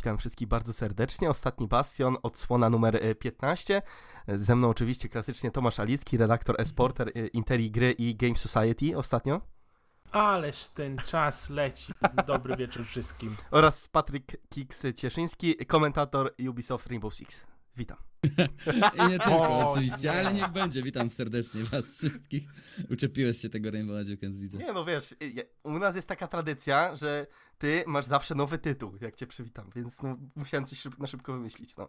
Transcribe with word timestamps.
Witam 0.00 0.18
wszystkich 0.18 0.48
bardzo 0.48 0.72
serdecznie. 0.72 1.30
Ostatni 1.30 1.68
Bastion, 1.68 2.16
odsłona 2.22 2.70
numer 2.70 3.00
15. 3.18 3.82
E, 4.26 4.38
Ze 4.38 4.56
mną 4.56 4.68
oczywiście 4.68 5.08
klasycznie 5.08 5.50
Tomasz 5.50 5.80
Alicki, 5.80 6.16
redaktor 6.16 6.60
eSporter 6.60 7.08
e, 7.08 7.26
Interi 7.26 7.70
Gry 7.70 7.92
i 7.92 8.16
Game 8.16 8.36
Society 8.36 8.98
ostatnio. 8.98 9.40
Ależ 10.12 10.68
ten 10.68 10.98
czas 10.98 11.50
leci. 11.50 11.92
Dobry 12.26 12.56
wieczór 12.56 12.86
wszystkim. 12.86 13.36
Oraz 13.50 13.88
Patryk 13.88 14.36
Kiks 14.48 14.86
Cieszyński, 14.96 15.56
komentator 15.66 16.34
Ubisoft 16.48 16.86
Rainbow 16.86 17.14
Six. 17.14 17.46
Witam. 17.76 18.09
I 18.94 19.08
nie 19.08 19.18
tylko, 19.18 19.70
oczywiście, 19.70 20.12
ale 20.12 20.34
niech 20.34 20.48
będzie. 20.48 20.82
Witam 20.82 21.10
serdecznie 21.10 21.64
was 21.64 21.98
wszystkich. 21.98 22.48
Uczepiłeś 22.90 23.40
się 23.40 23.48
tego 23.48 23.70
Rainbow 23.70 23.96
Legends, 23.96 24.38
widzę. 24.38 24.58
Nie 24.58 24.72
no 24.72 24.84
wiesz, 24.84 25.12
y, 25.12 25.48
u 25.62 25.78
nas 25.78 25.96
jest 25.96 26.08
taka 26.08 26.28
tradycja, 26.28 26.96
że 26.96 27.26
ty 27.58 27.84
masz 27.86 28.06
zawsze 28.06 28.34
nowy 28.34 28.58
tytuł, 28.58 28.92
jak 29.00 29.14
cię 29.14 29.26
przywitam, 29.26 29.70
więc 29.76 30.02
no, 30.02 30.16
musiałem 30.36 30.66
coś 30.66 30.84
na 30.98 31.06
szybko 31.06 31.32
wymyślić, 31.32 31.76
no. 31.76 31.88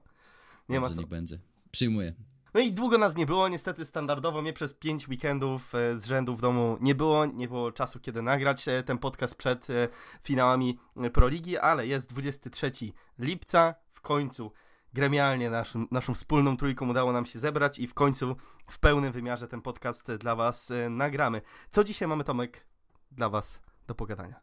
Nie 0.70 0.80
ma 0.80 0.88
Dobrze, 0.88 0.96
co. 0.96 1.02
niech 1.02 1.10
będzie. 1.10 1.40
Przyjmuję. 1.72 2.14
No 2.54 2.60
i 2.60 2.72
długo 2.72 2.98
nas 2.98 3.16
nie 3.16 3.26
było, 3.26 3.50
niestety 3.50 3.86
standardowo 3.86 4.42
mnie 4.42 4.54
przez 4.54 4.74
pięć 4.74 5.08
weekendów 5.08 5.76
e, 5.76 6.00
z 6.00 6.06
rzędu 6.06 6.36
w 6.36 6.42
domu 6.42 6.78
nie 6.82 6.96
było, 6.96 7.26
nie 7.26 7.48
było 7.48 7.72
czasu 7.72 8.00
kiedy 8.00 8.22
nagrać 8.22 8.68
e, 8.68 8.84
ten 8.84 8.98
podcast 8.98 9.36
przed 9.36 9.70
e, 9.70 9.88
finałami 10.24 10.80
Proligi, 11.14 11.58
ale 11.58 11.88
jest 11.88 12.10
23 12.10 12.72
lipca, 13.20 13.76
w 13.94 14.02
końcu 14.02 14.52
gremialnie 14.94 15.50
naszym, 15.50 15.88
naszą 15.92 16.14
wspólną 16.14 16.58
trójką 16.58 16.90
udało 16.90 17.12
nam 17.12 17.26
się 17.26 17.40
zebrać 17.40 17.80
i 17.80 17.88
w 17.88 17.94
końcu 17.94 18.36
w 18.70 18.80
pełnym 18.80 19.12
wymiarze 19.12 19.48
ten 19.48 19.62
podcast 19.62 20.12
dla 20.16 20.36
was 20.36 20.72
e, 20.72 20.90
nagramy. 20.90 21.42
Co 21.70 21.84
dzisiaj 21.84 22.08
mamy 22.08 22.24
Tomek 22.24 22.66
dla 23.12 23.30
was 23.30 23.60
do 23.88 23.96
pogadania? 23.96 24.42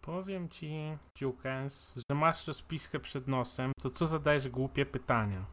Powiem 0.00 0.48
ci, 0.48 0.98
Jukens, 1.20 1.94
że 1.96 2.14
masz 2.14 2.46
rozpiskę 2.46 3.00
przed 3.00 3.28
nosem, 3.28 3.72
to 3.80 3.90
co 3.90 4.06
zadajesz 4.06 4.48
głupie 4.48 4.86
pytania? 4.86 5.44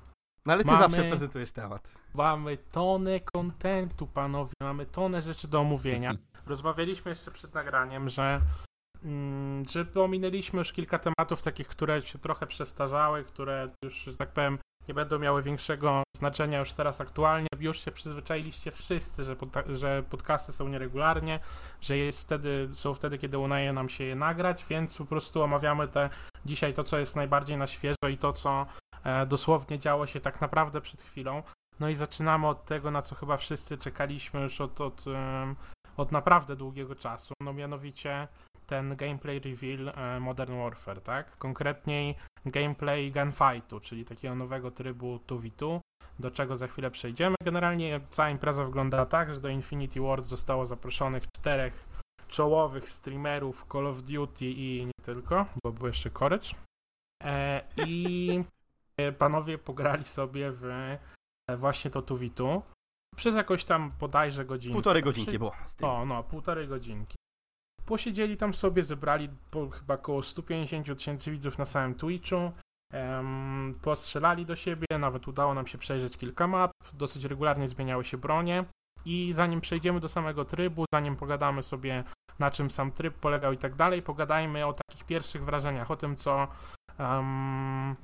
No 0.45 0.53
ale 0.53 0.63
ty 0.63 0.71
Mamy- 0.71 0.83
zawsze 0.83 1.09
prezentujesz 1.09 1.51
temat. 1.51 1.91
Mamy 2.13 2.57
tonę 2.57 3.19
kontentu, 3.19 4.07
panowie, 4.07 4.53
mamy 4.61 4.85
tonę 4.85 5.21
rzeczy 5.21 5.47
do 5.47 5.59
omówienia. 5.59 6.15
Rozmawialiśmy 6.45 7.09
jeszcze 7.11 7.31
przed 7.31 7.53
nagraniem, 7.53 8.09
że, 8.09 8.39
że 9.69 9.85
ominęliśmy 9.95 10.59
już 10.59 10.71
kilka 10.71 10.99
tematów 10.99 11.41
takich, 11.41 11.67
które 11.67 12.01
się 12.01 12.19
trochę 12.19 12.47
przestarzały, 12.47 13.23
które 13.23 13.67
już, 13.83 14.03
że 14.03 14.17
tak 14.17 14.29
powiem, 14.29 14.57
nie 14.87 14.93
będą 14.93 15.19
miały 15.19 15.43
większego 15.43 16.03
znaczenia 16.17 16.59
już 16.59 16.71
teraz 16.71 17.01
aktualnie. 17.01 17.47
Już 17.59 17.85
się 17.85 17.91
przyzwyczailiście 17.91 18.71
wszyscy, 18.71 19.23
że, 19.23 19.35
pod, 19.35 19.49
że 19.73 20.03
podcasty 20.09 20.53
są 20.53 20.67
nieregularnie, 20.67 21.39
że 21.81 21.97
jest 21.97 22.21
wtedy, 22.21 22.69
są 22.73 22.93
wtedy, 22.93 23.17
kiedy 23.17 23.37
udaje 23.37 23.73
nam 23.73 23.89
się 23.89 24.03
je 24.03 24.15
nagrać, 24.15 24.65
więc 24.69 24.97
po 24.97 25.05
prostu 25.05 25.41
omawiamy 25.41 25.87
te 25.87 26.09
dzisiaj 26.45 26.73
to, 26.73 26.83
co 26.83 26.97
jest 26.97 27.15
najbardziej 27.15 27.57
na 27.57 27.67
świeżo 27.67 28.09
i 28.11 28.17
to, 28.17 28.33
co 28.33 28.65
e, 29.03 29.25
dosłownie 29.25 29.79
działo 29.79 30.07
się 30.07 30.19
tak 30.19 30.41
naprawdę 30.41 30.81
przed 30.81 31.01
chwilą. 31.01 31.43
No 31.79 31.89
i 31.89 31.95
zaczynamy 31.95 32.47
od 32.47 32.65
tego, 32.65 32.91
na 32.91 33.01
co 33.01 33.15
chyba 33.15 33.37
wszyscy 33.37 33.77
czekaliśmy 33.77 34.41
już 34.41 34.61
od, 34.61 34.81
od, 34.81 35.05
od 35.97 36.11
naprawdę 36.11 36.55
długiego 36.55 36.95
czasu, 36.95 37.33
no 37.41 37.53
mianowicie 37.53 38.27
ten 38.69 38.95
gameplay 38.95 39.39
reveal 39.39 39.89
e, 39.89 40.19
Modern 40.19 40.57
Warfare, 40.57 41.01
tak? 41.01 41.37
Konkretniej 41.37 42.15
gameplay 42.45 43.11
gunfightu, 43.11 43.79
czyli 43.79 44.05
takiego 44.05 44.35
nowego 44.35 44.71
trybu 44.71 45.19
2v2, 45.27 45.79
do 46.19 46.31
czego 46.31 46.57
za 46.57 46.67
chwilę 46.67 46.91
przejdziemy. 46.91 47.35
Generalnie 47.43 47.99
cała 48.11 48.29
impreza 48.29 48.65
wygląda 48.65 49.05
tak, 49.05 49.33
że 49.33 49.41
do 49.41 49.49
Infinity 49.49 50.01
Ward 50.01 50.25
zostało 50.25 50.65
zaproszonych 50.65 51.23
czterech 51.27 51.85
czołowych 52.27 52.89
streamerów 52.89 53.65
Call 53.71 53.87
of 53.87 54.01
Duty 54.01 54.45
i 54.45 54.85
nie 54.85 55.05
tylko, 55.05 55.45
bo 55.63 55.71
był 55.71 55.87
jeszcze 55.87 56.09
Courage. 56.09 56.49
E, 57.23 57.63
I 57.87 58.43
e, 58.97 59.11
panowie 59.11 59.57
pograli 59.57 60.03
sobie 60.03 60.51
w 60.51 60.65
e, 60.65 61.57
właśnie 61.57 61.91
to 61.91 62.01
2v2 62.01 62.61
przez 63.15 63.35
jakąś 63.35 63.65
tam 63.65 63.91
bodajże 63.99 64.45
godzinę. 64.45 64.73
Półtorej 64.73 65.03
godzinki 65.03 65.39
było. 65.39 65.55
O, 65.81 66.05
no, 66.05 66.23
półtorej 66.23 66.67
godzinki. 66.67 67.15
Posiedzieli 67.89 68.37
tam 68.37 68.53
sobie, 68.53 68.83
zebrali 68.83 69.29
po, 69.51 69.69
chyba 69.69 69.93
około 69.93 70.23
150 70.23 70.97
tysięcy 70.97 71.31
widzów 71.31 71.57
na 71.57 71.65
samym 71.65 71.95
Twitchu. 71.95 72.51
Em, 72.93 73.75
postrzelali 73.81 74.45
do 74.45 74.55
siebie, 74.55 74.85
nawet 74.99 75.27
udało 75.27 75.53
nam 75.53 75.67
się 75.67 75.77
przejrzeć 75.77 76.17
kilka 76.17 76.47
map. 76.47 76.71
Dosyć 76.93 77.25
regularnie 77.25 77.67
zmieniały 77.67 78.05
się 78.05 78.17
bronie. 78.17 78.65
I 79.05 79.33
zanim 79.33 79.61
przejdziemy 79.61 79.99
do 79.99 80.09
samego 80.09 80.45
trybu, 80.45 80.85
zanim 80.93 81.15
pogadamy 81.15 81.63
sobie 81.63 82.03
na 82.39 82.51
czym 82.51 82.69
sam 82.69 82.91
tryb 82.91 83.13
polegał 83.13 83.53
i 83.53 83.57
tak 83.57 83.75
dalej, 83.75 84.01
pogadajmy 84.01 84.65
o 84.65 84.73
takich 84.73 85.05
pierwszych 85.05 85.45
wrażeniach, 85.45 85.91
o 85.91 85.95
tym 85.95 86.15
co, 86.15 86.47
em, 86.97 87.95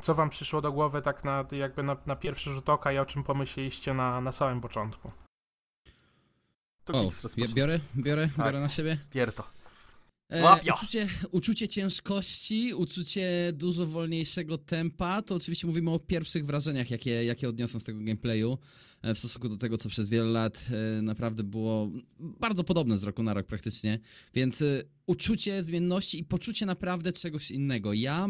co 0.00 0.14
wam 0.14 0.30
przyszło 0.30 0.60
do 0.60 0.72
głowy 0.72 1.02
tak 1.02 1.24
na, 1.24 1.44
jakby 1.52 1.82
na, 1.82 1.96
na 2.06 2.16
pierwszy 2.16 2.50
rzut 2.50 2.68
oka 2.68 2.92
i 2.92 2.98
o 2.98 3.06
czym 3.06 3.24
pomyśleliście 3.24 3.94
na, 3.94 4.20
na 4.20 4.32
samym 4.32 4.60
początku. 4.60 5.10
To 6.84 6.92
O, 6.92 7.02
rozpocznie. 7.02 7.48
biorę, 7.54 7.80
biorę, 7.96 8.28
Tak. 8.36 8.46
biorę 8.46 8.60
na 8.60 8.68
siebie. 8.68 8.98
Pierto. 9.10 9.44
E, 10.32 10.60
uczucie, 10.74 11.08
uczucie 11.30 11.68
ciężkości, 11.68 12.74
uczucie 12.74 13.52
dużo 13.52 13.86
wolniejszego 13.86 14.58
tempa, 14.58 15.22
to 15.22 15.34
oczywiście 15.34 15.66
mówimy 15.66 15.90
o 15.90 15.98
pierwszych 15.98 16.46
wrażeniach, 16.46 16.90
jakie, 16.90 17.24
jakie 17.24 17.48
odniosą 17.48 17.80
z 17.80 17.84
tego 17.84 17.98
gameplayu 17.98 18.58
w 19.02 19.18
stosunku 19.18 19.48
do 19.48 19.56
tego, 19.56 19.78
co 19.78 19.88
przez 19.88 20.08
wiele 20.08 20.30
lat 20.30 20.66
e, 20.98 21.02
naprawdę 21.02 21.42
było 21.42 21.90
bardzo 22.20 22.64
podobne 22.64 22.98
z 22.98 23.02
roku 23.02 23.22
na 23.22 23.34
rok 23.34 23.46
praktycznie, 23.46 23.98
więc 24.34 24.62
e, 24.62 24.82
uczucie 25.06 25.62
zmienności 25.62 26.20
i 26.20 26.24
poczucie 26.24 26.66
naprawdę 26.66 27.12
czegoś 27.12 27.50
innego. 27.50 27.92
Ja, 27.92 28.28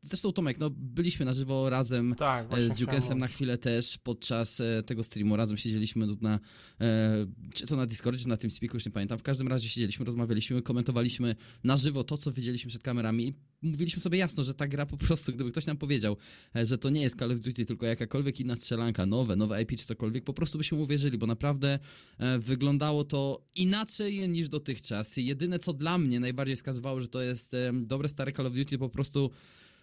zresztą 0.00 0.32
Tomek, 0.32 0.58
no 0.58 0.70
byliśmy 0.70 1.26
na 1.26 1.32
żywo 1.32 1.70
razem 1.70 2.14
Tak, 2.18 2.46
E, 2.50 2.70
z 2.70 2.74
chciałem 2.74 3.18
na 3.18 3.28
chwilę 3.28 3.58
też 3.58 3.98
podczas 3.98 4.60
e, 4.60 4.82
tego 4.82 5.04
streamu. 5.04 5.36
Razem 5.36 5.56
siedzieliśmy 5.56 6.06
tu 6.06 6.16
na, 6.20 6.40
e, 6.80 7.26
czy 7.54 7.66
to 7.66 7.76
na 7.76 7.86
Discordzie, 7.86 8.22
czy 8.22 8.28
na 8.28 8.36
tym 8.36 8.50
speaku, 8.50 8.76
już 8.76 8.86
nie 8.86 8.92
pamiętam. 8.92 9.18
W 9.18 9.22
każdym 9.22 9.48
razie 9.48 9.68
siedzieliśmy, 9.68 10.04
rozmawialiśmy, 10.04 10.62
komentowaliśmy 10.62 11.36
na 11.64 11.76
żywo 11.76 12.04
to, 12.04 12.18
co 12.18 12.32
widzieliśmy 12.32 12.68
przed 12.68 12.82
kamerami 12.82 13.34
mówiliśmy 13.62 14.02
sobie 14.02 14.18
jasno, 14.18 14.42
że 14.42 14.54
ta 14.54 14.66
gra 14.66 14.86
po 14.86 14.96
prostu, 14.96 15.32
gdyby 15.32 15.50
ktoś 15.50 15.66
nam 15.66 15.76
powiedział, 15.76 16.16
e, 16.56 16.66
że 16.66 16.78
to 16.78 16.90
nie 16.90 17.02
jest 17.02 17.18
Call 17.18 17.32
of 17.32 17.40
Duty, 17.40 17.66
tylko 17.66 17.86
jakakolwiek 17.86 18.40
inna 18.40 18.56
strzelanka, 18.56 19.06
nowe, 19.06 19.36
nowe 19.36 19.62
IP 19.62 19.70
czy 19.70 19.86
cokolwiek, 19.86 20.24
po 20.24 20.32
prostu 20.32 20.58
byśmy 20.58 20.78
uwierzyli, 20.78 21.18
bo 21.18 21.26
naprawdę 21.26 21.78
e, 22.18 22.38
wyglądało 22.38 23.04
to 23.04 23.46
inaczej 23.54 24.28
niż 24.28 24.48
dotychczas. 24.48 25.18
I 25.18 25.26
jedyne, 25.26 25.58
co 25.58 25.72
dla 25.72 25.98
mnie 25.98 26.20
najbardziej 26.20 26.56
wskazywało, 26.56 27.00
że 27.00 27.08
to 27.08 27.22
jest 27.22 27.56
dobre 27.72 28.08
stare 28.08 28.32
Call 28.32 28.46
of 28.46 28.54
Duty, 28.54 28.78
po 28.78 28.88
prostu 28.88 29.30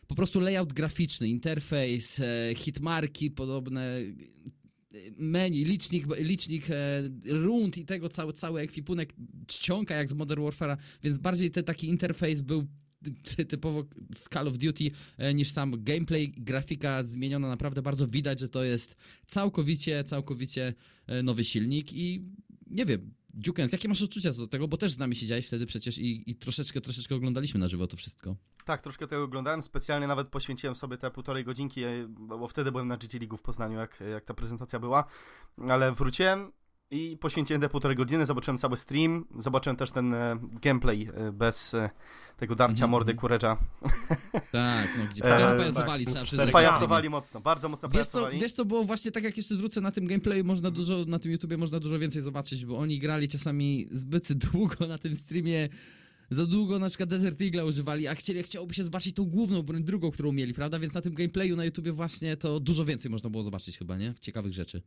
po 0.07 0.16
prostu 0.16 0.39
layout 0.39 0.73
graficzny, 0.73 1.27
interfejs, 1.27 2.19
e, 2.19 2.55
hitmarki 2.55 3.31
podobne, 3.31 3.99
menu, 5.17 5.63
licznik, 5.63 6.05
licznik 6.17 6.67
rund 7.25 7.77
i 7.77 7.85
tego 7.85 8.09
cały, 8.09 8.33
cały 8.33 8.61
ekwipunek 8.61 9.13
czcionka 9.47 9.95
jak 9.95 10.09
z 10.09 10.13
Modern 10.13 10.41
Warfare'a, 10.41 10.77
więc 11.03 11.17
bardziej 11.17 11.51
ten 11.51 11.63
taki 11.63 11.87
interfejs 11.87 12.41
był 12.41 12.67
typowo 13.50 13.84
z 14.13 14.30
Call 14.30 14.47
of 14.47 14.58
Duty 14.58 14.91
e, 15.18 15.34
niż 15.34 15.52
sam 15.52 15.84
gameplay, 15.84 16.34
grafika 16.38 17.03
zmieniona 17.03 17.47
naprawdę 17.47 17.81
bardzo 17.81 18.08
widać, 18.08 18.40
że 18.40 18.50
to 18.50 18.63
jest 18.63 18.96
całkowicie, 19.25 20.03
całkowicie 20.03 20.74
e, 21.08 21.24
nowy 21.24 21.44
silnik 21.44 21.94
i 21.94 22.24
nie 22.68 22.85
wiem, 22.85 23.13
Dukens, 23.34 23.72
jakie 23.72 23.88
masz 23.88 24.02
odczucia 24.02 24.34
co 24.34 24.41
do 24.41 24.47
tego, 24.47 24.68
bo 24.68 24.78
też 24.78 24.91
z 24.91 25.00
nami 25.00 25.16
siedziałeś 25.16 25.47
wtedy 25.47 25.66
przecież 25.66 25.97
i, 25.97 26.31
i 26.31 26.35
troszeczkę, 26.35 26.81
troszeczkę 26.81 27.16
oglądaliśmy 27.16 27.59
na 27.59 27.68
żywo 27.68 27.88
to 27.88 27.97
wszystko. 27.97 28.35
Tak, 28.66 28.81
troszkę 28.81 29.08
tego 29.08 29.24
oglądałem, 29.24 29.62
specjalnie 29.62 30.08
nawet 30.08 30.28
poświęciłem 30.28 30.75
sobie 30.75 30.97
te 30.97 31.12
półtorej 31.12 31.44
godzinki, 31.44 31.84
e, 31.84 32.08
bo 32.09 32.47
wtedy 32.47 32.72
byłem 32.72 32.88
na 32.88 32.97
GG 32.97 33.14
League 33.14 33.38
w 33.38 33.41
Poznaniu, 33.41 33.78
jak, 33.78 34.03
jak 34.12 34.25
ta 34.25 34.34
prezentacja 34.34 34.79
była, 34.79 35.06
ale 35.69 35.91
wróciłem 35.91 36.52
i 36.91 37.17
poświęciłem 37.17 37.61
te 37.61 37.69
półtorej 37.69 37.97
godziny, 37.97 38.25
zobaczyłem 38.25 38.57
cały 38.57 38.77
stream, 38.77 39.25
zobaczyłem 39.39 39.75
też 39.75 39.91
ten 39.91 40.13
e, 40.13 40.39
gameplay 40.61 41.09
e, 41.13 41.31
bez 41.31 41.73
e, 41.73 41.89
tego 42.37 42.55
darcia 42.55 42.73
Mhm, 42.73 42.91
mordy 42.91 43.11
mhm. 43.11 43.19
Kuredża. 43.19 43.57
Tak, 44.51 44.89
no 44.97 45.05
gdzie 45.11 45.23
E, 45.23 45.57
pajacowali, 45.57 46.05
tak, 46.05 46.13
trzeba 46.13 46.25
przyznać. 46.25 46.51
Pajacowali 46.51 47.09
mocno, 47.09 47.41
bardzo 47.41 47.69
mocno 47.69 47.89
Wiesz 47.89 48.07
co, 48.07 48.29
wiesz 48.31 48.53
co, 48.53 48.66
bo 48.66 48.84
właśnie 48.84 49.11
tak 49.11 49.23
jak 49.23 49.37
jeszcze 49.37 49.55
zwrócę 49.55 49.81
na 49.81 49.91
tym 49.91 50.07
gameplayu, 50.07 50.43
można 50.43 50.72
dużo, 50.72 51.05
na 51.07 51.19
tym 51.19 51.31
YouTubie 51.31 51.57
można 51.57 51.79
dużo 51.79 51.99
więcej 51.99 52.22
zobaczyć, 52.22 52.66
bo 52.66 52.78
oni 52.78 52.99
grali 52.99 53.28
czasami 53.28 53.87
zbyt 53.91 54.33
długo 54.51 54.87
na 54.87 54.97
tym 54.97 55.16
streamie, 55.16 55.69
za 56.29 56.45
długo 56.45 56.79
na 56.79 56.90
przykład 56.90 57.09
Desert 57.09 57.41
Eagle 57.41 57.66
używali, 57.66 58.07
a 58.07 58.16
chcieli, 58.16 58.43
chciałoby 58.43 58.73
się 58.73 58.83
zobaczyć 58.83 59.16
tą 59.16 59.25
główną 59.25 59.63
broń, 59.63 59.83
drugą, 59.83 60.11
którą 60.11 60.31
mieli, 60.31 60.53
prawda? 60.53 60.79
Więc 60.79 60.93
na 60.93 61.01
tym 61.01 61.13
gameplayu 61.13 61.55
na 61.55 61.66
YouTubie 61.66 61.91
właśnie 61.91 62.37
to 62.37 62.59
dużo 62.59 62.85
więcej 62.85 63.11
można 63.11 63.29
było 63.29 63.43
zobaczyć 63.43 63.78
chyba, 63.78 63.97
nie? 63.97 64.13
Ciekawych 64.22 64.53
rzeczy. 64.53 64.81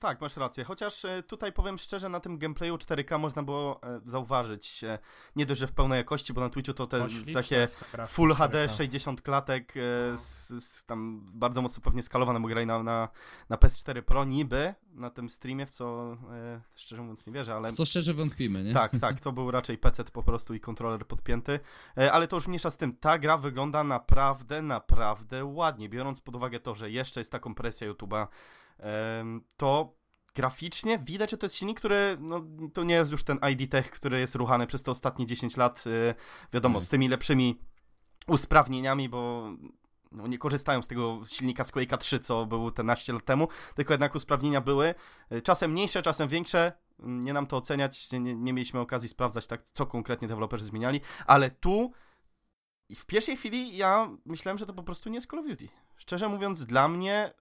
Tak, 0.00 0.20
masz 0.20 0.36
rację. 0.36 0.64
Chociaż 0.64 1.04
e, 1.04 1.22
tutaj 1.22 1.52
powiem 1.52 1.78
szczerze, 1.78 2.08
na 2.08 2.20
tym 2.20 2.38
gameplayu 2.38 2.76
4K 2.76 3.18
można 3.18 3.42
było 3.42 3.80
e, 3.82 4.00
zauważyć, 4.04 4.84
e, 4.84 4.98
nie 5.36 5.46
dość, 5.46 5.60
że 5.60 5.66
w 5.66 5.72
pełnej 5.72 5.96
jakości, 5.96 6.32
bo 6.32 6.40
na 6.40 6.48
Twitchu 6.50 6.74
to 6.74 6.86
te 6.86 7.04
O, 7.04 7.08
śliczna 7.08 7.42
takie 7.42 7.68
Full 8.06 8.34
HD 8.34 8.66
4K. 8.66 8.76
60 8.76 9.22
klatek, 9.22 9.72
No. 9.76 10.18
z, 10.18 10.48
z, 10.64 10.84
tam 10.84 11.26
bardzo 11.34 11.62
mocno 11.62 11.82
pewnie 11.82 12.02
skalowane, 12.02 12.40
bo 12.40 12.48
grali 12.48 12.66
na, 12.66 12.82
na, 12.82 13.08
na 13.48 13.56
PS4 13.56 14.02
Pro 14.02 14.24
niby 14.24 14.74
na 14.94 15.10
tym 15.10 15.30
streamie, 15.30 15.66
w 15.66 15.70
co 15.70 16.16
szczerze 16.74 17.02
mówiąc 17.02 17.26
nie 17.26 17.32
wierzę, 17.32 17.54
ale 17.54 17.72
Co 17.72 17.84
szczerze 17.84 18.14
wątpimy, 18.14 18.64
nie? 18.64 18.74
tak, 18.74 18.92
tak, 19.00 19.20
to 19.20 19.32
był 19.32 19.50
raczej 19.50 19.78
PC 19.78 20.04
po 20.04 20.22
prostu 20.22 20.54
i 20.54 20.60
kontroler 20.60 21.06
podpięty, 21.06 21.60
ale 22.12 22.28
to 22.28 22.36
już 22.36 22.46
mniejsza 22.46 22.70
z 22.70 22.76
tym, 22.76 22.96
ta 22.96 23.18
gra 23.18 23.36
wygląda 23.38 23.84
naprawdę, 23.84 24.62
naprawdę 24.62 25.44
ładnie, 25.44 25.88
biorąc 25.88 26.20
pod 26.20 26.36
uwagę 26.36 26.60
to, 26.60 26.74
że 26.74 26.90
jeszcze 26.90 27.20
jest 27.20 27.32
ta 27.32 27.38
kompresja 27.38 27.92
YouTube'a, 27.92 28.26
to 29.56 29.96
graficznie 30.34 30.98
widać, 30.98 31.30
że 31.30 31.36
to 31.36 31.46
jest 31.46 31.56
silnik, 31.56 31.78
który, 31.78 32.16
no, 32.20 32.42
to 32.74 32.84
nie 32.84 32.94
jest 32.94 33.12
już 33.12 33.24
ten 33.24 33.38
ID 33.52 33.70
Tech, 33.70 33.90
który 33.90 34.20
jest 34.20 34.34
ruchany 34.34 34.66
przez 34.66 34.82
te 34.82 34.90
ostatnie 34.90 35.26
10 35.26 35.56
lat, 35.56 35.84
e, 35.86 36.14
wiadomo, 36.52 36.78
Tak. 36.78 36.86
z 36.86 36.88
tymi 36.88 37.08
lepszymi 37.08 37.60
usprawnieniami, 38.26 39.08
bo 39.08 39.50
no, 40.12 40.26
nie 40.26 40.38
korzystają 40.38 40.82
z 40.82 40.88
tego 40.88 41.20
silnika 41.26 41.64
z 41.64 41.72
Quake'a 41.72 41.98
3, 41.98 42.18
co 42.18 42.46
był 42.46 42.70
te 42.70 42.82
naście 42.82 43.12
lat 43.12 43.24
temu, 43.24 43.48
tylko 43.74 43.94
jednak 43.94 44.14
usprawnienia 44.14 44.60
były, 44.60 44.94
e, 45.30 45.42
czasem 45.42 45.70
mniejsze, 45.70 46.02
czasem 46.02 46.28
większe, 46.28 46.72
Mm, 47.00 47.24
nie 47.24 47.32
nam 47.32 47.46
to 47.46 47.56
oceniać, 47.56 48.12
nie, 48.12 48.20
nie 48.20 48.52
mieliśmy 48.52 48.80
okazji 48.80 49.08
sprawdzać 49.08 49.46
tak, 49.46 49.62
co 49.62 49.86
konkretnie 49.86 50.28
deweloperzy 50.28 50.64
zmieniali, 50.64 51.00
ale 51.26 51.50
tu 51.50 51.92
w 52.96 53.06
pierwszej 53.06 53.36
chwili 53.36 53.76
ja 53.76 54.10
myślałem, 54.24 54.58
że 54.58 54.66
to 54.66 54.72
po 54.72 54.82
prostu 54.82 55.08
nie 55.08 55.14
jest 55.14 55.30
Call 55.30 55.40
of 55.40 55.46
Duty. 55.46 55.68
Szczerze 55.96 56.28
mówiąc, 56.28 56.66
dla 56.66 56.88
mnie 56.88 57.32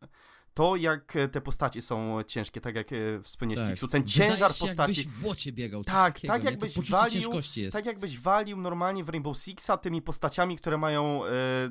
to, 0.56 0.76
jak 0.76 1.16
e, 1.16 1.28
te 1.28 1.42
postacie 1.42 1.82
są 1.82 2.24
ciężkie, 2.28 2.62
tak 2.62 2.76
jak 2.76 2.88
e, 2.94 2.96
wspomniałeś, 3.22 3.60
Tak. 3.62 3.70
Kiksu, 3.70 3.88
ten 3.88 4.04
Wydaje 4.04 4.30
ciężar 4.32 4.54
się, 4.56 4.66
postaci, 4.66 5.00
jakbyś 5.02 5.08
w 5.08 5.22
błocie 5.22 5.52
biegał, 5.52 5.84
coś 5.84 5.94
Tak, 5.94 6.14
takiego, 6.14 6.34
tak 6.34 6.44
jakbyś 6.44 6.78
walił- 6.78 7.12
ciężkości 7.14 7.62
jest. 7.62 7.74
tak 7.74 7.86
jakbyś 7.86 8.20
walił 8.20 8.58
normalnie 8.58 9.04
w 9.04 9.10
Rainbow 9.10 9.38
Sixa 9.38 9.72
tymi 9.82 10.02
postaciami, 10.02 10.58
które 10.58 10.78
mają 10.78 11.26
e, 11.26 11.30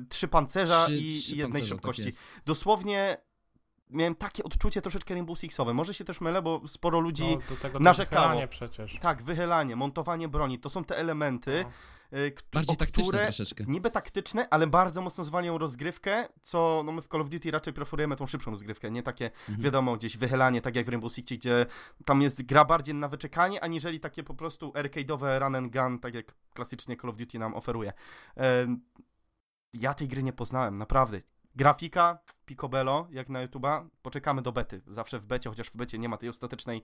trzy 0.09 0.27
pancerza 0.27 0.85
Trzy- 0.85 0.95
i, 0.95 1.19
trzy 1.21 1.35
i 1.35 1.37
jednej 1.37 1.51
pancerze, 1.51 1.69
szybkości. 1.75 2.03
Tak. 2.03 2.13
Dosłownie 2.45 3.17
miałem 3.89 4.15
takie 4.15 4.43
odczucie 4.43 4.81
troszeczkę 4.81 5.13
Rainbow 5.13 5.39
Sixowe. 5.39 5.73
Może 5.73 5.93
się 5.93 6.03
też 6.05 6.21
mylę, 6.21 6.41
bo 6.41 6.61
sporo 6.67 6.99
ludzi... 6.99 7.23
No, 7.31 7.55
do 7.55 7.61
tego 7.61 7.79
narzekało. 7.79 8.25
narzekanie 8.27 8.47
przecież. 8.47 8.97
Tak, 9.01 9.23
wychylanie, 9.23 9.75
montowanie 9.75 10.27
broni, 10.27 10.59
to 10.59 10.69
są 10.69 10.83
te 10.83 10.97
elementy, 10.97 11.59
No. 11.63 11.71
Kt- 12.11 12.45
Bardziej 12.53 12.77
taktyczne 12.77 13.03
które 13.09 13.23
troszeczkę. 13.23 13.63
niby 13.67 13.91
taktyczne, 13.91 14.47
ale 14.49 14.67
bardzo 14.67 15.01
mocno 15.01 15.23
zwalniają 15.23 15.57
rozgrywkę, 15.57 16.27
co 16.43 16.81
no 16.85 16.91
my 16.91 17.01
w 17.01 17.07
Call 17.07 17.21
of 17.21 17.29
Duty 17.29 17.51
raczej 17.51 17.73
preferujemy 17.73 18.15
tą 18.15 18.27
szybszą 18.27 18.51
rozgrywkę, 18.51 18.91
nie 18.91 19.03
takie, 19.03 19.25
Mhm. 19.25 19.61
wiadomo, 19.61 19.95
gdzieś 19.97 20.17
wychylanie, 20.17 20.61
tak 20.61 20.75
jak 20.75 20.85
w 20.85 20.89
Rainbow 20.89 21.13
Six, 21.13 21.31
gdzie 21.33 21.65
tam 22.05 22.21
jest 22.21 22.41
gra 22.43 22.65
bardziej 22.65 22.95
na 22.95 23.07
wyczekanie, 23.07 23.63
aniżeli 23.63 23.99
takie 23.99 24.23
po 24.23 24.33
prostu 24.33 24.69
arcade'owe 24.71 25.39
run 25.39 25.55
and 25.55 25.73
gun, 25.73 25.99
tak 25.99 26.13
jak 26.13 26.25
klasycznie 26.53 26.97
Call 26.97 27.09
of 27.09 27.17
Duty 27.17 27.39
nam 27.39 27.53
oferuje. 27.55 27.93
Ja 29.73 29.93
tej 29.93 30.07
gry 30.07 30.23
nie 30.23 30.33
poznałem, 30.33 30.77
naprawdę. 30.77 31.19
Grafika, 31.55 32.19
picobello, 32.45 33.07
jak 33.11 33.29
na 33.29 33.47
YouTube'a, 33.47 33.87
poczekamy 34.01 34.41
do 34.41 34.51
bety. 34.51 34.81
Zawsze 34.87 35.19
w 35.19 35.25
becie, 35.25 35.49
chociaż 35.49 35.67
w 35.67 35.77
becie 35.77 35.99
nie 35.99 36.09
ma 36.09 36.17
tej 36.17 36.29
ostatecznej, 36.29 36.83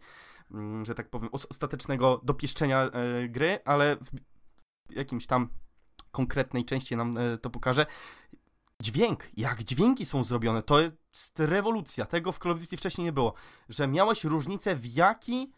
mm, 0.52 0.86
że 0.86 0.96
tak 0.96 1.10
powiem, 1.10 1.30
os- 1.32 1.46
ostatecznego 1.50 2.22
dopieszczenia 2.24 2.80
e, 2.84 3.28
gry, 3.30 3.60
ale 3.66 3.96
w 3.96 4.10
jakimś 4.90 5.28
tam 5.28 5.50
konkretnej 6.12 6.66
części 6.66 6.96
nam 6.96 7.18
e, 7.18 7.38
to 7.38 7.50
pokaże. 7.50 7.86
Dźwięk, 8.82 9.30
jak 9.38 9.64
dźwięki 9.64 10.06
są 10.06 10.24
zrobione, 10.24 10.64
to 10.64 10.80
jest 10.80 11.40
rewolucja. 11.40 12.06
Tego 12.06 12.32
w 12.32 12.40
Call 12.40 12.52
of 12.52 12.60
Duty 12.60 12.78
wcześniej 12.78 13.06
nie 13.06 13.12
było. 13.12 13.34
Że 13.70 13.88
miałeś 13.88 14.24
różnicę 14.24 14.76
w 14.76 14.86
jaki 14.86 15.52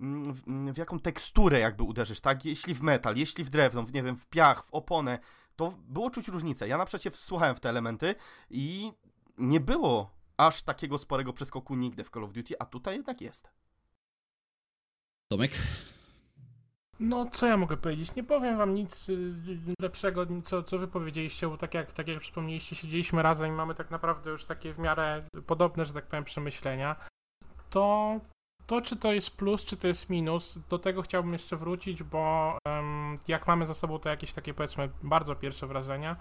mm, 0.00 0.34
mm, 0.46 0.74
w 0.74 0.76
jaką 0.76 1.00
teksturę 1.00 1.58
jakby 1.58 1.82
uderzysz, 1.82 2.20
tak? 2.20 2.44
Jeśli 2.44 2.74
w 2.74 2.82
metal, 2.82 3.16
jeśli 3.16 3.44
w 3.44 3.50
drewno, 3.50 3.82
w, 3.82 3.94
nie 3.94 4.02
wiem, 4.02 4.16
w 4.16 4.26
piach, 4.26 4.64
w 4.64 4.70
oponę, 4.70 5.18
to 5.56 5.72
było 5.88 6.10
czuć 6.10 6.28
różnicę. 6.28 6.68
Ja 6.68 6.78
na 6.78 6.86
przykład 6.86 7.16
słuchałem 7.16 7.56
w 7.56 7.60
te 7.60 7.68
elementy 7.68 8.14
i 8.50 8.92
nie 9.38 9.60
było 9.60 10.10
aż 10.36 10.62
takiego 10.62 10.98
sporego 10.98 11.32
przeskoku 11.32 11.74
nigdy 11.74 12.04
w 12.04 12.10
Call 12.10 12.24
of 12.24 12.32
Duty, 12.32 12.54
a 12.58 12.66
tutaj 12.66 12.96
jednak 12.96 13.20
jest. 13.20 13.48
Tomek? 15.28 15.52
No, 17.00 17.26
co 17.30 17.46
ja 17.46 17.56
mogę 17.56 17.76
powiedzieć? 17.76 18.14
Nie 18.14 18.24
powiem 18.24 18.58
wam 18.58 18.74
nic 18.74 19.08
y, 19.08 19.34
lepszego, 19.80 20.26
co, 20.44 20.62
co 20.62 20.78
wy 20.78 20.88
powiedzieliście, 20.88 21.56
tak 21.58 21.74
jak, 21.74 21.92
tak 21.92 22.08
jak 22.08 22.20
przypomnieliście, 22.20 22.76
siedzieliśmy 22.76 23.22
razem 23.22 23.48
i 23.48 23.52
mamy 23.52 23.74
tak 23.74 23.90
naprawdę 23.90 24.30
już 24.30 24.44
takie 24.44 24.72
w 24.72 24.78
miarę 24.78 25.22
podobne, 25.46 25.84
że 25.84 25.92
tak 25.92 26.06
powiem, 26.06 26.24
przemyślenia. 26.24 26.96
To, 27.70 28.20
to 28.66 28.80
czy 28.80 28.96
to 28.96 29.12
jest 29.12 29.36
plus, 29.36 29.64
czy 29.64 29.76
to 29.76 29.88
jest 29.88 30.10
minus, 30.10 30.58
do 30.68 30.78
tego 30.78 31.02
chciałbym 31.02 31.32
jeszcze 31.32 31.56
wrócić, 31.56 32.02
bo 32.02 32.58
em, 32.68 33.18
jak 33.28 33.46
mamy 33.46 33.66
za 33.66 33.74
sobą 33.74 33.98
te 33.98 34.10
jakieś 34.10 34.32
takie, 34.32 34.54
powiedzmy, 34.54 34.88
bardzo 35.02 35.36
pierwsze 35.36 35.66
wrażenia, 35.66 36.16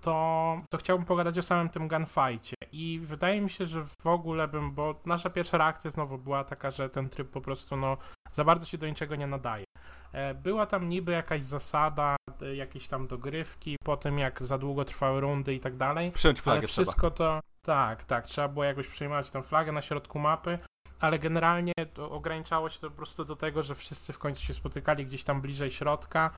to, 0.00 0.56
to 0.70 0.78
chciałbym 0.78 1.06
pogadać 1.06 1.38
o 1.38 1.42
samym 1.42 1.68
tym 1.68 1.88
gunfightie. 1.88 2.54
I 2.72 3.00
wydaje 3.02 3.40
mi 3.40 3.50
się, 3.50 3.66
że 3.66 3.84
w 4.02 4.06
ogóle 4.06 4.48
bym, 4.48 4.72
bo 4.74 5.00
nasza 5.06 5.30
pierwsza 5.30 5.58
reakcja 5.58 5.90
znowu 5.90 6.18
była 6.18 6.44
taka, 6.44 6.70
że 6.70 6.90
ten 6.90 7.08
tryb 7.08 7.30
po 7.30 7.40
prostu, 7.40 7.76
no, 7.76 7.96
za 8.32 8.44
bardzo 8.44 8.66
się 8.66 8.78
do 8.78 8.86
niczego 8.86 9.16
nie 9.16 9.26
nadaje. 9.26 9.64
E, 10.12 10.34
Była 10.34 10.66
tam 10.66 10.88
niby 10.88 11.12
jakaś 11.12 11.42
zasada, 11.42 12.16
e, 12.42 12.54
jakieś 12.56 12.88
tam 12.88 13.06
dogrywki, 13.06 13.76
po 13.84 13.96
tym 13.96 14.18
jak 14.18 14.42
za 14.42 14.58
długo 14.58 14.84
trwały 14.84 15.20
rundy 15.20 15.54
i 15.54 15.60
tak 15.60 15.76
dalej, 15.76 16.12
Przyjąć 16.12 16.38
ale 16.38 16.42
flagę 16.42 16.66
trzeba. 16.66 16.84
wszystko 16.84 17.10
to, 17.10 17.40
tak, 17.66 18.04
tak, 18.04 18.26
trzeba 18.26 18.48
było 18.48 18.64
jakoś 18.64 18.88
przejmować 18.88 19.30
tę 19.30 19.42
flagę 19.42 19.72
na 19.72 19.82
środku 19.82 20.18
mapy, 20.18 20.58
ale 21.00 21.18
generalnie 21.18 21.72
to 21.94 22.10
ograniczało 22.10 22.70
się 22.70 22.80
to 22.80 22.90
po 22.90 22.96
prostu 22.96 23.24
do 23.24 23.36
tego, 23.36 23.62
że 23.62 23.74
wszyscy 23.74 24.12
w 24.12 24.18
końcu 24.18 24.42
się 24.42 24.54
spotykali 24.54 25.06
gdzieś 25.06 25.24
tam 25.24 25.40
bliżej 25.40 25.70
środka, 25.70 26.36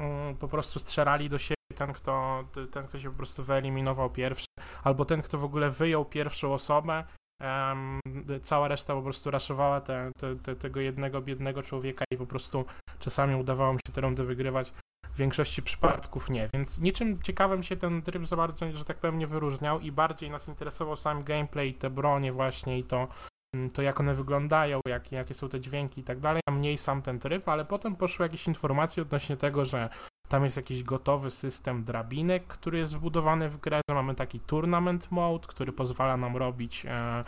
mm, 0.00 0.36
po 0.36 0.48
prostu 0.48 0.78
strzelali 0.78 1.28
do 1.28 1.38
siebie 1.38 1.59
ten, 1.80 1.92
kto, 1.92 2.44
ten, 2.70 2.86
kto 2.86 2.98
się 2.98 3.10
po 3.10 3.16
prostu 3.16 3.44
wyeliminował 3.44 4.10
pierwszy, 4.10 4.46
albo 4.84 5.04
ten, 5.04 5.22
kto 5.22 5.38
w 5.38 5.44
ogóle 5.44 5.70
wyjął 5.70 6.04
pierwszą 6.04 6.54
osobę, 6.54 7.04
em, 7.42 8.00
cała 8.42 8.68
reszta 8.68 8.94
po 8.94 9.02
prostu 9.02 9.30
raszowała 9.30 9.80
te, 9.80 10.10
te, 10.18 10.36
te, 10.36 10.56
tego 10.56 10.80
jednego 10.80 11.22
biednego 11.22 11.62
człowieka 11.62 12.04
i 12.12 12.16
po 12.16 12.26
prostu 12.26 12.64
czasami 12.98 13.34
udawało 13.34 13.72
mi 13.72 13.78
się 13.86 13.92
te 13.92 14.00
rundy 14.00 14.24
wygrywać, 14.24 14.72
w 15.14 15.16
większości 15.16 15.62
przypadków 15.62 16.30
nie, 16.30 16.48
więc 16.54 16.80
niczym 16.80 17.22
ciekawym 17.22 17.62
się 17.62 17.76
ten 17.76 18.02
tryb 18.02 18.26
za 18.26 18.36
bardzo, 18.36 18.72
że 18.72 18.84
tak 18.84 18.96
powiem, 18.96 19.18
nie 19.18 19.26
wyróżniał 19.26 19.80
i 19.80 19.92
bardziej 19.92 20.30
nas 20.30 20.48
interesował 20.48 20.96
sam 20.96 21.24
gameplay, 21.24 21.74
te 21.74 21.90
bronie 21.90 22.32
właśnie 22.32 22.78
i 22.78 22.84
to, 22.84 23.08
mm, 23.56 23.70
to 23.70 23.82
jak 23.82 24.00
one 24.00 24.14
wyglądają, 24.14 24.80
jak, 24.88 25.12
jakie 25.12 25.34
są 25.34 25.48
te 25.48 25.60
dźwięki 25.60 26.00
i 26.00 26.04
tak 26.04 26.20
dalej, 26.20 26.42
a 26.48 26.52
mniej 26.52 26.78
sam 26.78 27.02
ten 27.02 27.18
tryb, 27.18 27.48
ale 27.48 27.64
potem 27.64 27.96
poszły 27.96 28.26
jakieś 28.26 28.48
informacje 28.48 29.02
odnośnie 29.02 29.36
tego, 29.36 29.64
że 29.64 29.88
tam 30.30 30.44
jest 30.44 30.56
jakiś 30.56 30.82
gotowy 30.82 31.30
system 31.30 31.84
drabinek, 31.84 32.46
który 32.46 32.78
jest 32.78 32.96
wbudowany 32.96 33.48
w 33.48 33.56
grę, 33.56 33.80
mamy 33.88 34.14
taki 34.14 34.40
tournament 34.40 35.10
mode, 35.10 35.48
który 35.48 35.72
pozwala 35.72 36.16
nam 36.16 36.36
robić 36.36 36.86
e, 36.86 37.24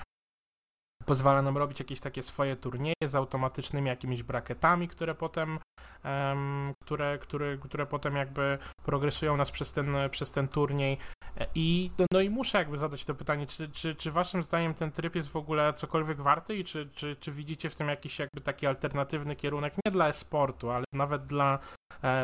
pozwala 1.04 1.42
nam 1.42 1.58
robić 1.58 1.80
jakieś 1.80 2.00
takie 2.00 2.22
swoje 2.22 2.56
turnieje 2.56 2.94
z 3.08 3.14
automatycznymi 3.14 3.88
jakimiś 3.88 4.22
bracketami, 4.22 4.88
które 4.88 5.14
potem 5.14 5.58
em, 6.04 6.74
które, 6.84 7.18
które, 7.18 7.58
które 7.58 7.86
potem 7.86 8.16
jakby 8.16 8.58
progresują 8.84 9.36
nas 9.36 9.50
przez 9.50 9.72
ten, 9.72 9.96
przez 10.10 10.30
ten 10.30 10.48
turniej. 10.48 10.98
E, 11.36 11.46
i 11.54 11.90
no, 12.12 12.20
i 12.20 12.30
muszę 12.30 12.58
jakby 12.58 12.78
zadać 12.78 13.04
to 13.04 13.14
pytanie, 13.14 13.46
czy, 13.46 13.68
czy, 13.68 13.94
czy 13.94 14.10
waszym 14.10 14.42
zdaniem 14.42 14.74
ten 14.74 14.92
tryb 14.92 15.14
jest 15.14 15.28
w 15.28 15.36
ogóle 15.36 15.72
cokolwiek 15.72 16.20
warty 16.20 16.56
i 16.56 16.64
czy, 16.64 16.90
czy, 16.92 17.16
czy 17.16 17.32
widzicie 17.32 17.70
w 17.70 17.74
tym 17.74 17.88
jakiś 17.88 18.18
jakby 18.18 18.40
taki 18.40 18.66
alternatywny 18.66 19.36
kierunek, 19.36 19.74
nie 19.86 19.92
dla 19.92 20.08
e-sportu, 20.08 20.70
ale 20.70 20.84
nawet 20.92 21.24
dla, 21.24 21.58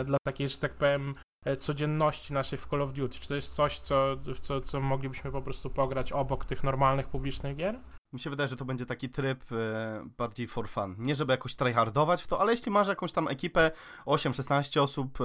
dla 0.05 0.19
takiej, 0.27 0.49
że 0.49 0.59
tak 0.59 0.75
powiem, 0.75 1.15
e, 1.45 1.57
codzienności 1.57 2.33
naszej 2.33 2.59
w 2.59 2.67
Call 2.67 2.83
of 2.83 2.93
Duty? 2.93 3.19
Czy 3.19 3.29
to 3.29 3.35
jest 3.35 3.55
coś, 3.55 3.79
co, 3.79 4.17
co, 4.41 4.61
co 4.61 4.81
moglibyśmy 4.81 5.33
po 5.33 5.43
prostu 5.43 5.71
pograć 5.71 6.13
obok 6.13 6.45
tych 6.45 6.65
normalnych 6.65 7.09
publicznych 7.09 7.57
gier? 7.57 7.81
Mi 8.13 8.21
się 8.21 8.31
wydaje, 8.31 8.49
że 8.49 8.57
to 8.57 8.65
będzie 8.65 8.87
taki 8.87 9.09
tryb 9.09 9.53
e, 9.53 10.09
bardziej 10.19 10.47
for 10.47 10.69
fun. 10.69 10.95
Nie 10.99 11.15
żeby 11.15 11.33
jakoś 11.33 11.55
tryhardować 11.55 12.23
w 12.23 12.27
to, 12.27 12.41
ale 12.41 12.53
jeśli 12.53 12.73
masz 12.73 12.89
jakąś 12.89 13.13
tam 13.13 13.29
ekipę 13.29 13.71
8-16 14.07 14.81
osób, 14.81 15.21
e, 15.21 15.25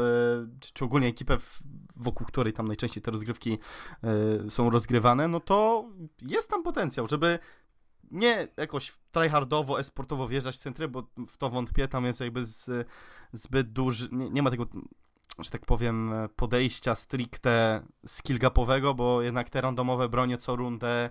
czy, 0.74 0.86
ogólnie 0.86 1.08
ekipę, 1.08 1.38
wokół 1.96 2.28
której 2.28 2.54
tam 2.54 2.68
najczęściej 2.68 3.04
te 3.04 3.12
rozgrywki 3.12 3.60
e, 4.04 4.50
są 4.52 4.70
rozgrywane, 4.70 5.28
no 5.28 5.40
to 5.40 5.86
jest 6.22 6.50
tam 6.50 6.64
potencjał, 6.64 7.08
żeby 7.08 7.40
nie 8.14 8.48
jakoś 8.58 8.94
tryhardowo, 9.12 9.80
esportowo 9.80 10.28
wjeżdżać 10.28 10.58
w 10.58 10.64
ten 10.64 10.74
tryb, 10.74 10.92
bo 10.92 11.08
w 11.30 11.38
to 11.38 11.50
wątpię, 11.50 11.88
tam 11.88 12.06
jest 12.06 12.20
jakby 12.20 12.46
z, 12.46 12.88
zbyt 13.34 13.72
duży, 13.72 14.10
nie, 14.12 14.30
nie 14.30 14.44
ma 14.44 14.52
tego 14.52 14.66
że 15.40 15.50
tak 15.50 15.66
powiem, 15.66 16.14
podejścia 16.36 16.96
stricte 16.96 17.86
skill-gapowego, 18.08 18.96
bo 18.96 19.22
jednak 19.22 19.50
te 19.50 19.62
randomowe 19.62 20.10
bronie 20.10 20.38
co 20.38 20.56
rundę 20.56 21.10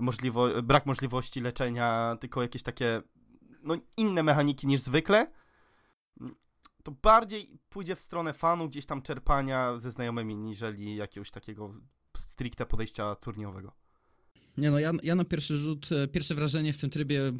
możliwo- 0.00 0.62
brak 0.62 0.86
możliwości 0.86 1.40
leczenia, 1.40 2.16
tylko 2.20 2.42
jakieś 2.42 2.62
takie 2.62 3.02
no, 3.62 3.76
inne 3.96 4.22
mechaniki 4.22 4.66
niż 4.66 4.80
zwykle, 4.80 5.32
to 6.82 6.92
bardziej 7.02 7.58
pójdzie 7.68 7.96
w 7.96 8.00
stronę 8.00 8.32
fanu, 8.32 8.68
gdzieś 8.68 8.86
tam 8.86 9.02
czerpania 9.02 9.78
ze 9.78 9.90
znajomymi, 9.90 10.36
niżeli 10.36 10.96
jakiegoś 10.96 11.30
takiego 11.30 11.74
stricte 12.16 12.66
podejścia 12.66 13.14
turniejowego. 13.14 13.72
Nie 14.58 14.70
no, 14.70 14.78
ja, 14.78 14.92
ja 15.02 15.14
na 15.14 15.24
pierwszy 15.24 15.56
rzut, 15.56 15.92
e, 15.92 16.08
pierwsze 16.08 16.34
wrażenie 16.34 16.72
w 16.72 16.80
tym 16.80 16.90
trybie, 16.90 17.32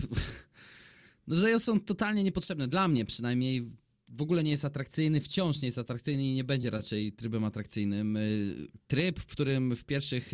no, 1.26 1.34
że 1.34 1.60
są 1.60 1.80
totalnie 1.80 2.24
niepotrzebne, 2.24 2.68
dla 2.68 2.88
mnie 2.88 3.04
przynajmniej, 3.04 3.66
w 4.08 4.22
ogóle 4.22 4.42
nie 4.42 4.50
jest 4.50 4.64
atrakcyjny, 4.64 5.20
wciąż 5.20 5.62
nie 5.62 5.68
jest 5.68 5.78
atrakcyjny 5.78 6.24
i 6.24 6.34
nie 6.34 6.44
będzie 6.44 6.70
raczej 6.70 7.12
trybem 7.12 7.44
atrakcyjnym. 7.44 8.16
Y, 8.16 8.68
tryb, 8.86 9.20
w 9.20 9.26
którym 9.26 9.76
w 9.76 9.84
pierwszych 9.84 10.32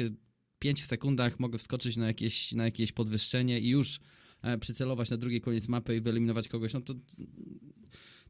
5 0.58 0.84
sekundach 0.84 1.40
mogę 1.40 1.58
wskoczyć 1.58 1.96
na 1.96 2.06
jakieś, 2.06 2.52
na 2.52 2.64
jakieś 2.64 2.92
podwyższenie 2.92 3.60
i 3.60 3.68
już 3.68 4.00
e, 4.42 4.58
przycelować 4.58 5.10
na 5.10 5.16
drugi 5.16 5.40
koniec 5.40 5.68
mapy 5.68 5.96
i 5.96 6.00
wyeliminować 6.00 6.48
kogoś, 6.48 6.72
no 6.72 6.80
to 6.80 6.94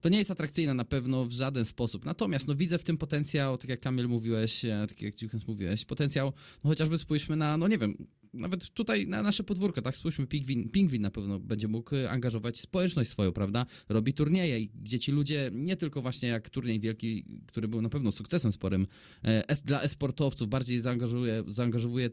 to 0.01 0.09
nie 0.09 0.19
jest 0.19 0.31
atrakcyjne 0.31 0.75
na 0.75 0.85
pewno 0.85 1.25
w 1.25 1.33
żaden 1.33 1.65
sposób. 1.65 2.05
Natomiast 2.05 2.49
no, 2.49 2.55
widzę 2.55 2.79
w 2.79 2.85
tym 2.85 2.99
potencjał, 2.99 3.59
tak 3.59 3.71
jak 3.71 3.81
Kamil 3.81 4.09
mówiłeś, 4.09 4.65
e, 4.65 4.87
tak 4.89 5.03
jak 5.03 5.15
Dziukens 5.15 5.47
mówiłeś, 5.47 5.85
potencjał, 5.85 6.33
no 6.65 6.71
chociażby 6.71 6.99
spójrzmy 6.99 7.37
na, 7.37 7.57
no 7.57 7.69
nie 7.69 7.79
wiem, 7.79 8.07
nawet 8.35 8.71
tutaj 8.71 9.07
na 9.07 9.23
nasze 9.23 9.45
podwórko, 9.45 9.83
tak, 9.83 9.97
spójrzmy, 9.97 10.27
Pingwin, 10.27 10.69
Pingwin 10.69 11.03
na 11.03 11.11
pewno 11.11 11.41
będzie 11.41 11.69
mógł 11.69 11.91
angażować 12.09 12.59
społeczność 12.59 13.11
swoją, 13.11 13.33
prawda, 13.33 13.67
robi 13.89 14.15
turnieje, 14.15 14.67
gdzie 14.67 14.99
ci 14.99 15.13
ludzie, 15.13 15.51
nie 15.53 15.77
tylko 15.77 16.03
właśnie 16.03 16.29
jak 16.29 16.51
turniej 16.51 16.81
wielki, 16.81 17.25
który 17.47 17.69
był 17.69 17.83
na 17.83 17.89
pewno 17.89 18.13
sukcesem 18.13 18.53
sporym 18.53 18.87
e, 19.25 19.57
dla 19.65 19.83
esportowców, 19.83 20.49
bardziej 20.49 20.79
zaangażuje, 20.79 21.45
zaangażowuje 21.47 22.11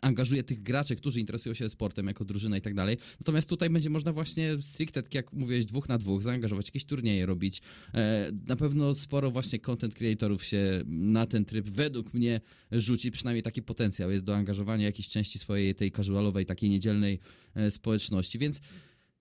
angażuje 0.00 0.42
tych 0.42 0.62
graczy, 0.62 0.96
którzy 0.96 1.20
interesują 1.20 1.54
się 1.54 1.68
sportem 1.68 2.06
jako 2.06 2.24
drużyna 2.24 2.56
i 2.56 2.60
tak 2.60 2.74
dalej. 2.74 2.96
Natomiast 3.20 3.48
tutaj 3.48 3.70
będzie 3.70 3.90
można 3.90 4.12
właśnie 4.12 4.56
stricte, 4.56 5.02
tak 5.02 5.14
jak 5.14 5.32
mówiłeś, 5.32 5.66
dwóch 5.66 5.88
na 5.88 5.98
dwóch, 5.98 6.22
zaangażować 6.22 6.66
jakieś 6.66 6.84
turnieje 6.84 7.26
robić. 7.26 7.62
E, 7.94 8.30
na 8.46 8.56
pewno 8.56 8.94
sporo 8.94 9.30
właśnie 9.30 9.58
content 9.58 9.94
creatorów 9.94 10.44
się 10.44 10.82
na 10.86 11.26
ten 11.26 11.44
tryb 11.44 11.68
według 11.68 12.14
mnie 12.14 12.40
rzuci, 12.72 13.10
przynajmniej 13.10 13.42
taki 13.42 13.62
potencjał 13.62 14.10
jest 14.10 14.24
do 14.24 14.36
angażowania 14.36 14.84
jakiejś 14.84 15.08
części 15.08 15.38
swojej 15.38 15.74
tej 15.74 15.92
casualowej, 15.92 16.46
takiej 16.46 16.70
niedzielnej 16.70 17.18
e, 17.54 17.70
społeczności, 17.70 18.38
więc 18.38 18.60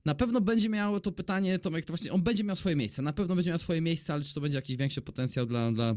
na 0.05 0.15
pewno 0.15 0.41
będzie 0.41 0.69
miało 0.69 0.99
to 0.99 1.11
pytanie, 1.11 1.59
Tomek, 1.59 1.85
to 1.85 1.93
właśnie 1.93 2.11
on 2.11 2.21
będzie 2.21 2.43
miał 2.43 2.55
swoje 2.55 2.75
miejsce, 2.75 3.01
na 3.01 3.13
pewno 3.13 3.35
będzie 3.35 3.49
miał 3.49 3.59
swoje 3.59 3.81
miejsce, 3.81 4.13
ale 4.13 4.23
czy 4.23 4.33
to 4.33 4.41
będzie 4.41 4.55
jakiś 4.55 4.77
większy 4.77 5.01
potencjał 5.01 5.45
dla, 5.45 5.71
dla 5.71 5.95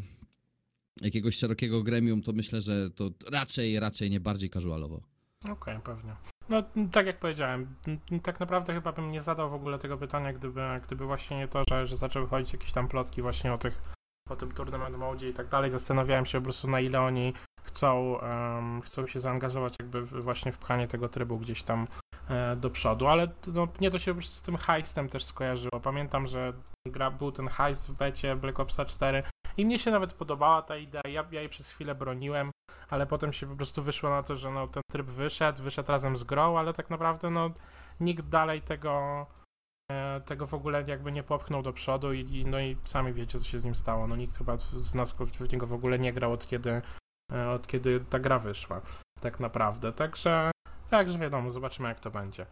jakiegoś 1.00 1.36
szerokiego 1.36 1.82
gremium, 1.82 2.22
to 2.22 2.32
myślę, 2.32 2.60
że 2.60 2.90
to 2.90 3.10
raczej, 3.32 3.80
raczej 3.80 4.10
nie 4.10 4.20
bardziej 4.20 4.50
casualowo. 4.50 5.00
Okej, 5.44 5.52
okay, 5.52 5.80
pewnie. 5.80 6.16
No, 6.48 6.62
tak 6.92 7.06
jak 7.06 7.18
powiedziałem, 7.18 7.74
tak 8.22 8.40
naprawdę 8.40 8.74
chyba 8.74 8.92
bym 8.92 9.10
nie 9.10 9.20
zadał 9.20 9.50
w 9.50 9.54
ogóle 9.54 9.78
tego 9.78 9.98
pytania, 9.98 10.32
gdyby, 10.32 10.60
gdyby 10.86 11.06
właśnie 11.06 11.36
nie 11.36 11.48
to, 11.48 11.62
że, 11.70 11.86
że 11.86 11.96
zaczęły 11.96 12.26
chodzić 12.26 12.52
jakieś 12.52 12.72
tam 12.72 12.88
plotki 12.88 13.22
właśnie 13.22 13.52
o 13.52 13.58
tych, 13.58 13.82
o 14.30 14.36
tym 14.36 14.52
tournament 14.52 14.96
mode 14.96 15.28
i 15.28 15.34
tak 15.34 15.48
dalej. 15.48 15.70
Zastanawiałem 15.70 16.26
się 16.26 16.38
po 16.38 16.44
prostu 16.44 16.68
na 16.68 16.80
ile 16.80 17.00
oni 17.00 17.32
chcą, 17.62 18.18
um, 18.22 18.82
chcą 18.82 19.06
się 19.06 19.20
zaangażować 19.20 19.74
jakby 19.78 20.02
właśnie 20.02 20.52
w 20.52 20.58
pchanie 20.58 20.88
tego 20.88 21.08
trybu 21.08 21.38
gdzieś 21.38 21.62
tam 21.62 21.86
e, 22.28 22.56
do 22.56 22.70
przodu, 22.70 23.06
ale 23.06 23.28
no, 23.54 23.68
mnie 23.80 23.90
to 23.90 23.98
się 23.98 24.22
z 24.22 24.42
tym 24.42 24.56
heistem 24.56 25.08
też 25.08 25.24
skojarzyło. 25.24 25.80
Pamiętam, 25.82 26.26
że 26.26 26.52
gra, 26.86 27.10
był 27.10 27.32
ten 27.32 27.48
heist 27.48 27.88
w 27.88 27.92
becie 27.92 28.36
Black 28.36 28.60
Opsa 28.60 28.84
4 28.84 29.22
i 29.56 29.66
mnie 29.66 29.78
się 29.78 29.90
nawet 29.90 30.12
podobała 30.12 30.62
ta 30.62 30.76
idea, 30.76 31.02
ja, 31.08 31.24
ja 31.30 31.40
jej 31.40 31.48
przez 31.48 31.70
chwilę 31.70 31.94
broniłem, 31.94 32.50
ale 32.90 33.06
potem 33.06 33.32
się 33.32 33.46
po 33.46 33.56
prostu 33.56 33.82
wyszło 33.82 34.10
na 34.10 34.22
to, 34.22 34.36
że 34.36 34.50
no, 34.50 34.68
ten 34.68 34.82
tryb 34.92 35.06
wyszedł, 35.06 35.62
wyszedł 35.62 35.92
razem 35.92 36.16
z 36.16 36.24
grą, 36.24 36.58
ale 36.58 36.72
tak 36.72 36.90
naprawdę 36.90 37.30
no, 37.30 37.50
nikt 38.00 38.28
dalej 38.28 38.62
tego, 38.62 39.26
e, 39.90 40.20
tego 40.20 40.46
w 40.46 40.54
ogóle 40.54 40.84
jakby 40.86 41.12
nie 41.12 41.22
popchnął 41.22 41.62
do 41.62 41.72
przodu 41.72 42.12
i, 42.12 42.44
no 42.46 42.60
i 42.60 42.76
sami 42.84 43.12
wiecie, 43.12 43.38
co 43.38 43.44
się 43.44 43.58
z 43.58 43.64
nim 43.64 43.74
stało. 43.74 44.06
No 44.06 44.16
nikt 44.16 44.38
chyba 44.38 44.56
z 44.56 44.94
nas 44.94 45.12
w 45.12 45.52
niego 45.52 45.66
w 45.66 45.72
ogóle 45.72 45.98
nie 45.98 46.12
grał 46.12 46.32
od 46.32 46.46
kiedy, 46.46 46.82
e, 47.32 47.50
od 47.50 47.66
kiedy 47.66 48.00
ta 48.00 48.18
gra 48.18 48.38
wyszła, 48.38 48.80
tak 49.20 49.40
naprawdę. 49.40 49.92
Także, 49.92 50.50
także 50.90 51.18
wiadomo, 51.18 51.50
zobaczymy 51.50 51.88
jak 51.88 52.00
to 52.00 52.10
będzie. 52.10 52.46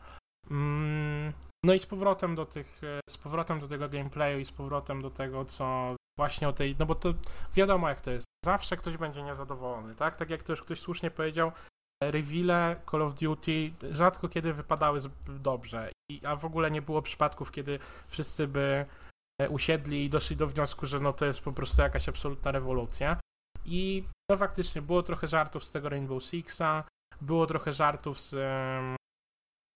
No 1.65 1.75
i 1.75 1.81
z 1.81 1.87
powrotem 1.87 2.35
do 2.35 2.47
tych, 2.47 2.81
e, 2.85 3.01
z 3.11 3.19
powrotem 3.19 3.61
do 3.61 3.69
tego 3.69 3.89
gameplayu 3.89 4.39
i 4.39 4.45
z 4.45 4.53
powrotem 4.53 5.03
do 5.03 5.11
tego, 5.11 5.45
co 5.45 5.95
właśnie 6.19 6.49
o 6.49 6.53
tej, 6.53 6.77
no 6.79 6.87
bo 6.87 6.95
to 6.95 7.15
wiadomo 7.55 7.89
jak 7.89 8.01
to 8.01 8.11
jest. 8.11 8.27
Zawsze 8.45 8.77
ktoś 8.77 8.97
będzie 8.97 9.23
niezadowolony, 9.23 9.95
tak? 9.95 10.17
Tak 10.17 10.31
jak 10.31 10.43
to 10.43 10.53
już 10.53 10.63
ktoś 10.63 10.81
słusznie 10.81 11.11
powiedział, 11.11 11.53
rewile 12.03 12.81
Call 12.91 13.03
of 13.03 13.15
Duty 13.15 13.73
rzadko 13.91 14.29
kiedy 14.29 14.53
wypadały 14.53 15.01
dobrze, 15.29 15.93
I, 16.11 16.27
a 16.27 16.37
w 16.37 16.45
ogóle 16.45 16.71
nie 16.71 16.83
było 16.83 17.03
przypadków, 17.03 17.53
kiedy 17.53 17.79
wszyscy 18.07 18.49
by 18.49 18.87
e, 19.41 19.49
usiedli 19.49 20.05
i 20.05 20.11
doszli 20.11 20.37
do 20.37 20.47
wniosku, 20.47 20.87
że 20.87 21.01
no 21.01 21.13
to 21.13 21.27
jest 21.27 21.41
po 21.41 21.53
prostu 21.53 21.83
jakaś 21.83 22.09
absolutna 22.09 22.51
rewolucja. 22.51 23.21
I 23.65 24.05
no 24.31 24.37
faktycznie 24.37 24.83
było 24.83 25.03
trochę 25.03 25.27
żartów 25.27 25.65
z 25.65 25.73
tego 25.73 25.89
Rainbow 25.89 26.23
Sixa, 26.23 26.85
było 27.21 27.47
trochę 27.47 27.73
żartów 27.73 28.21
z 28.21 28.35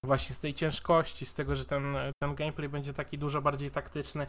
właśnie 0.04 0.34
z 0.34 0.40
tej 0.40 0.54
ciężkości, 0.54 1.26
z 1.26 1.34
tego, 1.34 1.56
że 1.56 1.64
ten, 1.64 1.96
ten 2.22 2.34
gameplay 2.34 2.68
będzie 2.68 2.92
taki 2.92 3.18
dużo 3.18 3.42
bardziej 3.42 3.70
taktyczny. 3.70 4.26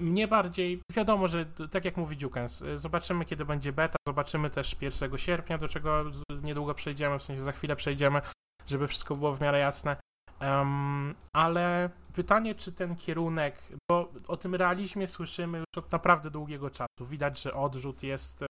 Mnie 0.00 0.28
bardziej, 0.28 0.82
wiadomo, 0.92 1.28
że 1.28 1.46
tak 1.70 1.84
jak 1.84 1.96
mówi 1.96 2.16
Dukens, 2.16 2.64
zobaczymy 2.76 3.24
kiedy 3.24 3.44
będzie 3.44 3.72
beta, 3.72 3.96
zobaczymy 4.08 4.50
też 4.50 4.76
1 4.80 5.18
sierpnia, 5.18 5.58
do 5.58 5.68
czego 5.68 6.04
niedługo 6.42 6.74
przejdziemy, 6.74 7.18
w 7.18 7.22
sensie 7.22 7.42
za 7.42 7.52
chwilę 7.52 7.76
przejdziemy, 7.76 8.20
żeby 8.66 8.86
wszystko 8.86 9.16
było 9.16 9.32
w 9.32 9.40
miarę 9.40 9.58
jasne. 9.58 9.96
Um, 10.44 11.14
ale 11.32 11.90
pytanie, 12.14 12.54
czy 12.54 12.72
ten 12.72 12.96
kierunek, 12.96 13.58
bo 13.90 14.12
o 14.28 14.36
tym 14.36 14.54
realizmie 14.54 15.08
słyszymy 15.08 15.58
już 15.58 15.84
od 15.84 15.92
naprawdę 15.92 16.30
długiego 16.30 16.70
czasu. 16.70 17.06
Widać, 17.10 17.42
że 17.42 17.54
odrzut 17.54 18.02
jest, 18.02 18.44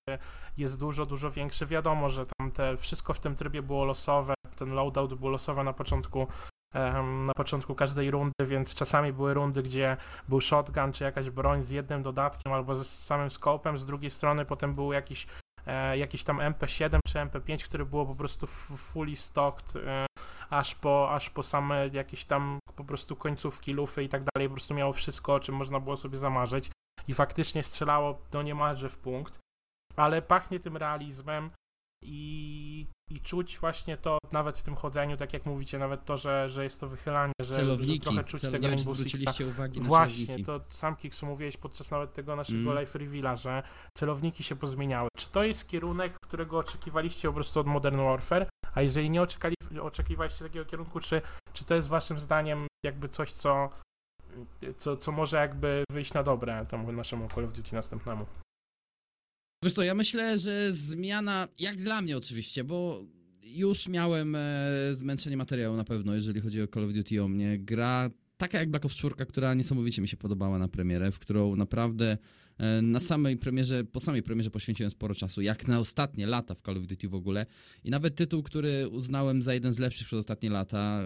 jest 0.56 0.78
dużo, 0.78 1.06
dużo 1.06 1.30
większy. 1.30 1.66
Wiadomo, 1.66 2.10
że 2.10 2.26
tam 2.26 2.50
te, 2.50 2.76
wszystko 2.76 3.12
w 3.14 3.20
tym 3.20 3.36
trybie 3.36 3.62
było 3.62 3.84
losowe, 3.84 4.34
ten 4.56 4.70
loadout 4.70 5.14
był 5.14 5.28
losowy 5.28 5.64
na 5.64 5.72
początku 5.72 6.26
na 7.26 7.32
początku 7.36 7.74
każdej 7.74 8.10
rundy, 8.10 8.46
więc 8.46 8.74
czasami 8.74 9.12
były 9.12 9.34
rundy, 9.34 9.62
gdzie 9.62 9.96
był 10.28 10.40
shotgun 10.40 10.92
czy 10.92 11.04
jakaś 11.04 11.30
broń 11.30 11.62
z 11.62 11.70
jednym 11.70 12.02
dodatkiem 12.02 12.52
albo 12.52 12.76
z 12.76 12.86
samym 12.86 13.30
scopem, 13.30 13.78
z 13.78 13.86
drugiej 13.86 14.10
strony 14.10 14.44
potem 14.44 14.74
był 14.74 14.92
jakiś 14.92 15.26
e, 15.66 15.99
jakiś 15.99 16.25
tam 16.25 16.38
MP7 16.38 16.99
czy 17.06 17.18
MP5, 17.18 17.64
który 17.64 17.87
było 17.87 18.06
po 18.06 18.14
prostu 18.14 18.47
fully 18.47 19.16
stocked 19.16 19.76
e, 19.76 20.06
aż 20.50 20.75
po, 20.75 21.11
aż 21.14 21.30
po 21.30 21.42
same 21.42 21.88
jakieś 21.88 22.25
tam 22.25 22.59
po 22.76 22.85
prostu 22.85 23.16
końcówki, 23.16 23.73
lufy 23.73 24.04
i 24.04 24.09
tak 24.09 24.25
dalej, 24.35 24.49
po 24.49 24.54
prostu 24.54 24.75
miało 24.75 24.92
wszystko, 24.92 25.35
o 25.35 25.40
czym 25.40 25.54
można 25.54 25.80
było 25.80 25.97
sobie 25.97 26.16
zamarzyć. 26.16 26.71
I 27.09 27.14
faktycznie 27.14 27.62
strzelało 27.62 28.23
do 28.30 28.42
niemalże 28.42 28.88
w 28.88 28.99
punkt, 28.99 29.38
ale 29.97 30.23
pachnie 30.23 30.61
tym 30.61 30.76
realizmem 30.76 31.50
i, 32.04 32.87
i 33.11 33.20
czuć 33.20 33.58
właśnie 33.58 33.96
to 33.96 34.18
nawet 34.32 34.58
w 34.58 34.62
tym 34.62 34.75
chodzeniu, 34.76 35.16
tak 35.16 35.32
jak 35.32 35.46
mówicie, 35.46 35.78
nawet 35.78 36.04
to, 36.04 36.16
że, 36.16 36.49
że 36.49 36.64
jest 36.64 36.80
to 36.80 36.88
wychylanie, 36.88 37.32
że, 37.42 37.54
celowniki, 37.54 37.94
że 37.94 38.00
trochę 38.00 38.25
czuć 38.25 38.40
cel, 38.40 38.52
tego 38.52 38.66
Rainbow 38.66 38.96
zwróciliście 38.96 39.46
uwagi 39.46 39.80
na 39.80 39.87
Właśnie, 39.87 40.26
celowniki. 40.26 40.44
to 40.46 40.61
sam 40.68 40.96
Kiksu 40.96 41.26
mówiłeś 41.26 41.56
podczas 41.56 41.90
nawet 41.90 42.12
tego 42.12 42.37
naszego 42.37 42.58
Mm. 42.58 42.75
live 42.75 42.94
reveala, 42.94 43.37
że 43.37 43.62
celowniki 43.96 44.42
się 44.42 44.56
pozmieniały. 44.56 45.08
Czy 45.16 45.28
to 45.28 45.44
jest 45.44 45.68
kierunek, 45.68 46.14
którego 46.25 46.58
oczekiwaliście 46.58 47.28
po 47.28 47.34
prostu 47.34 47.61
od 47.61 47.66
Modern 47.66 47.96
Warfare? 47.96 48.49
A 48.75 48.82
jeżeli 48.82 49.11
nie 49.11 49.23
oczekali, 49.23 49.54
oczekiwaliście 49.82 50.44
takiego 50.44 50.64
kierunku, 50.64 51.00
czy, 51.00 51.23
czy 51.52 51.64
to 51.64 51.75
jest 51.75 51.88
waszym 51.88 52.18
zdaniem 52.18 52.66
jakby 52.87 53.08
coś, 53.08 53.32
co, 53.32 53.70
co, 54.78 54.96
co 54.96 55.12
może 55.12 55.37
jakby 55.37 55.84
wyjść 55.90 56.12
na 56.12 56.23
dobre 56.23 56.66
temu 56.66 56.92
naszemu 56.92 57.28
Call 57.28 57.44
of 57.44 57.52
Duty 57.52 57.75
następnemu? 57.75 58.26
Wiesz 59.64 59.75
to, 59.75 59.83
ja 59.83 59.94
myślę, 59.94 60.38
że 60.38 60.73
zmiana, 60.73 61.49
jak 61.59 61.76
dla 61.76 62.02
mnie 62.02 62.16
oczywiście, 62.16 62.64
bo 62.64 63.04
już 63.42 63.88
miałem 63.88 64.35
e, 64.35 64.40
zmęczenie 64.92 65.37
materiału 65.37 65.76
na 65.76 65.85
pewno, 65.85 66.14
jeżeli 66.14 66.40
chodzi 66.40 66.62
o 66.62 66.66
Call 66.66 66.85
of 66.85 66.92
Duty 66.92 67.23
o 67.23 67.28
mnie. 67.28 67.59
Gra 67.59 68.11
taka 68.37 68.59
jak 68.59 68.71
Black 68.71 68.85
Ops 68.85 68.97
4, 68.97 69.26
która 69.26 69.54
niesamowicie 69.54 70.02
mi 70.02 70.09
się 70.09 70.16
podobała 70.16 70.59
na 70.59 70.68
premierę, 70.68 71.12
w 71.12 71.18
którą 71.18 71.56
naprawdę 71.56 72.18
e, 72.59 72.83
na 72.83 73.00
samej 73.00 73.37
premierze, 73.37 73.85
po 73.85 74.00
samej 74.00 74.23
premierze 74.23 74.50
poświęciłem 74.50 74.90
sporo 74.90 75.14
czasu, 75.14 75.42
jak 75.42 75.68
na 75.68 75.78
ostatnie 75.78 76.26
lata 76.26 76.54
w 76.54 76.61
Call 76.61 76.78
of 76.78 76.87
Duty 76.87 77.09
w 77.09 77.14
ogóle. 77.14 77.47
I 77.85 77.90
nawet 77.90 78.16
tytuł, 78.16 78.42
który 78.42 78.88
uznałem 78.88 79.42
za 79.42 79.54
jeden 79.54 79.73
z 79.73 79.78
lepszych 79.78 80.06
przez 80.06 80.18
ostatnie 80.18 80.50
lata, 80.50 81.02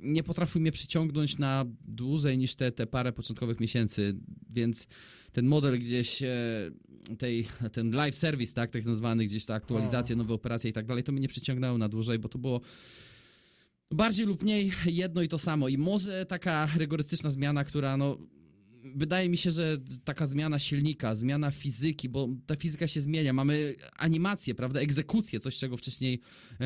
nie 0.00 0.22
potrafił 0.22 0.60
mnie 0.60 0.72
przyciągnąć 0.72 1.38
na 1.38 1.64
dłużej 1.84 2.38
niż 2.38 2.54
te, 2.54 2.72
te 2.72 2.86
parę 2.86 3.12
początkowych 3.12 3.60
miesięcy, 3.60 4.16
więc 4.50 4.86
ten 5.32 5.46
model 5.46 5.78
gdzieś 5.78 6.22
e, 6.22 6.28
tej, 7.18 7.48
ten 7.72 7.90
live 7.90 8.14
service, 8.14 8.54
tak, 8.54 8.70
tak 8.70 8.84
nazwany, 8.84 9.24
gdzieś 9.24 9.44
ta 9.44 9.54
aktualizacja, 9.54 10.16
nowe 10.16 10.34
operacje 10.34 10.70
i 10.70 10.72
tak 10.72 10.86
dalej, 10.86 11.04
to 11.04 11.12
mnie 11.12 11.20
nie 11.20 11.28
przyciągnęło 11.28 11.78
na 11.78 11.88
dłużej, 11.88 12.18
bo 12.18 12.28
to 12.28 12.38
było 12.38 12.60
bardziej 13.90 14.26
lub 14.26 14.42
mniej 14.42 14.72
jedno 14.86 15.22
i 15.22 15.28
to 15.28 15.38
samo. 15.38 15.68
I 15.68 15.78
może 15.78 16.26
taka 16.26 16.68
rygorystyczna 16.76 17.30
zmiana, 17.30 17.64
która 17.64 17.96
no 17.96 18.18
wydaje 18.94 19.28
mi 19.28 19.36
się, 19.36 19.50
że 19.50 19.78
taka 20.04 20.26
zmiana 20.26 20.58
silnika, 20.58 21.14
zmiana 21.14 21.50
fizyki, 21.50 22.08
bo 22.08 22.28
ta 22.46 22.56
fizyka 22.56 22.88
się 22.88 23.00
zmienia, 23.00 23.32
mamy 23.32 23.74
animację, 23.96 24.54
prawda, 24.54 24.80
egzekucję, 24.80 25.40
coś 25.40 25.58
czego 25.58 25.76
wcześniej 25.76 26.20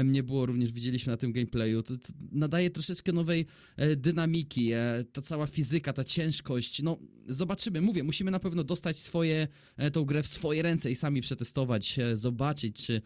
nie 0.05 0.23
było, 0.23 0.47
również 0.47 0.73
widzieliśmy 0.73 1.11
na 1.11 1.17
tym 1.17 1.33
gameplayu, 1.33 1.83
to, 1.83 1.97
to 1.97 2.13
nadaje 2.33 2.71
troszeczkę 2.71 3.13
nowej 3.13 3.47
e, 3.77 3.97
dynamiki, 3.97 4.73
e, 4.73 5.05
ta 5.13 5.23
cała 5.23 5.47
fizyka, 5.47 5.93
ta 5.93 6.05
ciężkość, 6.05 6.83
no 6.83 6.99
zobaczymy, 7.29 7.81
mówię, 7.81 8.03
musimy 8.03 8.31
na 8.31 8.41
pewno 8.41 8.65
dostać 8.65 8.97
swoje, 8.97 9.49
e, 9.77 9.91
tą 9.91 10.05
grę 10.05 10.23
w 10.23 10.27
swoje 10.27 10.63
ręce 10.63 10.91
i 10.91 10.97
sami 10.97 11.21
przetestować, 11.21 11.99
zobaczyć, 12.15 12.87
czy, 12.87 13.03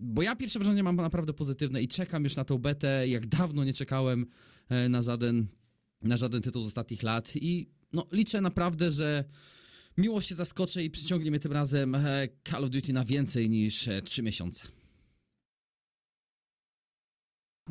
bo 0.00 0.22
ja 0.22 0.36
pierwsze 0.36 0.58
wrażenie 0.58 0.82
mam 0.82 0.96
naprawdę 0.96 1.32
pozytywne 1.32 1.82
i 1.82 1.88
czekam 1.88 2.24
już 2.24 2.36
na 2.36 2.44
tą 2.44 2.58
betę, 2.58 3.08
jak 3.08 3.26
dawno 3.26 3.64
nie 3.64 3.72
czekałem 3.72 4.26
na 4.88 5.02
żaden 5.02 5.46
na 6.02 6.16
żaden 6.16 6.42
tytuł 6.42 6.62
z 6.62 6.66
ostatnich 6.66 7.02
lat. 7.02 7.32
I 7.36 7.70
no, 7.92 8.06
liczę 8.12 8.40
naprawdę, 8.40 8.92
że 8.92 9.24
miło 9.96 10.20
się 10.20 10.34
zaskoczę 10.34 10.84
i 10.84 10.90
przyciągnie 10.90 11.30
mnie 11.30 11.40
tym 11.40 11.52
razem 11.52 11.94
e, 11.94 12.28
Call 12.48 12.64
of 12.64 12.70
Duty 12.70 12.92
na 12.92 13.04
więcej 13.04 13.50
niż 13.50 13.88
e, 13.88 14.02
3 14.02 14.22
miesiące. 14.22 14.66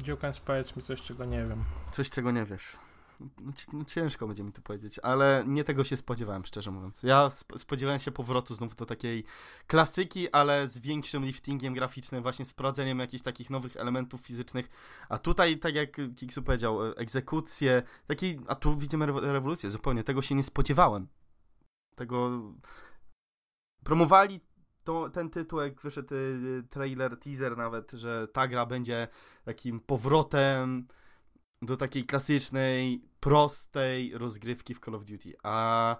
Dziukans, 0.04 0.40
powiedz 0.40 0.76
mi 0.76 0.84
coś, 0.84 1.02
czego 1.02 1.26
nie 1.26 1.46
wiem. 1.46 1.64
Coś, 1.92 2.10
czego 2.10 2.32
nie 2.32 2.46
wiesz. 2.46 2.87
No, 3.20 3.52
no, 3.74 3.86
ciężko 3.86 4.28
będzie 4.28 4.44
mi 4.44 4.52
tu 4.52 4.62
powiedzieć, 4.62 5.00
ale 5.00 5.44
nie 5.48 5.64
tego 5.64 5.84
się 5.84 5.98
spodziewałem, 5.98 6.46
szczerze 6.46 6.72
mówiąc. 6.72 7.04
Ja 7.04 7.26
sp- 7.40 7.58
spodziewałem 7.60 8.00
się 8.00 8.12
powrotu 8.12 8.56
znów 8.56 8.76
do 8.76 8.86
takiej 8.86 9.24
klasyki, 9.68 10.32
ale 10.32 10.68
z 10.68 10.78
większym 10.78 11.26
liftingiem 11.26 11.74
graficznym, 11.74 12.24
właśnie 12.24 12.46
z 12.46 12.52
wprowadzeniem 12.52 13.00
jakichś 13.00 13.24
takich 13.24 13.50
nowych 13.50 13.78
elementów 13.78 14.22
fizycznych. 14.22 14.70
A 15.10 15.18
tutaj, 15.18 15.60
tak 15.60 15.76
jak 15.76 15.98
Kiksu 16.16 16.44
powiedział, 16.44 16.88
e, 16.88 16.96
egzekucje, 16.96 17.84
takiej, 18.08 18.40
a 18.48 18.56
tu 18.56 18.76
widzimy 18.76 19.06
rewo- 19.06 19.32
rewolucję 19.32 19.70
zupełnie. 19.70 20.04
Tego 20.04 20.22
się 20.22 20.36
nie 20.36 20.44
spodziewałem. 20.44 21.08
Tego. 21.96 22.42
Promowali 23.84 24.40
to, 24.84 25.10
ten 25.10 25.30
tytuł, 25.30 25.60
jak 25.60 25.82
wyszedł 25.82 26.16
y, 26.16 26.64
trailer, 26.70 27.18
teaser 27.20 27.58
nawet, 27.58 27.92
że 27.92 28.28
ta 28.28 28.48
gra 28.48 28.66
będzie 28.66 29.08
takim 29.44 29.80
powrotem 29.80 30.88
do 31.62 31.78
takiej 31.78 32.06
klasycznej, 32.06 33.07
prostej 33.20 34.18
rozgrywki 34.18 34.74
w 34.76 34.80
Call 34.80 34.96
of 34.96 35.06
Duty. 35.06 35.34
A 35.44 35.96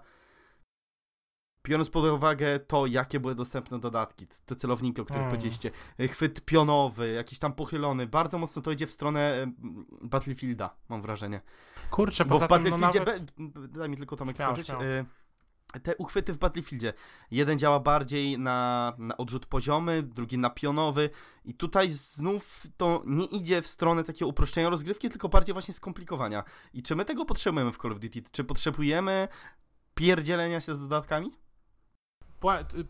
biorąc 1.68 1.90
pod 1.90 2.04
uwagę 2.04 2.58
to, 2.58 2.86
jakie 2.86 3.20
były 3.20 3.34
dostępne 3.34 3.78
dodatki, 3.78 4.26
te 4.46 4.56
celowniki, 4.56 5.00
o 5.00 5.04
których 5.04 5.22
Mm. 5.22 5.30
powiedzieliście, 5.30 5.70
y, 6.00 6.08
chwyt 6.08 6.44
pionowy, 6.44 7.12
jakiś 7.12 7.38
tam 7.38 7.52
pochylony, 7.52 8.06
bardzo 8.06 8.38
mocno 8.38 8.62
to 8.62 8.72
idzie 8.72 8.86
w 8.86 8.90
stronę 8.90 9.42
y, 10.02 10.06
Battlefielda, 10.06 10.76
mam 10.88 11.02
wrażenie. 11.02 11.40
Kurczę, 11.90 12.24
Bo 12.24 12.38
w 12.38 12.38
tym, 12.38 12.48
no 12.48 12.78
Battlefieldzie, 12.78 12.98
nawet... 12.98 13.72
daj 13.72 13.88
mi 13.88 13.96
tylko 13.96 14.16
Tomek 14.16 14.38
skończyć, 14.38 14.70
y, 14.70 14.74
te 15.82 15.96
uchwyty 15.96 16.32
w 16.32 16.38
Battlefieldzie, 16.38 16.92
jeden 17.30 17.58
działa 17.58 17.80
bardziej 17.80 18.38
na, 18.38 18.92
na 18.98 19.16
odrzut 19.16 19.46
poziomy, 19.46 20.02
drugi 20.02 20.38
na 20.38 20.50
pionowy 20.50 21.10
i 21.44 21.54
tutaj 21.54 21.90
znów 21.90 22.66
to 22.76 23.02
nie 23.06 23.24
idzie 23.24 23.62
w 23.62 23.66
stronę 23.66 24.04
takiego 24.04 24.28
uproszczenia 24.28 24.68
rozgrywki, 24.68 25.08
tylko 25.08 25.28
bardziej 25.28 25.52
właśnie 25.52 25.74
skomplikowania. 25.74 26.44
I 26.74 26.82
czy 26.82 26.96
my 26.96 27.04
tego 27.04 27.24
potrzebujemy 27.24 27.72
w 27.72 27.78
Call 27.78 27.92
of 27.92 28.00
Duty? 28.00 28.22
Czy 28.30 28.44
potrzebujemy 28.44 29.28
pierdzielenia 29.94 30.60
się 30.60 30.74
z 30.74 30.80
dodatkami? 30.80 31.47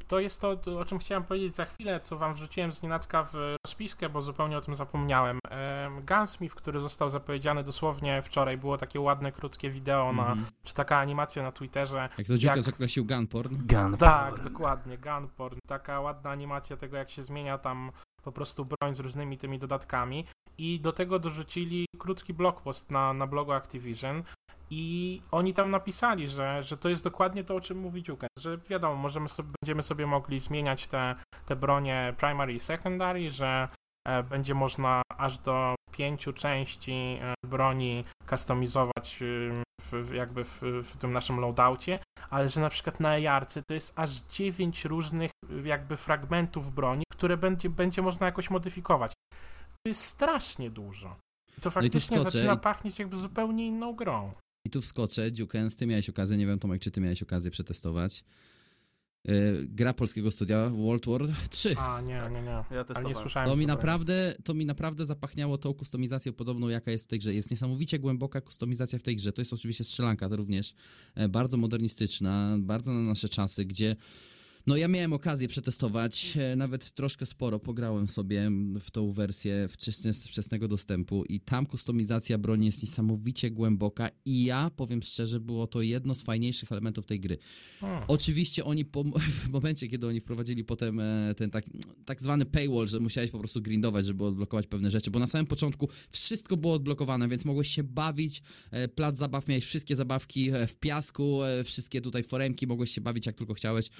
To 0.08 0.20
jest 0.20 0.40
to, 0.40 0.56
o 0.78 0.84
czym 0.84 0.98
chciałem 0.98 1.24
powiedzieć 1.24 1.54
za 1.56 1.64
chwilę, 1.64 2.00
co 2.00 2.16
wam 2.18 2.34
wrzuciłem 2.34 2.72
z 2.72 2.82
nienacka 2.82 3.24
w 3.24 3.34
rozpiskę, 3.66 4.08
bo 4.08 4.22
zupełnie 4.22 4.58
o 4.58 4.60
tym 4.60 4.74
zapomniałem. 4.74 5.38
Em, 5.50 6.06
Gunsmith, 6.06 6.54
który 6.54 6.80
został 6.80 7.10
zapowiedziany 7.10 7.64
dosłownie 7.64 8.22
wczoraj, 8.22 8.58
było 8.58 8.76
takie 8.78 9.00
ładne, 9.00 9.32
krótkie 9.32 9.70
wideo, 9.70 10.12
na, 10.12 10.22
Mhm. 10.22 10.46
czy 10.64 10.74
taka 10.74 10.98
animacja 10.98 11.42
na 11.42 11.52
Twitterze. 11.52 12.08
Jak 12.18 12.26
to 12.26 12.36
dziuka 12.38 12.54
Jak- 12.56 12.64
zakreślił 12.64 13.04
gunporn. 13.04 13.56
Gun. 13.66 13.96
Tak, 13.96 14.40
dokładnie, 14.40 14.98
gunporn. 14.98 15.58
Taka 15.68 16.00
ładna 16.00 16.30
animacja 16.30 16.76
tego, 16.76 16.96
jak 16.96 17.10
się 17.10 17.22
zmienia 17.22 17.58
tam 17.58 17.92
po 18.22 18.32
prostu 18.32 18.64
broń 18.64 18.94
z 18.94 19.00
różnymi 19.00 19.38
tymi 19.38 19.58
dodatkami. 19.58 20.24
I 20.58 20.80
do 20.80 20.92
tego 20.92 21.18
dorzucili 21.18 21.86
krótki 21.98 22.34
blogpost 22.34 22.90
na, 22.90 23.12
na 23.12 23.26
blogu 23.26 23.52
Activision. 23.52 24.22
I 24.70 25.22
oni 25.30 25.54
tam 25.54 25.70
napisali, 25.70 26.28
że, 26.28 26.62
że 26.62 26.76
to 26.76 26.88
jest 26.88 27.04
dokładnie 27.04 27.44
to, 27.44 27.54
o 27.56 27.60
czym 27.60 27.78
mówi 27.78 28.02
Dziukas, 28.02 28.28
że 28.40 28.58
wiadomo, 28.58 28.94
możemy 28.94 29.28
sobie, 29.28 29.48
będziemy 29.62 29.82
sobie 29.82 30.06
mogli 30.06 30.40
zmieniać 30.40 30.86
te, 30.86 31.14
te 31.46 31.56
bronie 31.56 32.14
primary 32.16 32.52
i 32.52 32.60
secondary, 32.60 33.30
że 33.30 33.68
e, 34.08 34.22
będzie 34.22 34.54
można 34.54 35.02
aż 35.18 35.38
do 35.38 35.74
pięciu 35.92 36.32
części 36.32 36.92
e, 36.92 37.34
broni 37.46 38.04
customizować 38.30 39.22
y, 39.22 39.62
w, 39.82 40.14
jakby 40.14 40.44
w, 40.44 40.62
w 40.84 40.96
tym 40.96 41.12
naszym 41.12 41.40
loadoucie, 41.40 41.98
ale 42.30 42.48
że 42.48 42.60
na 42.60 42.68
przykład 42.68 43.00
na 43.00 43.18
jarce 43.18 43.62
to 43.68 43.74
jest 43.74 43.98
aż 43.98 44.10
9 44.10 44.84
różnych 44.84 45.30
jakby 45.64 45.96
fragmentów 45.96 46.74
broni, 46.74 47.04
które 47.12 47.36
będzie, 47.36 47.70
będzie 47.70 48.02
można 48.02 48.26
jakoś 48.26 48.50
modyfikować. 48.50 49.12
To 49.70 49.88
jest 49.88 50.00
strasznie 50.04 50.70
dużo. 50.70 51.16
I 51.58 51.60
to 51.60 51.66
No 51.68 51.70
faktycznie 51.70 52.00
wskoczę 52.00 52.30
zaczyna 52.30 52.54
i- 52.54 52.58
pachnieć 52.58 52.98
jakby 52.98 53.16
zupełnie 53.16 53.66
inną 53.66 53.92
grą. 53.92 54.32
I 54.64 54.70
tu 54.70 54.80
wskoczę, 54.82 55.32
Dziukens, 55.32 55.76
ty 55.76 55.86
miałeś 55.86 56.10
okazję, 56.10 56.36
nie 56.36 56.46
wiem 56.46 56.58
Tomek, 56.58 56.82
czy 56.82 56.90
ty 56.90 57.00
miałeś 57.00 57.22
okazję 57.22 57.50
przetestować. 57.50 58.24
Yy, 59.24 59.66
gra 59.68 59.94
polskiego 59.94 60.30
studia 60.30 60.70
World 60.70 61.06
War 61.06 61.22
3. 61.50 61.76
A, 61.78 62.00
nie, 62.00 62.22
nie, 62.32 62.42
nie. 62.42 62.64
Ja 62.70 62.84
Ale 62.94 63.08
nie 63.08 63.14
słyszałem. 63.14 63.48
To 63.48 63.56
mi 63.56 63.66
naprawdę, 63.66 64.34
to 64.44 64.54
mi 64.54 64.66
naprawdę 64.66 65.06
zapachniało 65.06 65.58
tą 65.58 65.74
kustomizacją 65.74 66.32
podobną, 66.32 66.68
jaka 66.68 66.90
jest 66.90 67.04
w 67.04 67.06
tej 67.08 67.18
grze. 67.18 67.34
Jest 67.34 67.50
niesamowicie 67.50 67.98
głęboka 67.98 68.40
kustomizacja 68.40 68.98
w 68.98 69.02
tej 69.02 69.16
grze. 69.16 69.32
To 69.32 69.40
jest 69.40 69.52
oczywiście 69.52 69.84
strzelanka 69.84 70.28
to 70.28 70.36
również 70.36 70.74
e, 71.14 71.28
bardzo 71.28 71.56
modernistyczna, 71.56 72.56
bardzo 72.58 72.92
na 72.92 73.02
nasze 73.02 73.28
czasy, 73.28 73.64
gdzie 73.64 73.96
no 74.66 74.76
ja 74.76 74.88
miałem 74.88 75.12
okazję 75.12 75.48
przetestować, 75.48 76.36
e, 76.36 76.56
nawet 76.56 76.90
troszkę 76.90 77.26
sporo. 77.26 77.58
Pograłem 77.58 78.08
sobie 78.08 78.50
w 78.80 78.90
tą 78.90 79.12
wersję 79.12 79.66
wczesne, 79.68 80.12
wczesnego 80.12 80.68
dostępu 80.68 81.24
i 81.24 81.40
tam 81.40 81.66
kustomizacja 81.66 82.38
broni 82.38 82.66
jest 82.66 82.82
niesamowicie 82.82 83.50
głęboka 83.50 84.08
i 84.24 84.44
ja 84.44 84.70
powiem 84.76 85.02
szczerze, 85.02 85.40
było 85.40 85.66
to 85.66 85.82
jedno 85.82 86.14
z 86.14 86.22
fajniejszych 86.22 86.72
elementów 86.72 87.06
tej 87.06 87.20
gry. 87.20 87.38
Oczywiście 88.08 88.64
oni 88.64 88.84
po, 88.84 89.04
w 89.44 89.48
momencie, 89.48 89.88
kiedy 89.88 90.06
oni 90.06 90.20
wprowadzili 90.20 90.64
potem 90.64 91.00
e, 91.00 91.34
ten 91.36 91.50
tak, 91.50 91.64
tak 92.04 92.22
zwany 92.22 92.44
paywall, 92.44 92.88
że 92.88 93.00
musiałeś 93.00 93.30
po 93.30 93.38
prostu 93.38 93.62
grindować, 93.62 94.06
żeby 94.06 94.24
odblokować 94.24 94.66
pewne 94.66 94.90
rzeczy, 94.90 95.10
bo 95.10 95.18
na 95.18 95.26
samym 95.26 95.46
początku 95.46 95.88
wszystko 96.10 96.56
było 96.56 96.74
odblokowane, 96.74 97.28
więc 97.28 97.44
mogłeś 97.44 97.68
się 97.68 97.82
bawić, 97.82 98.42
e, 98.70 98.88
plac 98.88 99.18
zabaw, 99.18 99.48
miałeś 99.48 99.64
wszystkie 99.64 99.96
zabawki 99.96 100.50
w 100.68 100.74
piasku, 100.74 101.40
wszystkie 101.64 102.00
tutaj 102.00 102.22
foremki, 102.22 102.66
mogłeś 102.66 102.90
się 102.90 103.00
bawić 103.00 103.26
jak 103.26 103.34
tylko 103.34 103.54
chciałeś, 103.54 103.90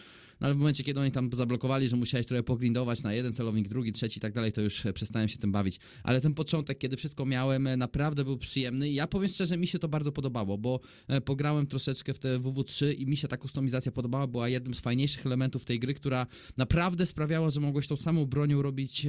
no 0.40 0.46
ale 0.46 0.55
w 0.55 0.59
momencie, 0.59 0.85
kiedy 0.85 1.01
oni 1.01 1.11
tam 1.11 1.31
zablokowali, 1.33 1.88
że 1.88 1.96
musiałeś 1.96 2.27
trochę 2.27 2.42
pogrindować 2.42 3.03
na 3.03 3.12
jeden 3.12 3.33
celownik, 3.33 3.68
drugi, 3.68 3.92
trzeci 3.92 4.18
i 4.18 4.20
tak 4.20 4.33
dalej, 4.33 4.53
to 4.53 4.61
już 4.61 4.87
e, 4.87 4.92
przestałem 4.92 5.29
się 5.29 5.38
tym 5.38 5.53
bawić. 5.53 5.81
Ale 6.03 6.20
ten 6.20 6.35
początek, 6.35 6.79
kiedy 6.79 6.96
wszystko 6.96 7.27
miałem, 7.27 7.66
e, 7.66 7.77
naprawdę 7.77 8.24
był 8.24 8.38
przyjemny 8.38 8.88
ja 8.98 9.07
powiem 9.07 9.29
szczerze, 9.29 9.57
mi 9.57 9.66
się 9.66 9.79
to 9.79 9.88
bardzo 9.88 10.12
podobało, 10.12 10.59
bo 10.59 10.81
e, 11.09 11.20
pograłem 11.20 11.66
troszeczkę 11.66 12.14
w 12.14 12.18
te 12.18 12.38
WW3 12.38 12.94
i 12.98 13.07
mi 13.07 13.16
się 13.16 13.29
ta 13.29 13.37
kustomizacja 13.37 13.92
podobała, 13.92 14.27
była 14.27 14.48
jednym 14.48 14.74
z 14.74 14.81
fajniejszych 14.81 15.27
elementów 15.27 15.64
tej 15.64 15.79
gry, 15.79 15.94
która 15.94 16.27
naprawdę 16.57 17.07
sprawiała, 17.07 17.51
że 17.51 17.61
mogłeś 17.61 17.87
tą 17.87 17.96
samą 17.96 18.27
bronią 18.27 18.62
robić 18.62 19.07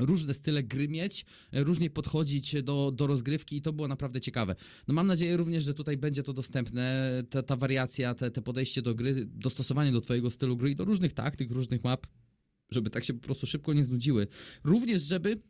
różne 0.00 0.34
style 0.34 0.62
gry 0.62 0.88
mieć, 0.88 1.24
e, 1.52 1.64
różnie 1.64 1.90
podchodzić 1.90 2.62
do, 2.62 2.92
do 2.94 3.06
rozgrywki 3.06 3.56
i 3.56 3.62
to 3.62 3.72
było 3.72 3.88
naprawdę 3.88 4.20
ciekawe. 4.20 4.54
No 4.88 4.94
mam 4.94 5.06
nadzieję 5.06 5.36
również, 5.36 5.64
że 5.64 5.74
tutaj 5.74 5.96
będzie 5.96 6.22
to 6.22 6.32
dostępne, 6.32 7.10
ta, 7.30 7.42
ta 7.42 7.56
wariacja, 7.56 8.14
te, 8.14 8.30
te 8.30 8.42
podejście 8.42 8.82
do 8.82 8.94
gry, 8.94 9.26
dostosowanie 9.26 9.92
do 9.92 10.00
twojego 10.00 10.30
stylu 10.30 10.56
gry 10.56 10.70
i 10.70 10.76
do 10.76 10.84
różnych 10.84 11.12
taktyk, 11.12 11.50
różnych 11.50 11.84
map, 11.84 12.06
żeby 12.70 12.90
tak 12.90 13.04
się 13.04 13.14
po 13.14 13.20
prostu 13.20 13.46
szybko 13.46 13.72
nie 13.72 13.84
znudziły. 13.84 14.26
Również, 14.64 15.02
żeby 15.02 15.42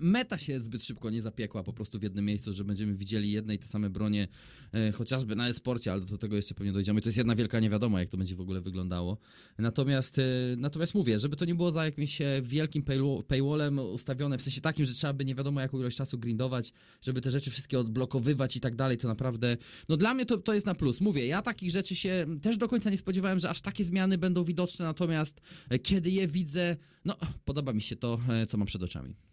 meta 0.00 0.38
się 0.38 0.60
zbyt 0.60 0.82
szybko 0.82 1.10
nie 1.10 1.22
zapiekła 1.22 1.62
po 1.62 1.72
prostu 1.72 1.98
w 1.98 2.02
jednym 2.02 2.24
miejscu, 2.24 2.52
że 2.52 2.64
będziemy 2.64 2.94
widzieli 2.94 3.30
jedne 3.30 3.54
i 3.54 3.58
te 3.58 3.66
same 3.66 3.90
bronie, 3.90 4.28
e, 4.72 4.92
chociażby 4.92 5.36
na 5.36 5.48
e-sporcie, 5.48 5.92
ale 5.92 6.00
do 6.00 6.18
tego 6.18 6.36
jeszcze 6.36 6.54
pewnie 6.54 6.72
dojdziemy. 6.72 7.00
To 7.00 7.08
jest 7.08 7.18
jedna 7.18 7.34
wielka 7.34 7.60
niewiadoma, 7.60 8.00
jak 8.00 8.08
to 8.08 8.16
będzie 8.16 8.36
w 8.36 8.40
ogóle 8.40 8.60
wyglądało. 8.60 9.18
Natomiast, 9.58 10.18
e, 10.18 10.22
natomiast 10.56 10.94
mówię, 10.94 11.18
żeby 11.18 11.36
to 11.36 11.44
nie 11.44 11.54
było 11.54 11.70
za 11.70 11.84
jakimś 11.84 12.20
e, 12.20 12.42
wielkim 12.42 12.82
paywa- 12.82 13.22
paywallem 13.22 13.78
ustawione, 13.78 14.38
w 14.38 14.42
sensie 14.42 14.60
takim, 14.60 14.84
że 14.84 14.94
trzeba 14.94 15.12
by 15.12 15.24
nie 15.24 15.34
wiadomo 15.34 15.60
jaką 15.60 15.78
ilość 15.78 15.96
czasu 15.96 16.18
grindować, 16.18 16.72
żeby 17.02 17.20
te 17.20 17.30
rzeczy 17.30 17.50
wszystkie 17.50 17.78
odblokowywać 17.78 18.56
i 18.56 18.60
tak 18.60 18.76
dalej, 18.76 18.96
to 18.96 19.08
naprawdę, 19.08 19.56
no 19.88 19.96
dla 19.96 20.14
mnie 20.14 20.26
to, 20.26 20.38
to 20.38 20.54
jest 20.54 20.66
na 20.66 20.74
plus. 20.74 21.00
Mówię, 21.00 21.26
ja 21.26 21.42
takich 21.42 21.70
rzeczy 21.70 21.96
się 21.96 22.26
też 22.42 22.58
do 22.58 22.68
końca 22.68 22.90
nie 22.90 22.96
spodziewałem, 22.96 23.40
że 23.40 23.50
aż 23.50 23.60
takie 23.60 23.84
zmiany 23.84 24.18
będą 24.18 24.44
widoczne, 24.44 24.84
natomiast 24.84 25.40
e, 25.68 25.78
kiedy 25.78 26.10
je 26.10 26.28
widzę, 26.28 26.76
no 27.04 27.16
podoba 27.44 27.72
mi 27.72 27.80
się 27.80 27.96
to, 27.96 28.20
e, 28.28 28.46
co 28.46 28.58
mam 28.58 28.66
przed 28.66 28.82
oczami. 28.82 29.25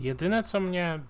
Jedyne, 0.00 0.42
co 0.42 0.60
mnie, 0.60 1.00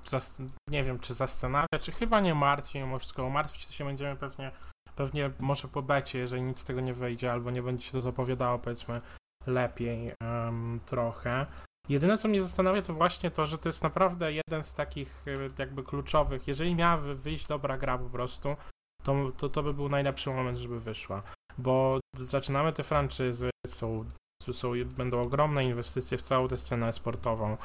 nie 0.70 0.84
wiem, 0.84 0.98
czy 0.98 1.14
zastanawia, 1.14 1.78
czy 1.80 1.92
chyba 1.92 2.20
nie 2.20 2.34
martwi, 2.34 2.78
mimo 2.78 2.98
wszystko 2.98 3.30
martwić 3.30 3.66
to 3.66 3.72
się 3.72 3.84
będziemy 3.84 4.16
pewnie, 4.16 4.52
pewnie 4.96 5.30
może 5.38 5.68
po 5.68 5.82
becie, 5.82 6.18
jeżeli 6.18 6.42
nic 6.42 6.58
z 6.58 6.64
tego 6.64 6.80
nie 6.80 6.94
wyjdzie, 6.94 7.32
albo 7.32 7.50
nie 7.50 7.62
będzie 7.62 7.86
się 7.86 7.92
to 7.92 8.00
zapowiadało, 8.00 8.58
powiedzmy, 8.58 9.00
lepiej 9.46 10.12
em, 10.22 10.80
trochę. 10.86 11.46
Jedyne, 11.88 12.18
co 12.18 12.28
mnie 12.28 12.42
zastanawia, 12.42 12.82
to 12.82 12.94
właśnie 12.94 13.30
to, 13.30 13.46
że 13.46 13.58
to 13.58 13.68
jest 13.68 13.82
naprawdę 13.82 14.32
jeden 14.32 14.62
z 14.62 14.74
takich 14.74 15.28
y, 15.28 15.50
jakby 15.58 15.82
kluczowych, 15.82 16.48
jeżeli 16.48 16.74
miałaby 16.74 17.14
wyjść 17.14 17.46
dobra 17.46 17.78
gra 17.78 17.98
po 17.98 18.10
prostu, 18.10 18.56
to, 19.02 19.32
to, 19.36 19.48
to 19.48 19.62
by 19.62 19.74
był 19.74 19.88
najlepszy 19.88 20.30
moment, 20.30 20.58
żeby 20.58 20.80
wyszła. 20.80 21.22
Bo 21.58 22.00
zaczynamy 22.16 22.72
te 22.72 22.82
franczyzy, 22.82 23.50
są, 23.66 24.04
są, 24.52 24.72
będą 24.96 25.22
ogromne 25.22 25.64
inwestycje 25.64 26.18
w 26.18 26.22
całą 26.22 26.48
tę 26.48 26.56
scenę 26.56 26.92
sportową 26.92 27.56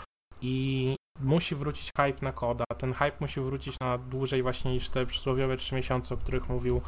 i 0.44 0.96
musi 1.20 1.56
wrócić 1.56 1.90
hype 1.98 2.22
na 2.22 2.32
koda. 2.32 2.66
Ten 2.78 2.94
hype 2.94 3.18
musi 3.20 3.42
wrócić 3.42 3.80
na 3.80 3.98
dłużej 3.98 4.44
właśnie 4.44 4.74
niż 4.74 4.90
te 4.90 5.06
przysłowiowe 5.06 5.58
3 5.58 5.76
miesiące, 5.76 6.16
o 6.16 6.18
których 6.18 6.50
mówił 6.50 6.82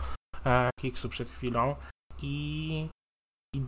e, 0.45 0.69
Kiksu 0.79 1.09
przed 1.09 1.29
chwilą. 1.29 1.75
I, 2.21 2.89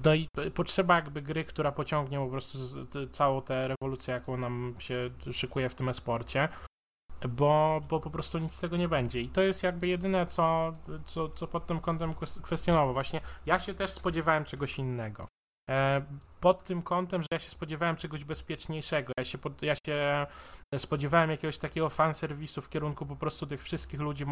no 0.06 0.14
i 0.14 0.28
potrzeba 0.56 0.96
jakby 0.96 1.22
gry, 1.22 1.44
która 1.44 1.72
pociągnie 1.72 2.18
po 2.20 2.28
prostu 2.28 2.58
całą 3.12 3.42
tę 3.42 3.68
rewolucję, 3.68 4.14
jaką 4.14 4.38
nam 4.38 4.76
się 4.80 5.10
szykuje 5.32 5.70
w 5.70 5.76
tym 5.76 5.90
esporcie. 5.90 6.50
Bo, 7.30 7.82
bo 7.90 8.00
po 8.00 8.10
prostu 8.10 8.38
nic 8.40 8.52
z 8.52 8.60
tego 8.60 8.78
nie 8.78 8.88
będzie. 8.88 9.22
I 9.22 9.30
to 9.30 9.42
jest 9.42 9.64
jakby 9.64 9.88
jedyne, 9.88 10.26
co, 10.26 10.74
co, 11.06 11.30
co 11.30 11.48
pod 11.48 11.66
tym 11.66 11.80
kątem 11.80 12.14
kwestionował. 12.42 12.94
Właśnie 12.94 13.22
ja 13.46 13.60
się 13.60 13.74
też 13.74 13.92
spodziewałem 13.92 14.44
czegoś 14.46 14.80
innego. 14.80 15.28
E, 15.70 16.02
pod 16.40 16.64
tym 16.64 16.82
kątem, 16.82 17.22
że 17.22 17.28
ja 17.32 17.40
się 17.40 17.50
spodziewałem 17.50 17.96
czegoś 17.96 18.24
bezpieczniejszego. 18.24 19.14
Ja 19.18 19.26
się, 19.26 19.38
ja 19.62 19.76
się 19.76 20.28
spodziewałem 20.78 21.30
jakiegoś 21.30 21.58
takiego 21.58 21.90
fanserwisu 21.90 22.62
w 22.62 22.70
kierunku 22.70 23.06
po 23.06 23.16
prostu 23.16 23.46
tych 23.46 23.64
wszystkich 23.64 24.00
ludzi, 24.00 24.26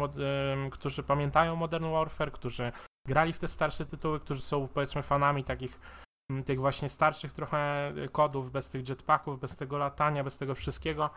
którzy 0.70 1.02
pamiętają 1.02 1.56
Modern 1.56 1.90
Warfare, 1.92 2.32
którzy 2.32 2.72
grali 3.06 3.32
w 3.32 3.38
te 3.38 3.48
starsze 3.48 3.86
tytuły, 3.86 4.20
którzy 4.20 4.42
są 4.42 4.68
powiedzmy 4.68 5.02
fanami 5.02 5.44
takich 5.44 5.80
tych 6.44 6.60
właśnie 6.60 6.88
starszych 6.88 7.32
trochę 7.32 7.92
kodów, 8.12 8.50
bez 8.50 8.70
tych 8.70 8.88
jetpacków, 8.88 9.40
bez 9.40 9.56
tego 9.56 9.78
latania, 9.78 10.24
bez 10.24 10.38
tego 10.38 10.54
wszystkiego. 10.54 11.10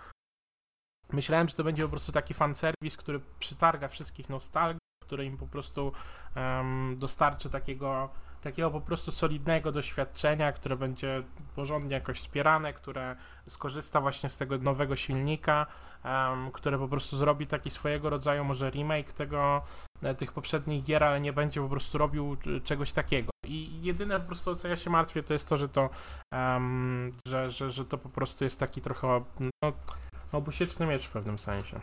Myślałem, 1.12 1.48
że 1.48 1.56
to 1.56 1.64
będzie 1.64 1.84
po 1.84 1.90
prostu 1.90 2.12
taki 2.12 2.34
fanserwis, 2.34 2.98
który 2.98 3.20
przytarga 3.40 3.88
wszystkich 3.88 4.30
nostalgii, 4.30 4.80
który 5.04 5.26
im 5.26 5.38
po 5.38 5.48
prostu 5.48 5.92
um, 6.36 6.96
dostarczy 7.00 7.50
takiego 7.50 8.10
takiego 8.42 8.72
po 8.72 8.82
prostu 8.82 9.12
solidnego 9.12 9.72
doświadczenia, 9.72 10.52
które 10.52 10.78
będzie 10.78 11.24
porządnie 11.56 11.94
jakoś 11.94 12.20
wspierane, 12.20 12.74
które 12.74 13.16
skorzysta 13.48 14.02
właśnie 14.02 14.30
z 14.30 14.38
tego 14.38 14.58
nowego 14.58 14.96
silnika, 14.96 15.66
um, 16.06 16.52
które 16.52 16.78
po 16.78 16.88
prostu 16.88 17.18
zrobi 17.18 17.48
taki 17.48 17.70
swojego 17.70 18.10
rodzaju 18.10 18.46
może 18.46 18.70
remake 18.70 19.14
tego, 19.14 19.62
e, 20.04 20.16
tych 20.16 20.34
poprzednich 20.34 20.84
gier, 20.84 21.04
ale 21.04 21.20
nie 21.20 21.34
będzie 21.34 21.62
po 21.62 21.70
prostu 21.70 21.98
robił 21.98 22.38
e, 22.58 22.62
czegoś 22.62 22.94
takiego. 22.94 23.30
I 23.46 23.82
jedyne 23.84 24.20
po 24.20 24.26
prostu, 24.26 24.56
co 24.56 24.68
ja 24.68 24.76
się 24.76 24.90
martwię, 24.90 25.24
to 25.24 25.34
jest 25.34 25.50
to, 25.50 25.58
że 25.58 25.70
to, 25.70 25.90
um, 26.32 27.12
że, 27.28 27.50
że, 27.50 27.72
że 27.72 27.86
to 27.86 27.98
po 27.98 28.10
prostu 28.10 28.44
jest 28.44 28.60
taki 28.60 28.82
trochę 28.82 29.24
no, 29.40 29.74
obusieczny 30.32 30.86
miecz 30.86 31.08
w 31.08 31.12
pewnym 31.12 31.40
sensie. 31.40 31.80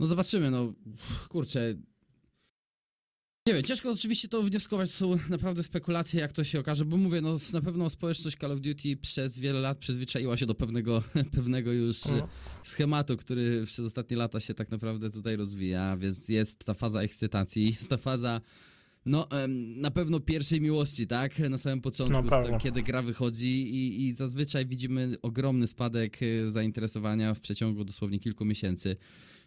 No 0.00 0.06
zobaczymy, 0.06 0.50
no 0.50 0.72
kurczę, 1.28 1.60
nie 3.46 3.54
wiem, 3.54 3.62
ciężko 3.62 3.90
oczywiście 3.90 4.28
to 4.28 4.42
wnioskować, 4.42 4.90
są 4.90 5.18
naprawdę 5.28 5.62
spekulacje, 5.62 6.20
jak 6.20 6.32
to 6.32 6.44
się 6.44 6.60
okaże, 6.60 6.84
bo 6.84 6.96
mówię, 6.96 7.20
no 7.20 7.36
na 7.52 7.60
pewno 7.60 7.90
społeczność 7.90 8.38
Call 8.38 8.52
of 8.52 8.60
Duty 8.60 8.96
przez 8.96 9.38
wiele 9.38 9.60
lat 9.60 9.78
przyzwyczaiła 9.78 10.36
się 10.36 10.46
do 10.46 10.54
pewnego, 10.54 11.02
pewnego 11.36 11.72
już 11.72 12.04
no. 12.04 12.28
schematu, 12.62 13.16
który 13.16 13.64
przez 13.66 13.86
ostatnie 13.86 14.16
lata 14.16 14.40
się 14.40 14.54
tak 14.54 14.70
naprawdę 14.70 15.10
tutaj 15.10 15.36
rozwija, 15.36 15.96
więc 15.96 16.28
jest 16.28 16.64
ta 16.64 16.74
faza 16.74 17.00
ekscytacji, 17.00 17.66
jest 17.66 17.90
ta 17.90 17.96
faza 17.96 18.40
no, 19.06 19.28
na 19.76 19.90
pewno 19.90 20.20
pierwszej 20.20 20.60
miłości, 20.60 21.06
tak? 21.06 21.38
Na 21.38 21.58
samym 21.58 21.80
początku, 21.80 22.22
no, 22.50 22.58
kiedy 22.58 22.82
gra 22.82 23.02
wychodzi 23.02 23.74
i, 23.74 24.06
i 24.06 24.12
zazwyczaj 24.12 24.66
widzimy 24.66 25.16
ogromny 25.22 25.66
spadek 25.66 26.18
e, 26.22 26.50
zainteresowania 26.50 27.34
w 27.34 27.40
przeciągu 27.40 27.84
dosłownie 27.84 28.18
kilku 28.18 28.44
miesięcy. 28.44 28.96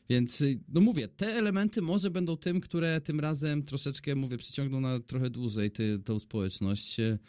Więc, 0.10 0.42
y, 0.42 0.60
no 0.68 0.82
mówię, 0.82 1.08
te 1.08 1.28
elementy 1.28 1.82
może 1.82 2.12
będą 2.12 2.38
tym, 2.38 2.62
które 2.62 3.02
tym 3.02 3.20
razem 3.20 3.64
troszeczkę, 3.64 4.16
mówię, 4.16 4.38
przyciągną 4.38 4.82
na 4.82 5.00
trochę 5.00 5.30
dłużej 5.30 5.72
ty, 5.72 6.00
tą 6.06 6.20
społeczność. 6.20 7.00
Y, 7.00 7.20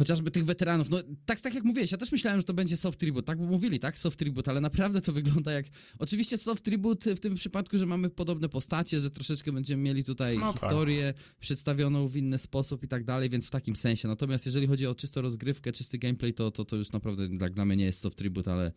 chociażby 0.00 0.30
tych 0.30 0.44
weteranów. 0.44 0.90
No 0.90 0.98
tak, 1.26 1.40
tak 1.40 1.54
jak 1.54 1.64
mówiłeś, 1.64 1.92
ja 1.92 1.98
też 1.98 2.12
myślałem, 2.12 2.40
że 2.40 2.44
to 2.44 2.54
będzie 2.54 2.76
soft 2.76 3.00
tribute. 3.00 3.26
Tak 3.26 3.38
mówili, 3.38 3.80
tak? 3.80 3.98
Soft 3.98 4.18
tribute, 4.18 4.50
ale 4.50 4.60
naprawdę 4.60 5.00
to 5.00 5.12
wygląda 5.20 5.52
jak. 5.52 5.66
Oczywiście 5.98 6.38
soft 6.38 6.64
tribute 6.64 7.16
w 7.16 7.20
tym 7.20 7.34
przypadku, 7.34 7.78
że 7.78 7.86
mamy 7.86 8.10
podobne 8.10 8.48
postacie, 8.48 9.00
że 9.00 9.10
troszeczkę 9.10 9.52
będziemy 9.52 9.82
mieli 9.82 10.04
tutaj 10.04 10.38
no 10.38 10.52
tak. 10.52 10.62
historię 10.62 11.12
tak. 11.12 11.34
przedstawioną 11.40 12.08
w 12.08 12.16
inny 12.16 12.38
sposób 12.38 12.84
i 12.84 12.88
tak 12.88 13.04
dalej, 13.04 13.30
więc 13.30 13.46
w 13.46 13.50
takim 13.50 13.76
sensie. 13.76 14.08
Natomiast 14.08 14.46
jeżeli 14.46 14.66
chodzi 14.66 14.86
o 14.86 14.94
czysto 14.94 15.22
rozgrywkę, 15.22 15.72
czysty 15.72 15.98
gameplay, 15.98 16.34
to, 16.34 16.50
to, 16.50 16.64
to 16.64 16.76
już 16.76 16.92
naprawdę 16.92 17.38
tak 17.38 17.54
dla 17.54 17.64
mnie 17.64 17.76
nie 17.76 17.84
jest 17.84 18.00
soft 18.00 18.18
tribute, 18.18 18.52
ale 18.52 18.72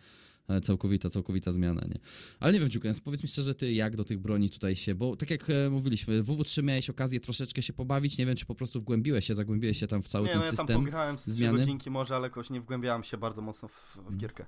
całkowita, 0.61 1.09
całkowita 1.09 1.51
zmiana, 1.51 1.81
nie? 1.87 1.99
Ale 2.39 2.53
nie 2.53 2.59
wiem, 2.59 2.69
Dziukens, 2.69 2.99
powiedz 2.99 3.23
mi 3.23 3.29
szczerze, 3.29 3.55
ty 3.55 3.73
jak 3.73 3.95
do 3.95 4.03
tych 4.03 4.19
broni 4.19 4.49
tutaj 4.49 4.75
się, 4.75 4.95
bo 4.95 5.15
tak 5.15 5.29
jak 5.29 5.49
e, 5.49 5.69
mówiliśmy, 5.69 6.23
w 6.23 6.27
WW3 6.27 6.63
miałeś 6.63 6.89
okazję 6.89 7.19
troszeczkę 7.19 7.61
się 7.61 7.73
pobawić, 7.73 8.17
nie 8.17 8.25
wiem, 8.25 8.35
czy 8.35 8.45
po 8.45 8.55
prostu 8.55 8.81
wgłębiłeś 8.81 9.25
się, 9.25 9.35
zagłębiłeś 9.35 9.79
się 9.79 9.87
tam 9.87 10.01
w 10.01 10.07
cały 10.07 10.25
nie, 10.25 10.31
ten 10.31 10.39
no 10.39 10.45
ja 10.45 10.51
system 10.51 10.67
tam 10.67 10.85
pograłem 10.85 11.19
z 11.19 11.25
zmiany. 11.25 11.59
godzinki 11.59 11.89
może, 11.89 12.15
ale 12.15 12.25
jakoś 12.25 12.49
nie 12.49 12.61
wgłębiałem 12.61 13.03
się 13.03 13.17
bardzo 13.17 13.41
mocno 13.41 13.67
w, 13.67 13.93
w 13.95 13.97
mhm. 13.97 14.17
gierkę. 14.17 14.45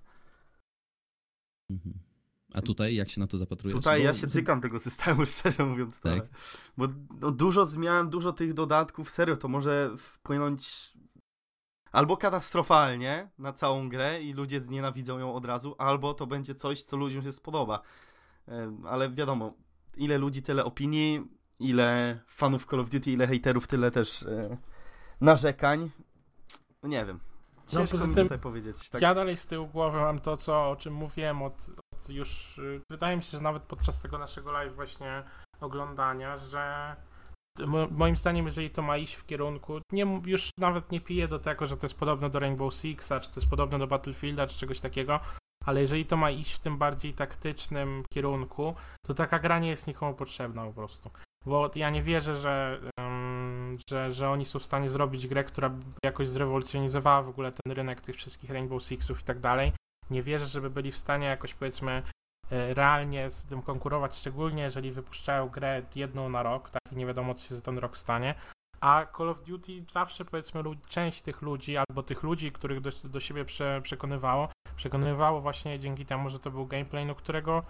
Mhm. 1.69 1.99
A 2.53 2.61
tutaj 2.61 2.95
jak 2.95 3.09
się 3.09 3.19
na 3.19 3.27
to 3.27 3.37
zapatrujesz? 3.37 3.75
Tutaj 3.75 3.99
bo... 3.99 4.05
ja 4.05 4.13
się 4.13 4.27
cykam 4.27 4.61
tego 4.61 4.79
systemu, 4.79 5.25
szczerze 5.35 5.65
mówiąc. 5.65 5.99
Tak. 5.99 6.29
Bo 6.77 6.87
no, 7.21 7.31
dużo 7.31 7.67
zmian, 7.67 8.09
dużo 8.09 8.33
tych 8.33 8.53
dodatków, 8.53 9.11
serio, 9.11 9.37
to 9.37 9.47
może 9.47 9.91
wpłynąć 9.97 10.93
albo 11.95 12.17
katastrofalnie 12.17 13.29
na 13.39 13.53
całą 13.53 13.89
grę 13.89 14.21
i 14.21 14.33
ludzie 14.33 14.61
znienawidzą 14.61 15.19
ją 15.19 15.33
od 15.33 15.45
razu, 15.45 15.75
albo 15.77 16.13
to 16.13 16.27
będzie 16.27 16.55
coś, 16.55 16.83
co 16.83 16.97
ludziom 16.97 17.23
się 17.23 17.31
spodoba. 17.31 17.79
Ale 18.87 19.09
wiadomo, 19.09 19.53
ile 19.97 20.17
ludzi, 20.17 20.41
tyle 20.41 20.65
opinii, 20.65 21.21
ile 21.59 22.19
fanów 22.27 22.65
Call 22.65 22.79
of 22.79 22.89
Duty, 22.89 23.11
ile 23.11 23.27
haterów, 23.27 23.67
tyle 23.67 23.91
też 23.91 24.23
e, 24.23 24.57
narzekań. 25.21 25.91
No 26.83 26.89
nie 26.89 27.05
wiem. 27.05 27.19
No, 27.73 27.79
Ciężko 27.79 27.97
no, 27.97 28.07
mi 28.07 28.15
tutaj 28.15 28.39
powiedzieć. 28.39 28.89
Tak? 28.89 29.01
Ja 29.01 29.15
dalej 29.15 29.37
z 29.37 29.45
tyłu 29.45 29.67
głowy 29.67 29.97
mam 29.97 30.19
to, 30.19 30.37
co, 30.37 30.69
o 30.69 30.75
czym 30.75 30.93
mówiłem 30.93 31.41
od, 31.41 31.69
od 31.93 32.09
już, 32.09 32.57
y, 32.57 32.81
wydaje 32.89 33.17
mi 33.17 33.23
się, 33.23 33.31
że 33.31 33.41
nawet 33.41 33.63
podczas 33.63 34.01
tego 34.01 34.17
naszego 34.17 34.51
live 34.51 34.75
właśnie 34.75 35.23
oglądania, 35.61 36.37
że 36.37 36.95
moim 37.91 38.15
zdaniem, 38.15 38.45
jeżeli 38.45 38.69
to 38.69 38.81
ma 38.81 38.97
iść 38.97 39.13
w 39.13 39.25
kierunku, 39.25 39.79
nie, 39.91 40.21
już 40.25 40.49
nawet 40.57 40.91
nie 40.91 41.01
piję 41.01 41.27
do 41.27 41.39
tego, 41.39 41.65
że 41.65 41.77
to 41.77 41.85
jest 41.85 41.99
podobne 41.99 42.29
do 42.29 42.39
Rainbow 42.39 42.73
Sixa, 42.73 43.19
czy 43.21 43.29
to 43.29 43.39
jest 43.39 43.49
podobne 43.49 43.79
do 43.79 43.87
Battlefielda, 43.87 44.47
czy 44.47 44.59
czegoś 44.59 44.79
takiego, 44.79 45.19
ale 45.65 45.81
jeżeli 45.81 46.05
to 46.05 46.17
ma 46.17 46.31
iść 46.31 46.53
w 46.53 46.59
tym 46.59 46.77
bardziej 46.77 47.13
taktycznym 47.13 48.03
kierunku, 48.13 48.75
to 49.05 49.13
taka 49.13 49.39
gra 49.39 49.59
nie 49.59 49.69
jest 49.69 49.87
nikomu 49.87 50.13
potrzebna 50.13 50.65
po 50.65 50.73
prostu. 50.73 51.09
Bo 51.45 51.71
ja 51.75 51.89
nie 51.89 52.01
wierzę, 52.01 52.35
że, 52.35 52.81
um, 52.99 53.77
że, 53.89 54.11
że 54.11 54.29
oni 54.29 54.45
są 54.45 54.59
w 54.59 54.63
stanie 54.63 54.89
zrobić 54.89 55.27
grę, 55.27 55.43
która 55.43 55.71
jakoś 56.05 56.27
zrewolucjonizowała 56.27 57.21
w 57.21 57.29
ogóle 57.29 57.51
ten 57.51 57.73
rynek 57.73 58.01
tych 58.01 58.15
wszystkich 58.15 58.49
Rainbow 58.49 58.83
Sixów 58.83 59.21
i 59.21 59.23
tak 59.23 59.39
dalej. 59.39 59.71
Nie 60.09 60.23
wierzę, 60.23 60.45
żeby 60.45 60.69
byli 60.69 60.91
w 60.91 60.97
stanie 60.97 61.27
jakoś 61.27 61.53
powiedzmy 61.53 62.03
realnie 62.49 63.29
z 63.29 63.45
tym 63.45 63.61
konkurować, 63.61 64.15
szczególnie 64.15 64.63
jeżeli 64.63 64.91
wypuszczają 64.91 65.49
grę 65.49 65.81
jedną 65.95 66.29
na 66.29 66.43
rok, 66.43 66.69
tak? 66.69 66.81
I 66.91 66.95
nie 66.95 67.05
wiadomo, 67.05 67.33
co 67.33 67.49
się 67.49 67.55
za 67.55 67.61
ten 67.61 67.77
rok 67.77 67.97
stanie. 67.97 68.35
A 68.81 69.05
Call 69.17 69.29
of 69.29 69.43
Duty 69.43 69.85
zawsze, 69.91 70.25
powiedzmy, 70.25 70.63
część 70.87 71.21
tych 71.21 71.41
ludzi, 71.41 71.77
albo 71.77 72.03
tych 72.03 72.23
ludzi, 72.23 72.51
których 72.51 72.81
do, 72.81 72.89
do 73.03 73.19
siebie 73.19 73.45
prze, 73.45 73.81
przekonywało, 73.83 74.49
przekonywało 74.75 75.41
właśnie 75.41 75.79
dzięki 75.79 76.05
temu, 76.05 76.29
że 76.29 76.39
to 76.39 76.51
był 76.51 76.67
gameplay, 76.67 77.05
no 77.05 77.15
którego 77.15 77.63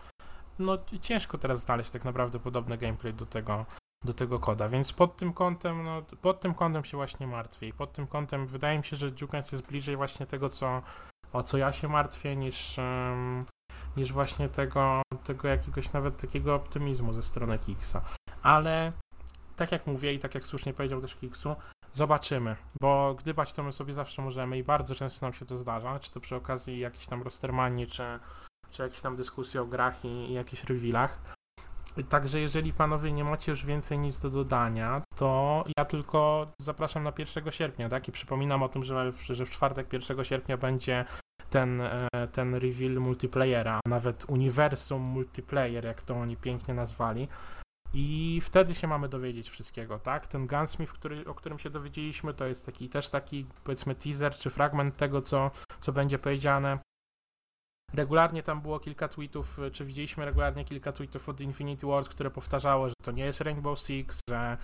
no 0.59 0.77
ciężko 1.01 1.37
teraz 1.37 1.61
znaleźć 1.61 1.89
tak 1.89 2.05
naprawdę 2.05 2.39
podobny 2.39 2.77
gameplay 2.77 3.13
do 3.13 3.25
tego, 3.25 3.65
do 4.03 4.13
tego 4.13 4.39
koda, 4.39 4.67
więc 4.67 4.93
pod 4.93 5.17
tym 5.17 5.33
kątem, 5.33 5.83
no, 5.83 6.01
pod 6.21 6.39
tym 6.39 6.53
kątem 6.53 6.85
się 6.85 6.97
właśnie 6.97 7.27
martwię. 7.27 7.67
I 7.67 7.73
pod 7.73 7.93
tym 7.93 8.07
kątem 8.07 8.47
wydaje 8.47 8.77
mi 8.77 8.83
się, 8.83 8.95
że 8.95 9.11
Dukens 9.11 9.51
jest 9.51 9.67
bliżej 9.67 9.95
właśnie 9.95 10.25
tego, 10.25 10.49
co, 10.49 10.81
o 11.33 11.43
co 11.43 11.57
ja 11.57 11.71
się 11.71 11.87
martwię, 11.87 12.35
niż, 12.35 12.77
um, 12.77 13.45
niż 13.97 14.13
właśnie 14.13 14.49
tego, 14.49 15.01
tego 15.23 15.47
jakiegoś 15.47 15.93
nawet 15.93 16.17
takiego 16.17 16.55
optymizmu 16.55 17.13
ze 17.13 17.23
strony 17.23 17.57
Kiksa. 17.57 18.01
Ale 18.41 18.91
tak 19.55 19.71
jak 19.71 19.87
mówię 19.87 20.13
i 20.13 20.19
tak 20.19 20.35
jak 20.35 20.47
słusznie 20.47 20.73
powiedział 20.73 21.01
też 21.01 21.15
Kiksu, 21.15 21.55
zobaczymy, 21.93 22.55
bo 22.81 23.15
gdybać 23.19 23.53
to 23.53 23.63
my 23.63 23.71
sobie 23.71 23.93
zawsze 23.93 24.21
możemy 24.21 24.57
i 24.57 24.63
bardzo 24.63 24.95
często 24.95 25.25
nam 25.25 25.33
się 25.33 25.45
to 25.45 25.57
zdarza, 25.57 25.99
czy 25.99 26.11
to 26.11 26.19
przy 26.19 26.35
okazji 26.35 26.79
jakiejś 26.79 27.07
tam 27.07 27.21
Rostermanii, 27.21 27.87
czy, 27.87 28.03
czy 28.71 28.83
jakiejś 28.83 29.01
tam 29.01 29.15
dyskusji 29.15 29.59
o 29.59 29.65
grach 29.65 30.05
i, 30.05 30.07
i 30.07 30.33
jakichś 30.33 30.63
revealach. 30.63 31.35
Także 32.09 32.39
jeżeli 32.39 32.73
panowie 32.73 33.11
nie 33.11 33.23
macie 33.23 33.51
już 33.51 33.65
więcej 33.65 33.99
nic 33.99 34.19
do 34.19 34.29
dodania, 34.29 35.01
to 35.15 35.63
ja 35.77 35.85
tylko 35.85 36.45
zapraszam 36.61 37.03
na 37.03 37.13
1 37.17 37.51
sierpnia, 37.51 37.89
tak? 37.89 38.07
I 38.07 38.11
przypominam 38.11 38.63
o 38.63 38.69
tym, 38.69 38.83
że 38.83 39.11
w, 39.11 39.21
że 39.21 39.45
w 39.45 39.49
czwartek 39.49 39.93
1 39.93 40.23
sierpnia 40.23 40.57
będzie 40.57 41.05
ten, 41.55 41.81
e, 41.81 42.27
ten 42.31 42.55
reveal 42.55 42.99
multiplayera, 42.99 43.79
a 43.85 43.89
nawet 43.89 44.25
uniwersum 44.27 45.01
multiplayer, 45.01 45.85
jak 45.85 46.01
to 46.01 46.15
oni 46.15 46.37
pięknie 46.37 46.73
nazwali. 46.73 47.27
I 47.93 48.41
wtedy 48.43 48.75
się 48.75 48.87
mamy 48.87 49.09
dowiedzieć 49.09 49.49
wszystkiego, 49.49 49.99
tak? 49.99 50.27
Ten 50.27 50.47
Gunsmith, 50.47 50.93
który, 50.93 51.25
o 51.25 51.35
którym 51.35 51.59
się 51.59 51.69
dowiedzieliśmy, 51.69 52.33
to 52.33 52.45
jest 52.45 52.65
taki 52.65 52.89
też 52.89 53.09
taki, 53.09 53.45
powiedzmy, 53.63 53.95
teaser 53.95 54.33
czy 54.33 54.49
fragment 54.49 54.97
tego, 54.97 55.21
co, 55.21 55.51
co 55.79 55.91
będzie 55.91 56.19
powiedziane. 56.19 56.79
regularnie 57.93 58.43
tam 58.43 58.61
było 58.61 58.79
kilka 58.79 59.07
tweetów, 59.07 59.59
czy 59.71 59.85
widzieliśmy 59.85 60.25
regularnie 60.25 60.65
kilka 60.65 60.91
tweetów 60.91 61.29
od 61.29 61.41
Infinity 61.41 61.87
Wars, 61.87 62.09
które 62.09 62.31
powtarzało, 62.31 62.89
że 62.89 62.95
to 63.03 63.11
nie 63.11 63.25
jest 63.25 63.41
Rainbow 63.41 63.79
Six, 63.79 64.19
że 64.29 64.57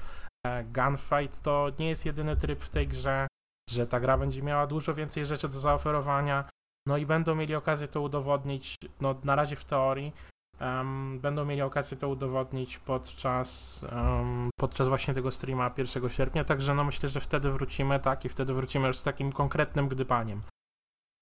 e, 0.45 0.63
Gunfight 0.63 1.41
to 1.41 1.67
nie 1.79 1.89
jest 1.89 2.05
jedyny 2.05 2.37
tryb 2.37 2.63
w 2.63 2.69
tej 2.69 2.87
grze, 2.87 3.27
że 3.69 3.87
ta 3.87 3.99
gra 3.99 4.17
będzie 4.17 4.43
miała 4.43 4.67
dużo 4.67 4.93
więcej 4.93 5.25
rzeczy 5.25 5.49
do 5.49 5.59
zaoferowania, 5.59 6.45
no 6.87 6.97
i 6.97 7.05
będą 7.05 7.35
mieli 7.35 7.55
okazję 7.55 7.87
to 7.87 8.01
udowodnić, 8.01 8.75
no 9.01 9.15
na 9.23 9.35
razie 9.35 9.55
w 9.55 9.65
teorii, 9.65 10.13
um, 10.61 11.19
będą 11.19 11.45
mieli 11.45 11.61
okazję 11.61 11.97
to 11.97 12.09
udowodnić 12.09 12.77
podczas, 12.77 13.81
um, 13.91 14.49
podczas 14.59 14.87
właśnie 14.87 15.13
tego 15.13 15.31
streama 15.31 15.71
1 15.77 16.09
sierpnia, 16.09 16.43
także 16.43 16.75
no 16.75 16.83
myślę, 16.83 17.09
że 17.09 17.19
wtedy 17.19 17.49
wrócimy, 17.49 17.99
tak, 17.99 18.25
i 18.25 18.29
wtedy 18.29 18.53
wrócimy 18.53 18.87
już 18.87 18.97
z 18.97 19.03
takim 19.03 19.31
konkretnym 19.31 19.87
gdybaniem. 19.87 20.41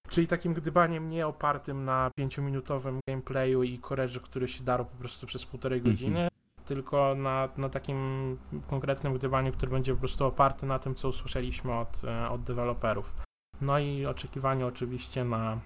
Czyli 0.09 0.27
takim 0.27 0.53
gdybaniem 0.53 1.07
nie 1.07 1.27
opartym 1.27 1.85
na 1.85 2.11
5-minutowym 2.19 2.99
gameplayu 3.09 3.63
i 3.63 3.79
korerze, 3.79 4.19
który 4.19 4.47
się 4.47 4.63
darł 4.63 4.85
po 4.85 4.95
prostu 4.95 5.27
przez 5.27 5.45
półtorej 5.45 5.79
Mhm. 5.79 5.95
godziny, 5.95 6.27
tylko 6.65 7.15
na, 7.15 7.49
na 7.57 7.69
takim 7.69 8.37
konkretnym 8.67 9.13
gdybaniu, 9.13 9.51
który 9.51 9.71
będzie 9.71 9.93
po 9.93 9.99
prostu 9.99 10.25
oparty 10.25 10.65
na 10.65 10.79
tym, 10.79 10.95
co 10.95 11.09
usłyszeliśmy 11.09 11.73
od, 11.79 12.01
e, 12.03 12.29
od 12.29 12.43
deweloperów. 12.43 13.28
No 13.61 13.79
i 13.79 14.05
oczekiwanie 14.05 14.65
oczywiście 14.65 15.23
na, 15.23 15.59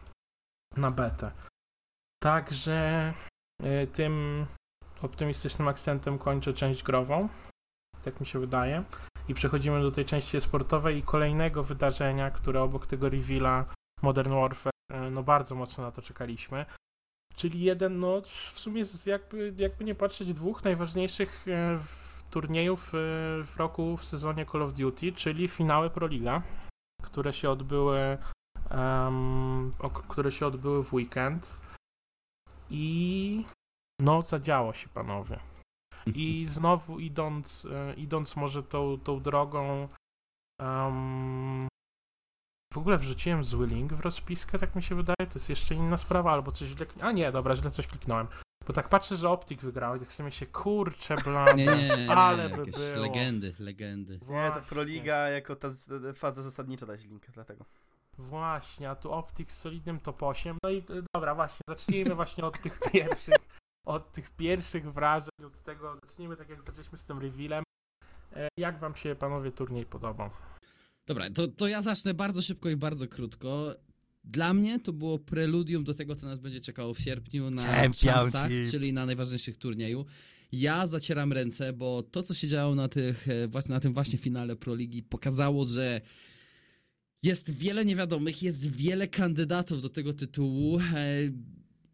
na 0.78 0.92
betę. 0.92 1.32
Także 2.24 3.14
y, 3.64 3.88
tym 3.88 4.46
optymistycznym 5.02 5.68
akcentem 5.68 6.18
kończę 6.18 6.54
część 6.54 6.84
grową. 6.84 7.30
Tak 8.04 8.20
mi 8.20 8.26
się 8.26 8.40
wydaje. 8.40 8.84
I 9.28 9.34
przechodzimy 9.34 9.82
do 9.82 9.92
tej 9.92 10.06
części 10.06 10.42
sportowej 10.42 10.98
i 10.98 11.04
kolejnego 11.04 11.64
wydarzenia, 11.64 12.32
które 12.32 12.62
obok 12.62 12.88
tego 12.88 13.10
reveala 13.10 13.66
Modern 14.02 14.34
Warfare, 14.34 14.74
y, 14.94 15.12
no 15.12 15.24
bardzo 15.24 15.56
mocno 15.56 15.84
na 15.84 15.92
to 15.92 16.02
czekaliśmy. 16.02 16.66
Czyli 17.36 17.62
jeden, 17.62 18.00
no 18.00 18.22
w 18.22 18.60
sumie 18.60 18.84
jakby, 19.06 19.54
jakby 19.58 19.86
nie 19.86 19.96
patrzeć, 19.96 20.34
dwóch 20.34 20.64
najważniejszych 20.64 21.48
y, 21.48 21.52
turniejów 22.30 22.90
w 23.46 23.54
roku 23.58 23.98
w 23.98 24.04
sezonie 24.04 24.46
Call 24.46 24.62
of 24.62 24.74
Duty, 24.74 25.12
czyli 25.12 25.48
finały 25.48 25.90
Pro 25.90 26.08
Liga, 26.08 26.42
które 27.04 27.34
się 27.34 27.50
odbyły, 27.50 28.18
o, 29.80 29.89
które 29.89 30.32
się 30.32 30.48
odbyły 30.48 30.84
w 30.84 30.94
weekend. 30.94 31.58
I 32.70 33.46
no, 34.02 34.22
zadziało 34.22 34.74
się, 34.74 34.89
panowie. 34.89 35.39
I 36.06 36.46
znowu 36.50 37.00
idąc, 37.00 37.68
e, 37.72 37.94
idąc 37.94 38.36
może 38.36 38.63
tą, 38.63 39.00
tą 39.00 39.20
drogą, 39.20 39.88
em, 40.62 41.68
w 42.74 42.78
ogóle 42.78 42.98
wrzuciłem 42.98 43.44
zły 43.44 43.68
link 43.68 43.94
w 43.94 44.00
rozpiskę, 44.00 44.60
tak 44.60 44.76
mi 44.76 44.84
się 44.84 44.96
wydaje. 44.96 45.28
To 45.30 45.36
jest 45.36 45.50
jeszcze 45.50 45.76
inna 45.76 45.98
sprawa, 45.98 46.32
albo 46.32 46.52
coś 46.52 46.68
źle. 46.68 46.86
A 47.02 47.12
nie, 47.12 47.32
dobra, 47.32 47.56
źle 47.56 47.72
coś 47.72 47.88
kliknąłem. 47.88 48.28
Bo 48.67 48.73
tak 48.73 48.89
patrzę, 48.89 49.15
że 49.15 49.30
Optik 49.30 49.62
wygrał 49.62 49.95
i 49.95 49.99
tak 49.99 50.12
sobie 50.13 50.32
się, 50.32 50.45
kurczę, 50.45 51.15
bla. 51.26 51.54
Nie, 51.54 51.65
nie, 51.65 51.97
nie, 51.97 52.12
Ale 52.12 52.49
by 52.49 52.63
było. 52.71 53.02
legendy, 53.02 53.56
legendy. 53.60 54.13
Nie, 54.13 54.19
to 54.19 54.26
Właśnie. 54.26 54.62
Proliga 54.62 55.15
jako 55.30 55.56
ta 55.56 55.69
faza 56.15 56.43
zasadnicza 56.43 56.86
dać 56.86 57.06
link, 57.06 57.26
dlatego. 57.34 57.65
Właśnie, 58.17 58.89
a 58.89 58.95
tu 58.95 59.12
Optik 59.12 59.52
z 59.52 59.58
solidnym 59.58 59.99
top 59.99 60.23
8. 60.23 60.58
No 60.63 60.69
i 60.69 60.78
e, 60.78 60.84
dobra, 61.15 61.36
właśnie, 61.36 61.62
zacznijmy 61.69 62.15
właśnie 62.15 62.45
od 62.45 62.62
tych 62.62 62.80
pierwszych, 62.91 63.36
od 63.88 64.12
tych 64.12 64.32
pierwszych 64.32 64.93
wrażeń, 64.93 65.30
od 65.45 65.63
tego, 65.63 65.97
zacznijmy 66.04 66.38
tak 66.38 66.49
jak 66.49 66.60
zaczęliśmy 66.65 66.97
z 66.97 67.06
tym 67.06 67.19
revealem. 67.19 67.63
E, 68.36 68.47
Jak 68.58 68.80
wam 68.80 68.95
się, 68.95 69.15
panowie, 69.15 69.52
turniej 69.52 69.86
podobał? 69.86 70.30
Dobra, 71.08 71.26
to, 71.36 71.47
to 71.47 71.67
ja 71.67 71.82
zacznę 71.82 72.13
bardzo 72.13 72.41
szybko 72.41 72.69
i 72.69 72.76
bardzo 72.76 73.08
krótko. 73.08 73.76
Dla 74.24 74.54
mnie 74.54 74.80
to 74.80 74.94
było 74.94 75.20
preludium 75.20 75.84
do 75.84 75.94
tego, 75.94 76.16
co 76.16 76.28
nas 76.28 76.40
będzie 76.40 76.62
czekało 76.62 76.94
w 76.94 77.00
sierpniu 77.00 77.52
na 77.52 77.62
Championship. 77.64 78.10
szansach, 78.10 78.52
czyli 78.72 78.94
na 78.94 79.06
najważniejszych 79.06 79.58
turnieju. 79.58 80.06
Ja 80.52 80.88
zacieram 80.88 81.34
ręce, 81.34 81.74
bo 81.74 82.04
to, 82.04 82.24
co 82.24 82.34
się 82.34 82.48
działo 82.48 82.76
na, 82.76 82.88
tych, 82.88 83.28
e, 83.28 83.70
na 83.70 83.80
tym 83.80 83.94
właśnie 83.94 84.20
finale 84.20 84.56
Pro 84.56 84.76
Ligi, 84.76 85.04
pokazało, 85.04 85.66
że 85.66 86.02
jest 87.24 87.52
wiele 87.52 87.86
niewiadomych, 87.86 88.44
jest 88.44 88.72
wiele 88.72 89.08
kandydatów 89.08 89.82
do 89.82 89.90
tego 89.90 90.14
tytułu. 90.14 90.80
e, 90.80 90.84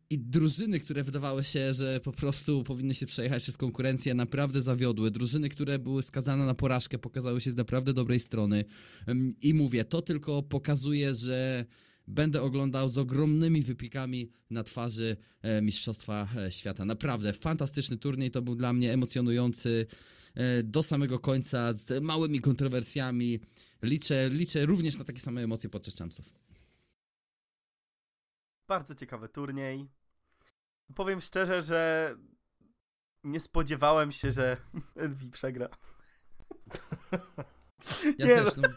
I 0.10 0.20
drużyny, 0.20 0.80
które 0.80 1.04
wydawały 1.04 1.44
się, 1.44 1.74
że 1.74 2.00
po 2.00 2.12
prostu 2.12 2.64
powinny 2.64 2.94
się 2.96 3.06
przejechać 3.06 3.44
przez 3.44 3.58
konkurencję, 3.58 4.14
naprawdę 4.14 4.62
zawiodły. 4.62 5.12
Drużyny, 5.12 5.50
które 5.50 5.80
były 5.80 6.04
skazane 6.04 6.46
na 6.46 6.54
porażkę, 6.56 7.00
pokazały 7.00 7.42
się 7.42 7.52
z 7.52 7.56
naprawdę 7.56 7.94
dobrej 7.94 8.20
strony. 8.20 8.66
I 9.42 9.54
mówię, 9.54 9.86
to 9.86 10.02
tylko 10.02 10.44
pokazuje, 10.44 11.16
że 11.16 11.66
będę 12.10 12.42
oglądał 12.42 12.90
z 12.90 12.98
ogromnymi 12.98 13.62
wypikami 13.62 14.32
na 14.50 14.64
twarzy 14.64 15.18
e, 15.42 15.62
Mistrzostwa 15.62 16.28
e, 16.38 16.52
Świata. 16.52 16.86
Naprawdę 16.86 17.34
fantastyczny 17.34 17.98
turniej, 17.98 18.32
to 18.32 18.42
był 18.42 18.56
dla 18.56 18.74
mnie 18.74 18.94
emocjonujący 18.94 19.88
e, 20.36 20.64
do 20.64 20.84
samego 20.84 21.20
końca, 21.20 21.74
z 21.74 22.04
małymi 22.04 22.42
kontrowersjami. 22.42 23.40
Liczę, 23.82 24.30
liczę 24.30 24.66
również 24.66 24.98
na 24.98 25.06
takie 25.06 25.20
same 25.20 25.44
emocje 25.44 25.70
podczas 25.70 25.98
champsów. 25.98 26.34
Bardzo 28.68 28.96
ciekawy 28.96 29.30
turniej. 29.30 29.88
Powiem 30.96 31.22
szczerze, 31.22 31.64
że 31.64 32.16
nie 33.24 33.40
spodziewałem 33.40 34.12
się, 34.12 34.32
że 34.32 34.58
Envy 34.96 35.30
przegra. 35.30 35.70
Ja 38.18 38.26
Nie 38.28 38.36
też, 38.36 38.58
no. 38.58 38.70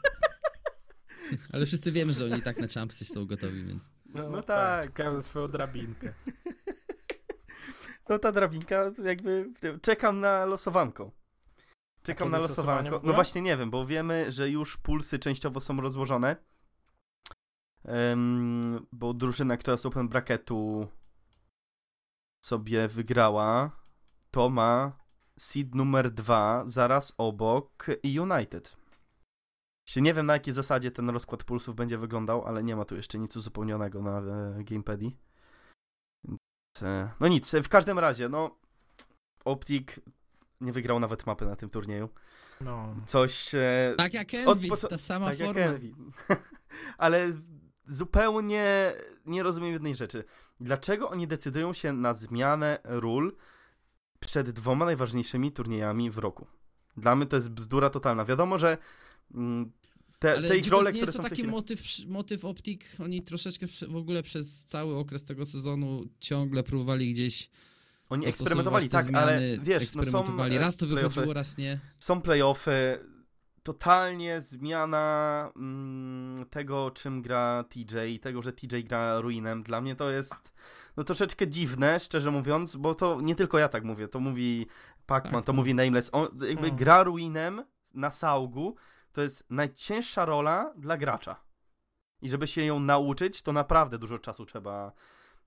Ale 1.53 1.67
wszyscy 1.67 1.93
wiemy, 1.93 2.13
że 2.13 2.25
oni 2.25 2.39
i 2.39 2.43
tak 2.43 2.59
na 2.59 2.67
champsy 2.69 3.05
są 3.05 3.27
gotowi, 3.27 3.65
więc... 3.65 3.93
No 4.07 4.43
tak. 4.43 4.85
Czekałem 4.85 5.15
na 5.15 5.23
swoją 5.23 5.49
drabinkę. 5.49 6.13
No 8.09 8.19
ta 8.19 8.33
drabinka 8.33 8.91
jakby 9.05 9.53
czekam 9.83 10.21
na 10.21 10.45
losowanką. 10.45 11.11
Czekam 12.03 12.31
na 12.31 12.39
losowanko. 12.39 13.01
No 13.05 13.13
właśnie 13.13 13.43
nie 13.43 13.57
wiem, 13.57 13.71
bo 13.71 13.87
wiemy, 13.87 14.33
że 14.33 14.51
już 14.51 14.77
pulsy 14.77 15.19
częściowo 15.19 15.61
są 15.61 15.81
rozłożone. 15.81 16.37
Em, 17.85 18.87
bo 18.93 19.15
drużyna, 19.15 19.57
która 19.57 19.77
z 19.77 19.87
Open 19.87 20.09
Bracketu 20.09 20.89
sobie 22.45 22.89
wygrała, 22.89 23.71
to 24.31 24.49
ma 24.49 24.99
seed 25.39 25.75
numer 25.75 26.11
dwa 26.11 26.63
zaraz 26.67 27.15
obok 27.19 27.87
United. 28.21 28.77
Nie 29.97 30.15
wiem 30.15 30.27
na 30.27 30.33
jakiej 30.33 30.55
zasadzie 30.55 30.91
ten 30.91 31.11
rozkład 31.11 31.45
pulsów 31.45 31.75
będzie 31.75 31.99
wyglądał, 31.99 32.47
ale 32.47 32.63
nie 32.63 32.77
ma 32.77 32.85
tu 32.85 32.97
jeszcze 32.97 33.19
nic 33.19 33.37
uzupełnionego 33.37 34.03
na 34.03 34.19
e, 34.19 34.65
e, 36.83 37.11
No 37.21 37.29
nic, 37.29 37.53
w 37.63 37.69
każdym 37.69 37.99
razie, 37.99 38.29
no 38.29 38.59
Optik 39.45 40.01
nie 40.61 40.73
wygrał 40.73 41.01
nawet 41.01 41.27
mapy 41.27 41.45
na 41.45 41.57
tym 41.57 41.71
turnieju. 41.71 42.09
No. 42.61 42.95
Coś 43.07 43.55
e, 43.55 43.95
Tak 43.97 44.15
jak 44.15 44.29
Od 44.47 44.57
Envy, 44.57 44.69
począ- 44.69 44.89
ta 44.89 44.99
sama 44.99 45.27
tak 45.27 45.39
jak 45.39 45.49
forma. 45.49 45.63
Envy. 45.63 45.93
Ale 46.99 47.33
zupełnie 47.87 48.93
nie 49.27 49.43
rozumiem 49.43 49.73
jednej 49.73 49.95
rzeczy. 49.95 50.25
Dlaczego 50.61 51.11
oni 51.11 51.29
decydują 51.29 51.73
się 51.73 51.93
na 51.93 52.15
zmianę 52.15 52.79
ról 52.85 53.37
przed 54.21 54.51
dwoma 54.51 54.85
najważniejszymi 54.85 55.53
turniejami 55.53 56.11
w 56.11 56.19
roku? 56.19 56.47
Dla 56.97 57.17
mnie 57.17 57.27
to 57.27 57.37
jest 57.37 57.51
bzdura 57.51 57.91
totalna. 57.91 58.25
Wiadomo, 58.25 58.59
że 58.59 58.79
te, 60.19 60.33
Ale 60.33 60.49
te 60.49 60.59
ich 60.59 60.69
role, 60.69 60.93
nie 60.93 60.99
które 60.99 61.07
jest 61.07 61.17
to 61.17 61.23
taki 61.29 61.45
motyw, 61.45 61.83
motyw 62.07 62.45
optik, 62.45 62.85
oni 62.99 63.23
troszeczkę 63.23 63.67
w 63.89 63.97
ogóle 63.97 64.23
przez 64.23 64.65
cały 64.65 64.97
okres 64.97 65.25
tego 65.25 65.47
sezonu 65.47 66.05
ciągle 66.21 66.63
próbowali 66.63 67.13
gdzieś 67.13 67.51
Oni 68.09 68.27
eksperymentowali, 68.27 68.89
tak, 68.89 69.05
zmiany, 69.05 69.19
ale 69.19 69.41
wiesz, 69.59 69.83
no 69.83 69.87
są, 69.93 70.01
eksperymentowali. 70.01 70.57
e, 70.57 70.59
raz 70.59 70.77
to 70.77 70.87
wychodziło, 70.87 71.33
raz 71.33 71.59
nie. 71.59 71.81
są 71.99 72.21
playoffy, 72.21 72.99
totalnie 73.63 74.41
zmiana 74.41 75.53
mm, 75.57 76.47
tego, 76.51 76.91
czym 76.91 77.23
gra 77.23 77.65
TJ, 77.69 78.19
tego, 78.21 78.43
że 78.43 78.53
TJ 78.53 78.85
gra 78.85 79.21
Ruinem. 79.21 79.63
Dla 79.63 79.81
mnie 79.81 79.95
to 79.97 80.11
jest 80.11 80.53
no 80.97 81.05
troszeczkę 81.05 81.49
dziwne, 81.49 82.01
szczerze 82.01 82.31
mówiąc, 82.31 82.77
bo 82.77 82.95
to 82.95 83.21
nie 83.21 83.35
tylko 83.35 83.59
ja 83.59 83.69
tak 83.69 83.85
mówię, 83.85 84.09
to 84.09 84.21
mówi 84.21 84.67
Pacman, 85.07 85.33
Tak. 85.33 85.45
to 85.45 85.53
mówi 85.53 85.75
Nameless. 85.75 86.09
On 86.13 86.23
jakby 86.25 86.63
Hmm. 86.63 86.77
gra 86.77 87.03
Ruinem 87.03 87.65
na 87.95 88.11
Saugu 88.11 88.77
to 89.13 89.21
jest 89.23 89.45
najcięższa 89.51 90.25
rola 90.25 90.73
dla 90.77 90.97
gracza. 90.97 91.37
I 92.23 92.29
żeby 92.29 92.47
się 92.47 92.65
ją 92.65 92.81
nauczyć, 92.81 93.43
to 93.43 93.53
naprawdę 93.53 93.99
dużo 93.99 94.19
czasu 94.19 94.47
trzeba 94.47 94.93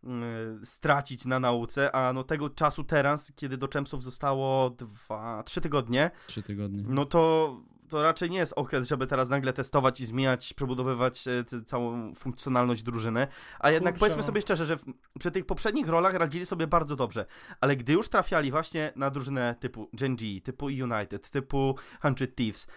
y, 0.04 0.66
stracić 0.66 1.26
na 1.26 1.40
nauce, 1.40 1.96
a 1.96 2.14
no 2.14 2.24
tego 2.24 2.50
czasu 2.50 2.84
teraz, 2.84 3.32
kiedy 3.36 3.58
do 3.58 3.68
Champsów 3.74 4.04
zostało 4.04 4.70
dwa, 4.70 5.44
trzy 5.44 5.62
tygodnie, 5.62 6.12
Trzy 6.28 6.44
tygodnie. 6.44 6.84
no 6.88 7.06
to, 7.06 7.56
to 7.90 8.04
raczej 8.04 8.30
nie 8.30 8.38
jest 8.38 8.54
okres, 8.56 8.88
żeby 8.88 9.08
teraz 9.08 9.30
nagle 9.30 9.54
testować 9.54 10.02
i 10.02 10.06
zmieniać, 10.06 10.54
przebudowywać 10.54 11.24
tę 11.24 11.64
całą 11.66 12.16
funkcjonalność 12.16 12.84
drużyny. 12.84 13.28
A 13.60 13.72
jednak 13.72 13.94
Kurczę, 13.94 14.00
powiedzmy 14.00 14.22
no. 14.22 14.24
sobie 14.24 14.42
szczerze, 14.42 14.66
że 14.66 14.78
w, 14.78 14.84
przy 15.20 15.32
tych 15.32 15.46
poprzednich 15.46 15.88
rolach 15.88 16.14
radzili 16.14 16.46
sobie 16.46 16.68
bardzo 16.68 16.96
dobrze. 16.96 17.26
Ale 17.62 17.76
gdy 17.76 17.94
już 17.94 18.10
trafiali 18.10 18.52
właśnie 18.52 18.94
na 18.96 19.10
drużynę 19.10 19.56
typu 19.60 19.90
Gen 19.94 20.16
G, 20.16 20.42
typu 20.42 20.66
United, 20.66 21.30
typu 21.30 21.76
100 22.00 22.28
Thieves, 22.36 22.68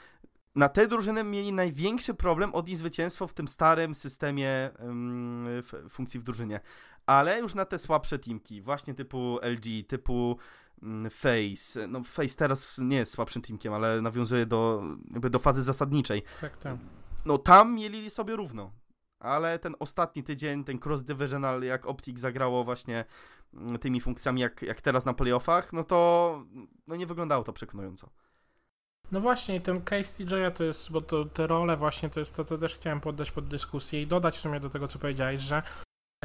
na 0.55 0.69
te 0.69 0.89
drużyny 0.89 1.25
mieli 1.25 1.53
największy 1.53 2.15
problem 2.15 2.55
odnieść 2.55 2.79
zwycięstwo 2.79 3.27
w 3.27 3.35
tym 3.35 3.49
starym 3.49 3.95
systemie 3.95 4.71
um, 4.81 5.47
funkcji 5.89 6.21
w 6.21 6.23
drużynie. 6.23 6.61
Ale 7.07 7.41
już 7.41 7.55
na 7.55 7.65
te 7.65 7.79
słabsze 7.79 8.19
teamki, 8.19 8.63
właśnie 8.63 8.95
typu 8.95 9.39
LG, 9.43 9.87
typu 9.87 10.39
um, 10.83 11.11
Face, 11.11 11.87
no 11.89 12.05
Face 12.05 12.37
teraz 12.37 12.79
nie 12.79 12.97
jest 12.97 13.13
słabszym 13.13 13.43
teamkiem, 13.43 13.73
ale 13.73 14.03
nawiązuje 14.03 14.47
do, 14.47 14.83
jakby 15.11 15.31
do 15.31 15.39
fazy 15.39 15.63
zasadniczej. 15.63 16.23
Tak, 16.41 16.57
tak. 16.57 16.77
No 17.27 17.39
tam 17.39 17.75
mieli 17.75 18.11
sobie 18.11 18.37
równo. 18.37 18.73
Ale 19.21 19.59
ten 19.59 19.75
ostatni 19.79 20.23
tydzień, 20.23 20.65
ten 20.65 20.79
cross-divisional, 20.85 21.63
jak 21.63 21.87
Optic 21.87 22.19
zagrało 22.19 22.65
właśnie 22.65 23.05
mm, 23.55 23.79
tymi 23.79 24.01
funkcjami, 24.01 24.41
jak, 24.41 24.63
jak 24.63 24.83
teraz 24.83 25.05
na 25.05 25.15
playoffach, 25.15 25.73
no 25.73 25.85
to 25.85 26.45
no 26.87 26.97
nie 26.97 27.07
wyglądało 27.07 27.45
to 27.45 27.53
przekonująco. 27.53 28.11
No 29.13 29.21
właśnie, 29.21 29.61
ten 29.61 29.81
case 29.81 30.25
TJ'a 30.25 30.53
to 30.53 30.65
jest, 30.65 30.93
bo 30.93 31.01
to, 31.01 31.25
te 31.25 31.47
role 31.47 31.77
właśnie 31.77 32.11
to 32.11 32.21
jest 32.21 32.37
to, 32.37 32.45
co 32.45 32.59
też 32.59 32.75
chciałem 32.75 33.01
poddać 33.01 33.31
pod 33.31 33.49
dyskusję 33.49 34.03
i 34.03 34.07
dodać 34.07 34.37
w 34.37 34.41
sumie 34.41 34.61
do 34.61 34.71
tego, 34.71 34.89
co 34.89 34.99
powiedziałeś, 34.99 35.41
że 35.41 35.63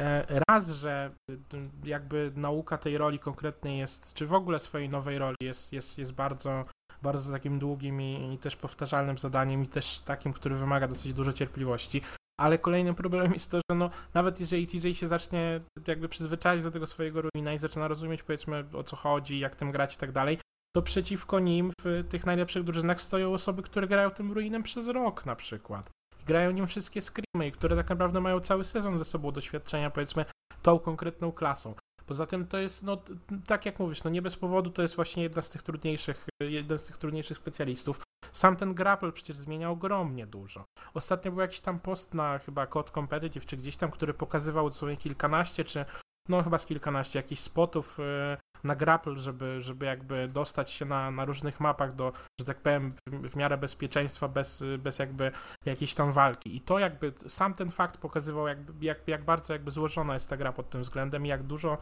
e, 0.00 0.40
raz, 0.48 0.68
że 0.68 1.10
y, 1.30 1.36
jakby 1.84 2.32
nauka 2.36 2.78
tej 2.78 2.98
roli 2.98 3.18
konkretnej 3.18 3.78
jest, 3.78 4.14
czy 4.14 4.26
w 4.26 4.34
ogóle 4.34 4.58
swojej 4.58 4.88
nowej 4.88 5.18
roli 5.18 5.36
jest, 5.42 5.72
jest, 5.72 5.98
jest 5.98 6.12
bardzo, 6.12 6.64
bardzo 7.02 7.32
takim 7.32 7.58
długim 7.58 8.02
i, 8.02 8.34
i 8.34 8.38
też 8.38 8.56
powtarzalnym 8.56 9.18
zadaniem 9.18 9.62
i 9.62 9.68
też 9.68 9.98
takim, 9.98 10.32
który 10.32 10.56
wymaga 10.56 10.88
dosyć 10.88 11.14
dużo 11.14 11.32
cierpliwości. 11.32 12.02
Ale 12.40 12.58
kolejnym 12.58 12.94
problemem 12.94 13.32
jest 13.32 13.50
to, 13.50 13.56
że 13.70 13.76
no, 13.76 13.90
nawet 14.14 14.40
jeżeli 14.40 14.66
TJ 14.66 14.94
się 14.94 15.08
zacznie 15.08 15.60
jakby 15.86 16.08
przyzwyczaić 16.08 16.62
do 16.62 16.70
tego 16.70 16.86
swojego 16.86 17.22
ruina 17.22 17.52
i 17.52 17.58
zaczyna 17.58 17.88
rozumieć 17.88 18.22
powiedzmy 18.22 18.64
o 18.72 18.82
co 18.82 18.96
chodzi, 18.96 19.38
jak 19.38 19.56
tym 19.56 19.72
grać 19.72 19.94
i 19.94 19.98
tak 19.98 20.12
dalej, 20.12 20.38
to 20.76 20.82
przeciwko 20.82 21.40
nim 21.40 21.72
w 21.80 22.04
tych 22.08 22.26
najlepszych 22.26 22.64
drużynach 22.64 23.00
stoją 23.00 23.34
osoby, 23.34 23.62
które 23.62 23.86
grają 23.86 24.10
tym 24.10 24.32
ruinem 24.32 24.62
przez 24.62 24.88
rok 24.88 25.26
na 25.26 25.36
przykład. 25.36 25.90
Grają 26.26 26.50
nim 26.50 26.66
wszystkie 26.66 27.00
screamy, 27.00 27.50
które 27.52 27.76
tak 27.76 27.90
naprawdę 27.90 28.20
mają 28.20 28.40
cały 28.40 28.64
sezon 28.64 28.98
ze 28.98 29.04
sobą 29.04 29.32
doświadczenia, 29.32 29.90
powiedzmy, 29.90 30.24
tą 30.62 30.78
konkretną 30.78 31.32
klasą. 31.32 31.74
Poza 32.06 32.26
tym 32.26 32.46
to 32.46 32.58
jest, 32.58 32.82
no 32.82 33.02
tak 33.46 33.66
jak 33.66 33.78
mówisz, 33.78 34.04
no 34.04 34.10
nie 34.10 34.22
bez 34.22 34.36
powodu 34.36 34.70
to 34.70 34.82
jest 34.82 34.96
właśnie 34.96 35.22
jedna 35.22 35.42
z 35.42 35.50
tych 35.50 35.62
trudniejszych, 35.62 36.26
jeden 36.40 36.78
z 36.78 36.86
tych 36.86 36.98
trudniejszych 36.98 37.38
specjalistów. 37.38 38.02
Sam 38.32 38.56
ten 38.56 38.74
grapple 38.74 39.12
przecież 39.12 39.36
zmienia 39.36 39.70
ogromnie 39.70 40.26
dużo. 40.26 40.64
Ostatnio 40.94 41.32
był 41.32 41.40
jakiś 41.40 41.60
tam 41.60 41.80
post 41.80 42.14
na 42.14 42.38
chyba 42.38 42.66
Code 42.66 42.92
Competitive, 42.92 43.46
czy 43.46 43.56
gdzieś 43.56 43.76
tam, 43.76 43.90
który 43.90 44.14
pokazywał 44.14 44.68
dosłownie 44.68 44.96
kilkanaście, 44.96 45.64
czy 45.64 45.84
no 46.28 46.42
chyba 46.42 46.58
z 46.58 46.66
kilkanaście 46.66 47.18
jakichś 47.18 47.42
spotów 47.42 47.98
y, 48.00 48.36
na 48.64 48.74
grapple, 48.76 49.16
żeby, 49.16 49.62
żeby 49.62 49.86
jakby 49.86 50.28
dostać 50.28 50.70
się 50.70 50.84
na, 50.84 51.10
na 51.10 51.24
różnych 51.24 51.60
mapach 51.60 51.94
do, 51.94 52.12
że 52.40 52.46
tak 52.46 52.60
powiem, 52.60 52.94
w, 53.08 53.30
w 53.30 53.36
miarę 53.36 53.58
bezpieczeństwa, 53.58 54.28
bez, 54.28 54.64
bez 54.78 54.98
jakby 54.98 55.32
jakiejś 55.64 55.94
tam 55.94 56.12
walki. 56.12 56.56
I 56.56 56.60
to 56.60 56.78
jakby, 56.78 57.12
sam 57.28 57.54
ten 57.54 57.70
fakt 57.70 57.98
pokazywał 57.98 58.48
jakby, 58.48 58.84
jak, 58.84 59.08
jak 59.08 59.24
bardzo 59.24 59.52
jakby 59.52 59.70
złożona 59.70 60.14
jest 60.14 60.30
ta 60.30 60.36
gra 60.36 60.52
pod 60.52 60.70
tym 60.70 60.82
względem 60.82 61.26
i 61.26 61.28
jak 61.28 61.42
dużo, 61.42 61.78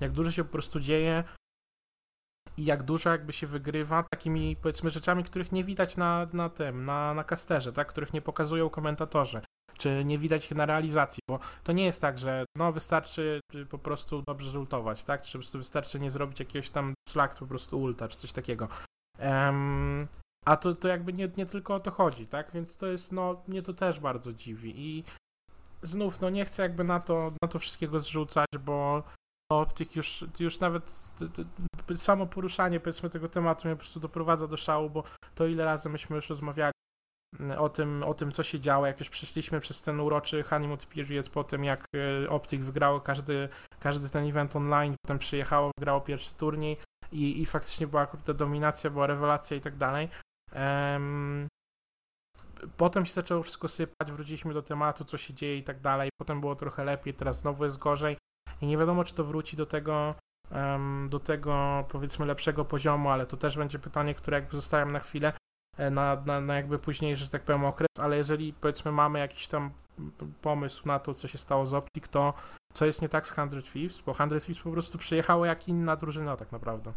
jak 0.00 0.12
dużo 0.12 0.30
się 0.30 0.44
po 0.44 0.52
prostu 0.52 0.80
dzieje 0.80 1.24
i 2.56 2.64
jak 2.64 2.82
dużo 2.82 3.10
jakby 3.10 3.32
się 3.32 3.46
wygrywa 3.46 4.04
takimi 4.10 4.56
powiedzmy 4.56 4.90
rzeczami, 4.90 5.24
których 5.24 5.52
nie 5.52 5.64
widać 5.64 5.96
na, 5.96 6.26
na 6.32 6.48
tym, 6.48 6.84
na, 6.84 7.14
na 7.14 7.24
kasterze, 7.24 7.72
tak, 7.72 7.88
których 7.88 8.12
nie 8.12 8.22
pokazują 8.22 8.70
komentatorzy 8.70 9.40
czy 9.78 10.04
nie 10.04 10.18
widać 10.18 10.44
ich 10.44 10.56
na 10.56 10.66
realizacji, 10.66 11.20
bo 11.30 11.38
to 11.64 11.72
nie 11.72 11.84
jest 11.84 12.00
tak, 12.00 12.18
że 12.18 12.44
no 12.56 12.72
wystarczy 12.72 13.40
po 13.70 13.78
prostu 13.78 14.22
dobrze 14.22 14.50
zultować, 14.50 15.04
tak? 15.04 15.22
Czy 15.22 15.38
wystarczy 15.54 16.00
nie 16.00 16.10
zrobić 16.10 16.40
jakiegoś 16.40 16.70
tam 16.70 16.94
slack, 17.08 17.38
po 17.38 17.46
prostu 17.46 17.80
ulta, 17.80 18.08
czy 18.08 18.18
coś 18.18 18.32
takiego. 18.32 18.68
Um, 19.18 20.08
a 20.44 20.56
to, 20.56 20.74
to 20.74 20.88
jakby 20.88 21.12
nie, 21.12 21.28
nie 21.36 21.46
tylko 21.46 21.74
o 21.74 21.80
to 21.80 21.90
chodzi, 21.90 22.28
tak? 22.28 22.50
Więc 22.52 22.76
to 22.76 22.86
jest, 22.86 23.12
no, 23.12 23.42
mnie 23.48 23.62
to 23.62 23.74
też 23.74 24.00
bardzo 24.00 24.32
dziwi 24.32 24.72
i 24.76 25.04
znów, 25.82 26.20
no 26.20 26.30
nie 26.30 26.44
chcę 26.44 26.62
jakby 26.62 26.84
na 26.84 27.00
to, 27.00 27.32
na 27.42 27.48
to 27.48 27.58
wszystkiego 27.58 28.00
zrzucać, 28.00 28.46
bo 28.60 29.02
Optik 29.52 29.96
już, 29.96 30.24
już 30.40 30.60
nawet 30.60 31.12
samo 31.96 32.26
poruszanie 32.26 32.80
powiedzmy 32.80 33.10
tego 33.10 33.28
tematu 33.28 33.68
mnie 33.68 33.76
po 33.76 33.80
prostu 33.80 34.00
doprowadza 34.00 34.46
do 34.46 34.56
szału, 34.56 34.90
bo 34.90 35.02
to 35.34 35.46
ile 35.46 35.64
razy 35.64 35.88
myśmy 35.88 36.16
już 36.16 36.30
rozmawiali 36.30 36.72
o 37.58 37.68
tym, 37.68 38.02
o 38.02 38.14
tym, 38.14 38.32
co 38.32 38.42
się 38.42 38.60
działo, 38.60 38.86
jak 38.86 39.00
już 39.00 39.10
przeszliśmy 39.10 39.60
przez 39.60 39.82
ten 39.82 40.00
uroczy 40.00 40.42
honeymoon 40.42 40.78
period 40.94 41.28
po 41.28 41.44
tym, 41.44 41.64
jak 41.64 41.84
e, 42.24 42.30
Optic 42.30 42.62
wygrało 42.62 43.00
każdy, 43.00 43.48
każdy 43.80 44.08
ten 44.08 44.28
event 44.28 44.56
online, 44.56 44.94
potem 45.02 45.18
przyjechało, 45.18 45.70
wygrało 45.78 46.00
pierwszy 46.00 46.34
turniej 46.34 46.76
i, 47.12 47.42
i 47.42 47.46
faktycznie 47.46 47.86
była 47.86 48.06
ta 48.06 48.34
dominacja, 48.34 48.90
była 48.90 49.06
rewelacja 49.06 49.56
i 49.56 49.60
tak 49.60 49.76
dalej. 49.76 50.08
Um, 50.54 51.48
potem 52.76 53.06
się 53.06 53.12
zaczęło 53.12 53.42
wszystko 53.42 53.68
sypać, 53.68 54.12
wróciliśmy 54.12 54.54
do 54.54 54.62
tematu, 54.62 55.04
co 55.04 55.18
się 55.18 55.34
dzieje 55.34 55.56
i 55.56 55.62
tak 55.62 55.80
dalej, 55.80 56.10
potem 56.20 56.40
było 56.40 56.56
trochę 56.56 56.84
lepiej, 56.84 57.14
teraz 57.14 57.38
znowu 57.38 57.64
jest 57.64 57.78
gorzej 57.78 58.16
i 58.60 58.66
nie 58.66 58.78
wiadomo, 58.78 59.04
czy 59.04 59.14
to 59.14 59.24
wróci 59.24 59.56
do 59.56 59.66
tego, 59.66 60.14
do 61.08 61.20
tego 61.20 61.84
powiedzmy 61.88 62.26
lepszego 62.26 62.64
poziomu, 62.64 63.10
ale 63.10 63.26
to 63.26 63.36
też 63.36 63.56
będzie 63.56 63.78
pytanie, 63.78 64.14
które 64.14 64.36
jakby 64.36 64.56
zostawiam 64.56 64.92
na 64.92 65.00
chwilę, 65.00 65.32
na, 65.78 66.22
na, 66.26 66.40
na 66.40 66.56
jakby 66.56 66.78
późniejszy, 66.78 67.24
że 67.24 67.30
tak 67.30 67.42
powiem, 67.42 67.64
okres, 67.64 67.88
ale 67.98 68.16
jeżeli 68.16 68.52
powiedzmy 68.52 68.92
mamy 68.92 69.18
jakiś 69.18 69.46
tam 69.48 69.70
pomysł 70.42 70.88
na 70.88 70.98
to, 70.98 71.14
co 71.14 71.28
się 71.28 71.38
stało 71.38 71.66
z 71.66 71.74
Optik, 71.74 72.08
to 72.08 72.34
co 72.72 72.86
jest 72.86 73.02
nie 73.02 73.08
tak 73.08 73.26
z 73.26 73.30
100 73.30 73.48
Thieves, 73.72 74.00
bo 74.06 74.14
100 74.14 74.28
Thieves 74.28 74.58
po 74.58 74.70
prostu 74.70 74.98
przyjechało 74.98 75.46
jak 75.46 75.68
inna 75.68 75.96
drużyna 75.96 76.36
tak 76.36 76.52
naprawdę. 76.52 76.92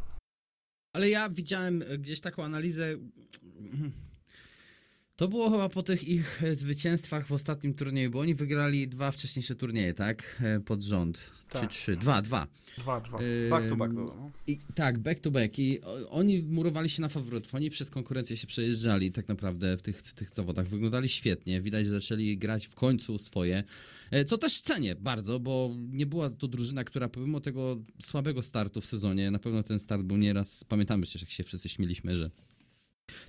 Ale 0.95 1.09
ja 1.09 1.29
widziałem 1.29 1.83
gdzieś 1.99 2.21
taką 2.21 2.43
analizę 2.43 2.95
to 5.19 5.27
było 5.27 5.49
chyba 5.49 5.69
po 5.69 5.83
tych 5.83 6.07
ich 6.07 6.43
e, 6.43 6.55
zwycięstwach 6.55 7.27
w 7.27 7.31
ostatnim 7.31 7.73
turnieju, 7.73 8.11
bo 8.11 8.19
oni 8.19 8.35
wygrali 8.35 8.87
dwa 8.87 9.11
wcześniejsze 9.11 9.55
turnieje, 9.55 9.93
tak? 9.93 10.41
E, 10.41 10.59
pod 10.59 10.81
rząd. 10.81 11.31
Tak. 11.49 11.61
Czy 11.61 11.67
trzy? 11.67 11.97
Dwa, 11.97 12.21
dwa. 12.21 12.47
Dwa, 12.77 13.01
dwa. 13.01 13.19
back 13.49 13.69
to 13.69 13.75
back 13.75 13.93
było. 13.93 14.15
No. 14.15 14.31
I, 14.47 14.57
tak, 14.75 14.99
back 14.99 15.19
to 15.19 15.31
back. 15.31 15.59
I 15.59 15.79
oni 16.09 16.41
murowali 16.41 16.89
się 16.89 17.01
na 17.01 17.09
faworytów. 17.09 17.55
Oni 17.55 17.69
przez 17.69 17.89
konkurencję 17.89 18.37
się 18.37 18.47
przejeżdżali 18.47 19.11
tak 19.11 19.27
naprawdę 19.27 19.77
w 19.77 19.81
tych, 19.81 19.97
w 19.97 20.13
tych 20.13 20.29
zawodach. 20.29 20.67
Wyglądali 20.67 21.09
świetnie. 21.09 21.61
Widać, 21.61 21.85
że 21.85 21.91
zaczęli 21.91 22.37
grać 22.37 22.67
w 22.67 22.75
końcu 22.75 23.17
swoje. 23.17 23.63
E, 24.11 24.25
co 24.25 24.37
też 24.37 24.61
cenię 24.61 24.95
bardzo, 24.95 25.39
bo 25.39 25.75
nie 25.91 26.05
była 26.05 26.29
to 26.29 26.47
drużyna, 26.47 26.83
która 26.83 27.09
pomimo 27.09 27.39
tego 27.39 27.77
słabego 28.01 28.43
startu 28.43 28.81
w 28.81 28.85
sezonie, 28.85 29.31
na 29.31 29.39
pewno 29.39 29.63
ten 29.63 29.79
start 29.79 30.03
był 30.03 30.17
nieraz, 30.17 30.63
pamiętamy 30.63 31.03
przecież, 31.03 31.21
jak 31.21 31.31
się 31.31 31.43
wszyscy 31.43 31.69
śmieliśmy, 31.69 32.15
że 32.15 32.29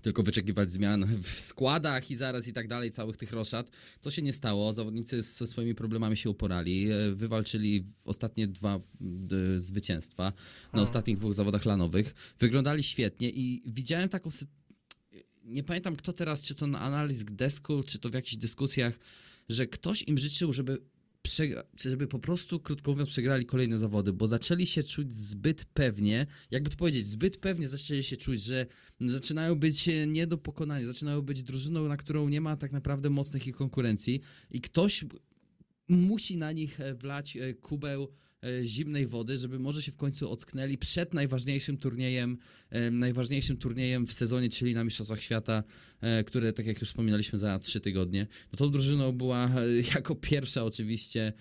tylko 0.03 0.23
wyczekiwać 0.23 0.73
zmian 0.73 1.07
w 1.23 1.29
składach 1.29 2.11
i 2.11 2.17
zaraz 2.17 2.49
i 2.49 2.53
tak 2.53 2.69
dalej, 2.69 2.91
całych 2.91 3.17
tych 3.17 3.33
roszad. 3.33 3.71
To 4.01 4.11
się 4.11 4.23
nie 4.23 4.33
stało. 4.33 4.73
Zawodnicy 4.73 5.23
ze 5.23 5.47
swoimi 5.47 5.75
problemami 5.75 6.17
się 6.17 6.31
uporali. 6.31 6.91
E, 6.91 7.13
wywalczyli 7.15 7.85
ostatnie 8.05 8.47
dwa 8.47 8.77
e, 8.77 8.81
zwycięstwa 9.59 10.25
na 10.25 10.33
hmm. 10.73 10.85
ostatnich 10.85 11.17
dwóch 11.17 11.35
zawodach 11.35 11.65
lanowych. 11.65 12.15
Wyglądali 12.39 12.85
świetnie 12.85 13.31
i 13.31 13.63
widziałem 13.67 14.09
taką 14.09 14.31
nie 15.45 15.63
pamiętam 15.63 15.97
kto 15.97 16.13
teraz, 16.13 16.43
czy 16.43 16.55
to 16.55 16.67
na 16.67 16.81
analiz 16.81 17.25
desku, 17.25 17.83
czy 17.83 17.99
to 17.99 18.11
w 18.11 18.15
jakichś 18.15 18.37
dyskusjach, 18.37 18.99
że 19.49 19.67
ktoś 19.67 20.03
im 20.03 20.19
życzył, 20.19 20.53
żeby 20.53 20.79
żeby 21.77 22.07
po 22.07 22.19
prostu, 22.19 22.61
krótko 22.61 22.91
mówiąc, 22.91 23.09
przegrali 23.09 23.47
kolejne 23.47 23.79
zawody, 23.79 24.13
bo 24.13 24.27
zaczęli 24.27 24.67
się 24.67 24.83
czuć 24.83 25.15
zbyt 25.15 25.65
pewnie, 25.65 26.27
jakby 26.51 26.71
to 26.71 26.77
powiedzieć, 26.77 27.07
zbyt 27.07 27.37
pewnie 27.37 27.69
zaczęli 27.69 28.03
się 28.03 28.17
czuć, 28.17 28.43
że 28.43 28.67
zaczynają 29.01 29.55
być 29.55 29.89
nie 30.07 30.27
do 30.27 30.39
pokonania, 30.39 30.87
zaczynają 30.87 31.23
być 31.23 31.43
drużyną, 31.43 31.89
na 31.89 31.97
którą 31.97 32.29
nie 32.29 32.41
ma 32.41 32.57
tak 32.57 32.73
naprawdę 32.73 33.11
mocnych 33.11 33.47
ich 33.47 33.57
konkurencji 33.57 34.21
i 34.51 34.61
ktoś 34.61 35.05
musi 35.89 36.37
na 36.37 36.53
nich 36.53 36.81
e, 36.81 36.95
wlać 36.95 37.37
e, 37.37 37.55
kubeł 37.55 38.03
E, 38.03 38.30
zimnej 38.63 39.07
wody, 39.07 39.39
żeby 39.39 39.59
może 39.59 39.83
się 39.83 39.93
w 39.93 39.97
końcu 39.97 40.31
ocknęli 40.31 40.79
przed 40.79 41.15
najważniejszym 41.15 41.77
turniejem, 41.77 42.39
e, 42.71 42.91
najważniejszym 42.91 43.57
turniejem 43.57 44.07
w 44.07 44.13
sezonie, 44.13 44.49
czyli 44.49 44.75
na 44.75 44.85
Mistrzostwach 44.85 45.21
Świata, 45.21 45.63
e, 46.01 46.25
które, 46.25 46.53
tak 46.53 46.67
jak 46.67 46.81
już 46.81 46.89
wspominaliśmy, 46.89 47.39
za 47.39 47.59
trzy 47.59 47.81
tygodnie. 47.81 48.27
No 48.53 48.57
tą 48.57 48.71
drużyną 48.71 49.13
była 49.13 49.51
jako 49.95 50.15
pierwsza 50.15 50.65
oczywiście 50.65 51.33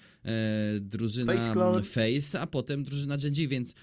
drużyna 0.81 1.33
Face, 1.33 1.83
Face 1.83 2.39
a 2.39 2.47
potem 2.47 2.83
drużyna 2.83 3.17
Genji, 3.17 3.47
więc 3.47 3.73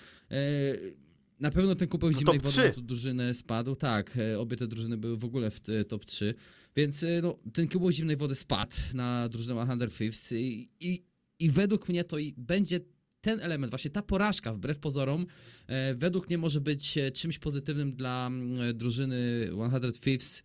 na 1.40 1.50
pewno 1.50 1.74
ten 1.74 1.88
kupeł 1.88 2.10
no 2.10 2.18
zimnej 2.18 2.38
wody 2.38 2.56
na 2.56 2.70
tą 2.70 2.86
drużynę 2.86 3.34
spadł. 3.34 3.76
Tak, 3.76 4.18
obie 4.38 4.56
te 4.56 4.66
drużyny 4.66 4.96
były 4.96 5.16
w 5.16 5.24
ogóle 5.24 5.50
w 5.50 5.60
top 5.88 6.04
3. 6.04 6.34
Więc 6.76 7.04
no, 7.22 7.38
ten 7.52 7.68
kubeł 7.68 7.92
zimnej 7.92 8.16
wody 8.16 8.34
spadł 8.34 8.74
na 8.94 9.28
drużynę 9.28 9.66
100 9.76 9.98
Thieves 9.98 10.32
i, 10.32 10.68
i, 10.80 11.04
i 11.38 11.50
według 11.50 11.88
mnie 11.88 12.04
to 12.04 12.16
będzie 12.36 12.80
ten 13.20 13.40
element, 13.40 13.70
właśnie 13.70 13.90
ta 13.90 14.02
porażka, 14.02 14.52
wbrew 14.52 14.78
pozorom, 14.78 15.26
e, 15.66 15.94
według 15.94 16.28
mnie 16.28 16.38
może 16.38 16.60
być 16.60 16.98
e, 16.98 17.10
czymś 17.10 17.38
pozytywnym 17.38 17.92
dla 17.92 18.26
mm, 18.26 18.78
drużyny 18.78 19.50
100 19.80 19.92
Thieves 19.92 20.42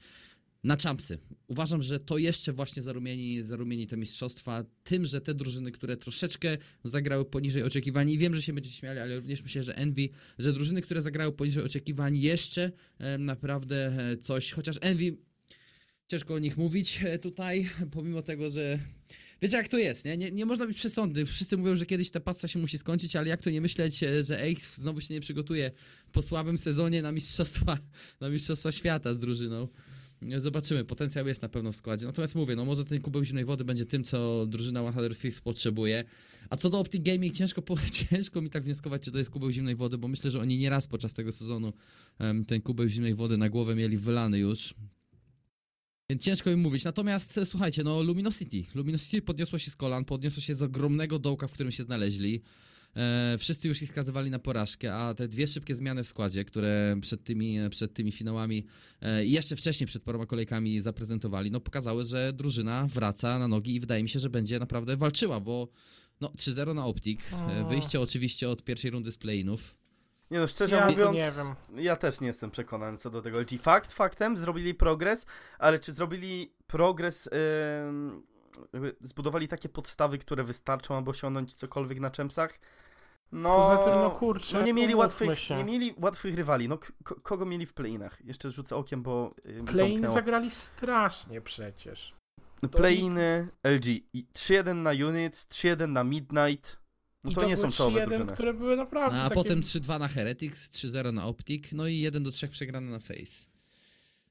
na 0.64 0.78
champsy. 0.78 1.20
Uważam, 1.48 1.84
że 1.84 2.00
to 2.00 2.18
jeszcze 2.18 2.54
właśnie 2.54 2.82
zarumieni, 2.82 3.44
zarumieni 3.44 3.88
te 3.88 3.98
mistrzostwa 3.98 4.64
tym, 4.84 5.06
że 5.06 5.22
te 5.22 5.34
drużyny, 5.34 5.72
które 5.72 5.98
troszeczkę 5.98 6.58
zagrały 6.84 7.26
poniżej 7.26 7.64
oczekiwań 7.64 8.10
i 8.10 8.18
wiem, 8.18 8.36
że 8.36 8.42
się 8.42 8.54
będzie 8.54 8.70
śmiali, 8.70 9.00
ale 9.00 9.16
również 9.16 9.44
myślę, 9.44 9.64
że 9.64 9.76
Envy, 9.76 10.10
że 10.40 10.54
drużyny, 10.54 10.82
które 10.82 11.02
zagrały 11.02 11.32
poniżej 11.32 11.64
oczekiwań 11.64 12.18
jeszcze 12.18 12.72
e, 13.00 13.18
naprawdę 13.18 13.98
coś, 14.20 14.52
chociaż 14.52 14.78
Envy 14.82 15.18
ciężko 16.12 16.34
o 16.34 16.40
nich 16.40 16.58
mówić 16.58 17.00
e, 17.04 17.20
tutaj, 17.20 17.70
pomimo 17.92 18.22
tego, 18.22 18.52
że 18.52 18.80
wiecie 19.42 19.58
jak 19.58 19.68
to 19.68 19.78
jest, 19.78 20.06
nie? 20.06 20.18
Nie, 20.18 20.32
nie 20.32 20.46
można 20.46 20.68
być 20.68 20.78
przesądny. 20.78 21.26
Wszyscy 21.26 21.58
mówią, 21.58 21.76
że 21.76 21.86
kiedyś 21.86 22.12
ta 22.12 22.20
pasa 22.20 22.48
się 22.48 22.60
musi 22.60 22.78
skończyć, 22.78 23.16
ale 23.16 23.30
jak 23.30 23.42
to 23.42 23.50
nie 23.50 23.62
myśleć, 23.62 24.04
e, 24.04 24.24
że 24.24 24.44
Ace 24.44 24.82
znowu 24.82 25.02
się 25.02 25.14
nie 25.14 25.22
przygotuje 25.22 25.72
po 26.12 26.22
słabym 26.22 26.58
sezonie 26.58 27.02
na 27.02 27.12
mistrzostwa, 27.12 27.78
na 28.22 28.30
mistrzostwa 28.30 28.72
świata 28.72 29.14
z 29.14 29.20
drużyną. 29.20 29.68
Zobaczymy, 30.38 30.86
potencjał 30.86 31.28
jest 31.28 31.42
na 31.42 31.50
pewno 31.50 31.72
w 31.72 31.76
składzie. 31.76 32.06
Natomiast 32.06 32.36
mówię, 32.36 32.56
no 32.56 32.66
może 32.66 32.86
ten 32.86 33.02
kubeł 33.02 33.24
zimnej 33.24 33.46
wody 33.46 33.64
będzie 33.64 33.86
tym, 33.86 34.04
co 34.04 34.46
drużyna 34.46 34.92
105 34.92 35.42
potrzebuje. 35.42 36.04
A 36.50 36.58
co 36.58 36.70
do 36.70 36.80
Optic 36.80 37.04
Gaming, 37.04 37.34
ciężko, 37.34 37.62
po, 37.62 37.76
ciężko 38.10 38.42
mi 38.42 38.50
tak 38.50 38.64
wnioskować, 38.64 39.02
czy 39.02 39.12
to 39.12 39.18
jest 39.18 39.30
kubeł 39.30 39.52
zimnej 39.52 39.76
wody, 39.76 39.98
bo 39.98 40.08
myślę, 40.08 40.32
że 40.32 40.40
oni 40.40 40.58
nieraz 40.58 40.88
podczas 40.88 41.14
tego 41.14 41.32
sezonu 41.32 41.74
um, 42.20 42.46
ten 42.46 42.62
kubeł 42.62 42.88
zimnej 42.88 43.14
wody 43.14 43.38
na 43.38 43.50
głowę 43.50 43.76
mieli 43.76 43.98
wylany 43.98 44.40
już. 44.40 44.74
Więc 46.12 46.22
ciężko 46.22 46.50
mi 46.50 46.56
mówić. 46.56 46.84
Natomiast 46.84 47.38
e, 47.38 47.46
słuchajcie, 47.46 47.84
no 47.84 48.04
Luminosity. 48.04 48.64
Luminosity 48.76 49.22
podniosło 49.22 49.60
się 49.60 49.72
z 49.72 49.76
kolan, 49.76 50.06
podniosło 50.06 50.42
się 50.42 50.56
z 50.56 50.62
ogromnego 50.62 51.20
dołka, 51.20 51.48
w 51.48 51.52
którym 51.52 51.72
się 51.72 51.84
znaleźli. 51.84 52.42
E, 52.96 53.38
wszyscy 53.40 53.68
już 53.68 53.82
ich 53.82 53.90
skazywali 53.90 54.32
na 54.32 54.40
porażkę, 54.40 54.96
a 54.96 55.14
te 55.14 55.28
dwie 55.28 55.48
szybkie 55.48 55.76
zmiany 55.76 56.04
w 56.04 56.08
składzie, 56.08 56.46
które 56.46 56.96
przed 57.02 57.24
tymi, 57.24 57.58
przed 57.70 57.94
tymi 57.94 58.12
finałami 58.12 58.66
e, 59.02 59.26
i 59.26 59.32
jeszcze 59.32 59.56
wcześniej 59.56 59.88
przed 59.88 60.04
paroma 60.04 60.26
kolejkami 60.26 60.82
zaprezentowali, 60.82 61.52
no 61.52 61.60
pokazały, 61.60 62.06
że 62.06 62.34
drużyna 62.34 62.88
wraca 62.88 63.40
na 63.40 63.48
nogi 63.48 63.76
i 63.76 63.80
wydaje 63.80 64.04
mi 64.04 64.10
się, 64.10 64.20
że 64.20 64.30
będzie 64.30 64.60
naprawdę 64.60 64.98
walczyła, 64.98 65.40
bo 65.40 65.68
no 66.22 66.28
3-0 66.28 66.76
na 66.76 66.86
Optik, 66.86 67.22
e, 67.34 67.66
wyjście 67.70 68.02
oczywiście 68.02 68.50
od 68.50 68.64
pierwszej 68.64 68.92
rundy 68.92 69.12
z 69.12 69.18
play-inów. 69.18 69.76
Nie 70.32 70.40
no, 70.40 70.48
szczerze 70.48 70.76
Ja 70.76 70.90
mówiąc, 70.90 71.18
nie 71.18 71.32
wiem. 71.32 71.84
ja 71.84 71.96
też 71.96 72.22
nie 72.22 72.28
jestem 72.28 72.52
przekonany 72.52 72.98
co 72.98 73.10
do 73.10 73.22
tego 73.22 73.40
LG. 73.40 73.62
Fakt, 73.62 73.92
faktem, 73.92 74.38
zrobili 74.38 74.74
progres, 74.74 75.26
ale 75.60 75.80
czy 75.80 75.92
zrobili 75.92 76.54
progres, 76.68 77.30
jakby 78.74 78.96
zbudowali 79.02 79.48
takie 79.48 79.70
podstawy, 79.70 80.18
które 80.18 80.44
wystarczą, 80.44 80.98
aby 80.98 81.10
osiągnąć 81.10 81.54
cokolwiek 81.54 82.00
na 82.00 82.12
czempsach? 82.12 82.60
No, 83.32 83.78
tym, 83.86 83.94
no 83.94 84.12
kurczę, 84.12 84.58
no 84.60 84.66
nie 84.66 84.74
mieli 84.74 84.96
łatwych, 84.96 85.40
się. 85.40 85.56
nie 85.56 85.64
mieli 85.64 85.96
łatwych 85.98 86.36
rywali. 86.36 86.68
No 86.70 86.80
kogo 87.04 87.46
mieli 87.46 87.66
w 87.66 87.74
playinach? 87.74 88.26
Jeszcze 88.26 88.52
rzucę 88.52 88.76
okiem, 88.76 89.04
bo 89.04 89.34
yy, 89.46 89.54
mi 89.54 89.64
Play-in 89.68 89.92
domknęło. 89.94 90.14
zagrali 90.14 90.50
strasznie 90.52 91.42
przecież. 91.42 92.16
Play-iny 92.72 93.48
LG. 93.64 93.86
I 94.14 94.26
3-1 94.36 94.76
na 94.76 94.92
Units, 94.92 95.48
3-1 95.48 95.88
na 95.88 96.04
Midnight. 96.04 96.81
No 97.24 97.32
I 97.32 97.36
to, 97.36 97.48
nie 97.48 97.58
są 97.58 97.72
czołowe 97.72 98.00
3-1, 98.00 98.08
drużyny. 98.10 98.34
które 98.34 98.54
były 98.54 98.78
naprawdę 98.78 99.20
A 99.20 99.24
takie... 99.24 99.36
potem 99.36 99.62
3-2 99.62 100.00
na 100.00 100.08
Heretics, 100.08 100.72
3-0 100.72 101.14
na 101.14 101.26
Optik, 101.26 101.74
no 101.74 101.88
i 101.88 101.98
1 101.98 102.24
do 102.24 102.32
3 102.32 102.48
przegrane 102.48 102.92
na 102.92 103.00
Face. 103.00 103.48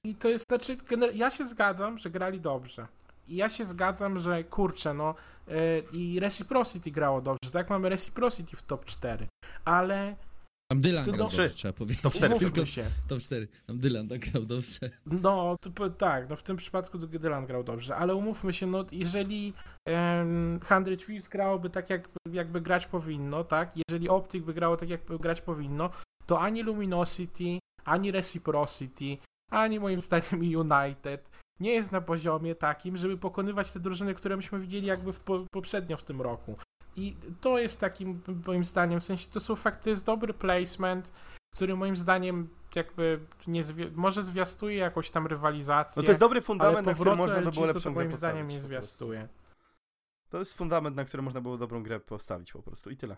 I 0.04 0.14
to 0.14 0.28
jest, 0.28 0.48
znaczy, 0.48 0.76
ja 1.14 1.30
się 1.30 1.44
zgadzam, 1.44 1.98
że 1.98 2.10
grali 2.10 2.40
dobrze. 2.40 2.86
I 3.28 3.36
ja 3.36 3.48
się 3.48 3.64
zgadzam, 3.64 4.18
że 4.18 4.44
kurczę, 4.44 4.94
no 4.94 5.14
yy, 5.48 5.54
i 5.92 6.20
Reciprocity 6.20 6.90
grało 6.90 7.20
dobrze, 7.20 7.50
tak? 7.52 7.70
Mamy 7.70 7.88
Reciprocity 7.88 8.56
w 8.56 8.62
top 8.62 8.84
4, 8.84 9.26
ale 9.64 10.16
Tam 10.70 10.80
Dylan 10.80 11.04
To 11.04 11.12
grał 11.12 11.18
do- 11.18 11.36
dobrze, 11.36 11.50
trzeba 11.50 11.72
powiedzieć. 11.72 12.02
Top 12.02 12.12
cztery. 12.12 12.34
umówmy 12.34 12.66
się, 12.66 12.84
Top 13.08 13.20
4. 13.20 13.48
Tam 13.66 13.78
Dylan 13.78 14.08
tak 14.08 14.18
grał 14.18 14.44
dobrze. 14.44 14.90
no 15.06 15.56
to, 15.60 15.90
tak, 15.90 16.30
no 16.30 16.36
w 16.36 16.42
tym 16.42 16.56
przypadku 16.56 16.98
Dylan 16.98 17.46
grał 17.46 17.64
dobrze, 17.64 17.96
ale 17.96 18.14
umówmy 18.14 18.52
się, 18.52 18.66
no 18.66 18.84
jeżeli 18.92 19.52
um, 19.86 20.60
100 20.64 20.84
Thieves 21.06 21.28
grałoby 21.28 21.70
tak, 21.70 21.90
jak, 21.90 22.08
jakby 22.32 22.60
grać 22.60 22.86
powinno, 22.86 23.44
tak? 23.44 23.72
Jeżeli 23.88 24.08
Optic 24.08 24.44
by 24.44 24.54
grało 24.54 24.76
tak, 24.76 24.88
jak 24.88 25.04
grać 25.04 25.40
powinno, 25.40 25.90
to 26.26 26.40
ani 26.40 26.62
Luminosity, 26.62 27.58
ani 27.84 28.10
Reciprocity, 28.10 29.16
ani 29.50 29.80
moim 29.80 30.02
zdaniem 30.02 30.40
United 30.40 31.30
nie 31.60 31.72
jest 31.72 31.92
na 31.92 32.00
poziomie 32.00 32.54
takim, 32.54 32.96
żeby 32.96 33.18
pokonywać 33.18 33.72
te 33.72 33.80
drużyny, 33.80 34.14
które 34.14 34.36
myśmy 34.36 34.60
widzieli 34.60 34.86
jakby 34.86 35.12
w 35.12 35.20
po, 35.20 35.46
poprzednio 35.52 35.96
w 35.96 36.04
tym 36.04 36.20
roku. 36.22 36.56
I 36.96 37.16
to 37.40 37.58
jest 37.58 37.80
takim, 37.80 38.20
moim 38.46 38.64
zdaniem, 38.64 39.00
w 39.00 39.04
sensie 39.04 39.28
to 39.30 39.40
są 39.40 39.56
fakty, 39.56 39.84
to 39.84 39.90
jest 39.90 40.06
dobry 40.06 40.34
placement, 40.34 41.12
który 41.54 41.76
moim 41.76 41.96
zdaniem 41.96 42.48
jakby 42.76 43.20
nie 43.46 43.64
zwi- 43.64 43.92
może 43.94 44.22
zwiastuje 44.22 44.76
jakąś 44.76 45.10
tam 45.10 45.26
rywalizację. 45.26 46.00
No 46.00 46.06
to 46.06 46.10
jest 46.10 46.20
dobry 46.20 46.40
fundament, 46.40 46.86
na 46.86 46.94
którym 46.94 47.18
można 47.18 47.42
by 47.42 47.50
było 47.50 47.66
lepszą 47.66 47.82
to 47.82 47.94
grę 47.94 48.04
moim 48.04 48.16
zdaniem 48.16 48.46
postawić. 48.46 48.54
nie 48.54 48.68
po 48.68 48.68
prostu. 48.68 48.88
zwiastuje. 48.88 49.28
To 50.30 50.38
jest 50.38 50.58
fundament, 50.58 50.96
na 50.96 51.04
którym 51.04 51.24
można 51.24 51.40
było 51.40 51.58
dobrą 51.58 51.82
grę 51.82 52.00
postawić 52.00 52.52
po 52.52 52.62
prostu 52.62 52.90
i 52.90 52.96
tyle. 52.96 53.16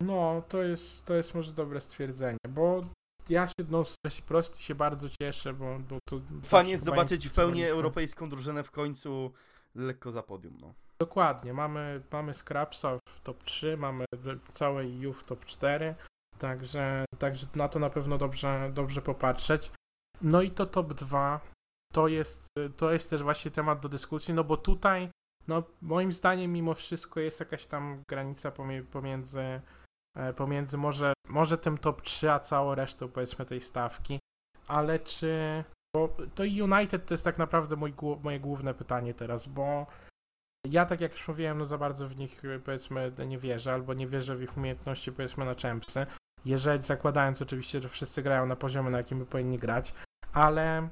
No, 0.00 0.42
to 0.48 0.62
jest, 0.62 1.04
to 1.04 1.14
jest 1.14 1.34
może 1.34 1.52
dobre 1.52 1.80
stwierdzenie, 1.80 2.38
bo 2.48 2.84
ja 3.28 3.48
się 3.48 3.54
no, 3.68 3.84
Reciprocity 4.06 4.62
się 4.62 4.74
bardzo 4.74 5.08
cieszę, 5.20 5.52
bo, 5.52 5.78
bo 5.78 5.98
to... 6.08 6.20
Fajnie 6.42 6.78
zobaczyć 6.78 7.28
w 7.28 7.34
pełni 7.34 7.64
europejską 7.64 8.28
drużynę 8.28 8.62
w 8.62 8.70
końcu 8.70 9.32
lekko 9.74 10.12
za 10.12 10.22
podium, 10.22 10.56
no. 10.60 10.74
Dokładnie, 10.98 11.52
mamy, 11.52 12.02
mamy 12.12 12.34
Scrapsa 12.34 12.98
w 13.08 13.20
top 13.20 13.44
3, 13.44 13.76
mamy 13.76 14.04
całe 14.52 14.82
EU 14.82 15.12
w 15.12 15.24
top 15.24 15.44
4, 15.44 15.94
także, 16.38 17.04
także 17.18 17.46
na 17.56 17.68
to 17.68 17.78
na 17.78 17.90
pewno 17.90 18.18
dobrze, 18.18 18.70
dobrze 18.74 19.02
popatrzeć. 19.02 19.70
No 20.22 20.42
i 20.42 20.50
to 20.50 20.66
top 20.66 20.94
2 20.94 21.40
to 21.92 22.08
jest, 22.08 22.46
to 22.76 22.92
jest 22.92 23.10
też 23.10 23.22
właśnie 23.22 23.50
temat 23.50 23.80
do 23.80 23.88
dyskusji, 23.88 24.34
no 24.34 24.44
bo 24.44 24.56
tutaj, 24.56 25.10
no 25.48 25.62
moim 25.82 26.12
zdaniem 26.12 26.52
mimo 26.52 26.74
wszystko 26.74 27.20
jest 27.20 27.40
jakaś 27.40 27.66
tam 27.66 28.02
granica 28.10 28.52
pomiędzy, 28.90 29.60
e, 30.16 30.32
pomiędzy 30.32 30.78
może, 30.78 31.12
może 31.28 31.58
tym 31.58 31.78
top 31.78 32.02
3, 32.02 32.30
a 32.30 32.40
całą 32.40 32.74
resztą 32.74 33.08
powiedzmy 33.08 33.44
tej 33.46 33.60
stawki, 33.60 34.18
ale 34.68 34.98
czy, 34.98 35.64
bo 35.96 36.16
to 36.34 36.42
United 36.42 37.06
to 37.06 37.14
jest 37.14 37.24
tak 37.24 37.38
naprawdę 37.38 37.76
mój, 37.76 37.94
moje 38.22 38.40
główne 38.40 38.74
pytanie 38.74 39.14
teraz, 39.14 39.46
bo 39.46 39.86
ja, 40.70 40.86
tak 40.86 41.00
jak 41.00 41.12
już 41.12 41.28
mówiłem, 41.28 41.58
no 41.58 41.66
za 41.66 41.78
bardzo 41.78 42.08
w 42.08 42.16
nich 42.16 42.42
powiedzmy 42.64 43.12
nie 43.26 43.38
wierzę, 43.38 43.72
albo 43.72 43.94
nie 43.94 44.06
wierzę 44.06 44.36
w 44.36 44.42
ich 44.42 44.56
umiejętności 44.56 45.12
powiedzmy 45.12 45.44
na 45.44 45.54
czempsy. 45.54 46.06
Jeżeli 46.44 46.82
zakładając 46.82 47.42
oczywiście, 47.42 47.80
że 47.80 47.88
wszyscy 47.88 48.22
grają 48.22 48.46
na 48.46 48.56
poziomie, 48.56 48.90
na 48.90 48.98
jakim 48.98 49.18
by 49.18 49.26
powinni 49.26 49.58
grać, 49.58 49.94
ale 50.32 50.88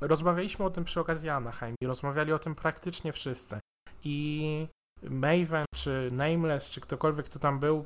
rozmawialiśmy 0.00 0.64
o 0.64 0.70
tym 0.70 0.84
przy 0.84 1.00
okazji 1.00 1.28
Anaheim 1.28 1.74
i 1.82 1.86
rozmawiali 1.86 2.32
o 2.32 2.38
tym 2.38 2.54
praktycznie 2.54 3.12
wszyscy. 3.12 3.58
I 4.04 4.68
Maven, 5.02 5.64
czy 5.74 6.08
Nameless, 6.12 6.70
czy 6.70 6.80
ktokolwiek, 6.80 7.26
kto 7.26 7.38
tam 7.38 7.58
był, 7.58 7.84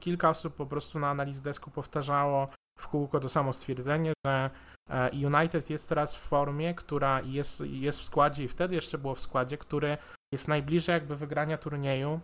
kilka 0.00 0.30
osób 0.30 0.54
po 0.54 0.66
prostu 0.66 0.98
na 0.98 1.10
analiz 1.10 1.40
desku 1.40 1.70
powtarzało 1.70 2.48
w 2.78 2.88
kółko 2.88 3.20
to 3.20 3.28
samo 3.28 3.52
stwierdzenie, 3.52 4.12
że 4.26 4.50
e, 4.90 5.10
United 5.10 5.70
jest 5.70 5.88
teraz 5.88 6.16
w 6.16 6.20
formie, 6.20 6.74
która 6.74 7.20
jest, 7.20 7.60
jest 7.60 8.00
w 8.00 8.04
składzie 8.04 8.44
i 8.44 8.48
wtedy 8.48 8.74
jeszcze 8.74 8.98
było 8.98 9.14
w 9.14 9.20
składzie, 9.20 9.58
który 9.58 9.98
jest 10.32 10.48
najbliżej 10.48 10.92
jakby 10.92 11.16
wygrania 11.16 11.58
turnieju 11.58 12.20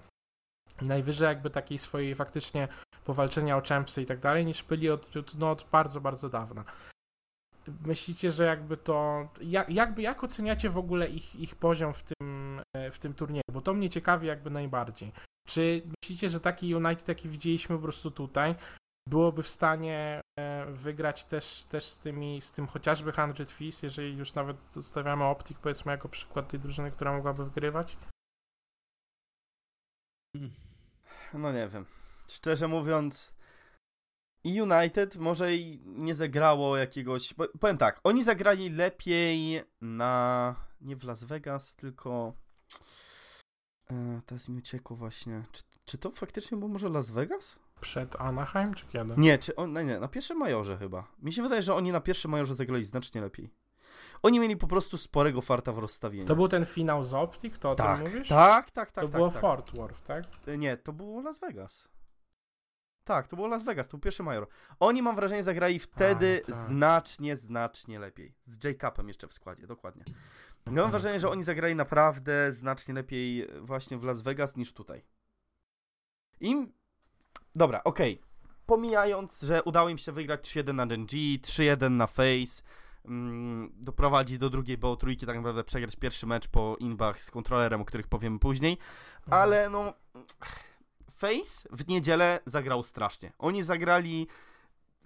najwyżej 0.83 1.27
jakby 1.27 1.51
takiej 1.51 1.79
swojej 1.79 2.15
faktycznie 2.15 2.69
powalczenia 3.05 3.57
o 3.57 3.63
champsy 3.69 4.03
i 4.03 4.07
tak 4.07 4.19
dalej, 4.19 4.47
niż 4.47 4.63
byli 4.63 4.91
od, 4.91 5.11
no, 5.39 5.51
od 5.51 5.67
bardzo, 5.73 6.01
bardzo 6.01 6.29
dawna. 6.29 6.65
Myślicie, 7.87 8.33
że 8.33 8.45
jakby 8.45 8.77
to. 8.77 9.29
Jak, 9.41 9.71
jakby, 9.71 10.03
jak 10.03 10.25
oceniacie 10.25 10.71
w 10.71 10.79
ogóle 10.79 11.09
ich, 11.09 11.37
ich 11.37 11.57
poziom 11.57 11.95
w 11.95 12.03
tym, 12.03 12.61
e, 12.77 12.91
w 12.91 12.99
tym 12.99 13.15
turnieju? 13.15 13.43
Bo 13.53 13.61
to 13.61 13.75
mnie 13.75 13.91
ciekawi 13.91 14.27
jakby 14.27 14.51
najbardziej. 14.51 15.13
Czy 15.49 15.83
myślicie, 16.03 16.29
że 16.29 16.41
taki 16.41 16.75
United, 16.75 17.09
jaki 17.09 17.29
widzieliśmy 17.29 17.77
po 17.77 17.83
prostu 17.83 18.11
tutaj, 18.11 18.55
byłoby 19.09 19.43
w 19.43 19.49
stanie 19.49 20.21
wygrać 20.69 21.25
też, 21.25 21.67
też 21.69 21.85
z 21.85 21.99
tymi, 21.99 22.41
z 22.41 22.53
tym 22.53 22.67
chociażby 22.67 23.13
100 23.13 23.35
Thieves, 23.35 23.83
jeżeli 23.83 24.17
już 24.17 24.35
nawet 24.35 24.63
zostawiamy 24.63 25.25
Optik 25.25 25.59
powiedzmy 25.59 25.93
jako 25.93 26.09
przykład 26.09 26.49
tej 26.49 26.61
drużyny, 26.61 26.91
która 26.91 27.13
mogłaby 27.13 27.45
wygrywać? 27.45 27.97
No 31.35 31.53
nie 31.53 31.69
wiem. 31.69 31.87
Szczerze 32.29 32.69
mówiąc, 32.69 33.35
United 34.45 35.17
może 35.17 35.55
i 35.55 35.81
nie 35.87 36.15
zagrało 36.15 36.77
jakiegoś. 36.77 37.35
Powiem 37.61 37.79
tak, 37.79 38.01
oni 38.05 38.25
zagrali 38.25 38.71
lepiej 38.71 39.63
na. 39.81 40.55
Nie 40.81 40.97
w 40.97 41.05
Las 41.05 41.25
Vegas, 41.25 41.75
tylko. 41.75 42.33
E, 43.91 44.21
teraz 44.27 44.49
mi 44.49 44.59
uciekło 44.59 44.97
właśnie. 44.97 45.43
Czy, 45.53 45.63
czy 45.85 45.99
to 45.99 46.11
faktycznie 46.11 46.59
było 46.59 46.69
może 46.69 46.89
Las 46.89 47.11
Vegas? 47.11 47.59
Przed 47.81 48.21
Anaheim, 48.21 48.75
czy 48.75 48.87
kiedy? 48.87 49.15
Nie, 49.17 49.39
czy 49.39 49.57
on, 49.57 49.73
nie, 49.73 49.85
nie, 49.85 49.99
na 50.01 50.09
pierwszym 50.09 50.39
majorze 50.39 50.77
chyba. 50.79 51.07
Mi 51.23 51.33
się 51.33 51.43
wydaje, 51.43 51.63
że 51.63 51.75
oni 51.75 51.93
na 51.93 52.01
pierwszym 52.01 52.31
majorze 52.31 52.55
zagrali 52.55 52.85
znacznie 52.85 53.21
lepiej. 53.21 53.51
Oni 54.23 54.41
mieli 54.41 54.57
po 54.57 54.67
prostu 54.67 54.99
sporego 54.99 55.43
farta 55.43 55.73
w 55.73 55.79
rozstawieniu. 55.79 56.27
To 56.27 56.37
był 56.37 56.49
ten 56.49 56.65
finał 56.67 57.05
z 57.05 57.15
Optik, 57.15 57.59
to 57.59 57.71
o 57.71 57.75
tak, 57.75 58.03
tym 58.03 58.13
mówisz? 58.13 58.29
tak, 58.29 58.71
tak, 58.71 58.93
tak, 58.93 59.05
to 59.05 59.09
tak, 59.09 59.17
było 59.17 59.31
tak. 59.31 59.41
Fort 59.41 59.77
Worth, 59.77 60.03
tak? 60.03 60.25
E, 60.47 60.59
Nie, 60.59 60.77
to 60.77 60.93
było 60.93 61.21
Las 61.21 61.39
Vegas. 61.41 61.89
Tak, 63.05 63.29
to 63.29 63.37
było 63.37 63.49
Las 63.49 63.65
Vegas, 63.65 63.89
to 63.89 63.91
był 63.91 64.01
pierwszy 64.01 64.23
major. 64.23 64.47
Oni, 64.81 65.03
mam 65.03 65.17
wrażenie, 65.17 65.43
zagrali 65.45 65.79
wtedy 65.79 66.41
A, 66.43 66.47
tak. 66.47 66.55
znacznie, 66.55 67.37
znacznie 67.37 67.99
lepiej. 67.99 68.35
Z 68.45 68.65
Jacobem 68.65 69.09
jeszcze 69.09 69.27
w 69.29 69.33
składzie, 69.33 69.67
dokładnie. 69.67 70.05
Ja 70.67 70.73
mam 70.73 70.83
Tak, 70.83 70.91
wrażenie, 70.91 71.21
że 71.21 71.27
tak. 71.27 71.33
oni 71.33 71.43
zagrali 71.45 71.75
naprawdę 71.75 72.53
znacznie 72.53 72.95
lepiej 72.95 73.49
właśnie 73.61 73.99
w 73.99 74.05
Las 74.05 74.23
Vegas 74.23 74.57
niż 74.57 74.73
tutaj. 74.73 75.05
Im... 76.41 76.78
Dobra, 77.59 77.85
okej. 77.85 78.21
Pomijając, 78.67 79.41
że 79.43 79.63
udało 79.63 79.89
im 79.89 79.99
się 79.99 80.13
wygrać 80.13 80.41
3-1 80.41 80.75
na 80.75 80.87
Gen 80.87 81.07
G, 81.07 81.39
3-1 81.43 81.91
na 81.91 82.07
Face, 82.07 82.63
mm, 83.05 83.73
doprowadzić 83.75 84.39
do 84.39 84.51
drugiej 84.51 84.79
bo 84.79 84.97
trójki, 84.97 85.27
tak 85.27 85.37
naprawdę 85.37 85.65
przegrać 85.65 85.97
pierwszy 85.97 86.27
mecz 86.27 86.49
po 86.49 86.77
inbach 86.81 87.21
z 87.21 87.31
kontrolerem, 87.31 87.81
o 87.81 87.85
których 87.85 88.07
powiemy 88.09 88.39
później, 88.39 88.79
ale 89.31 89.71
no 89.71 89.93
Face 91.11 91.69
w 91.73 91.89
niedzielę 91.89 92.41
zagrał 92.47 92.83
strasznie. 92.83 93.33
Oni 93.39 93.63
zagrali 93.63 94.27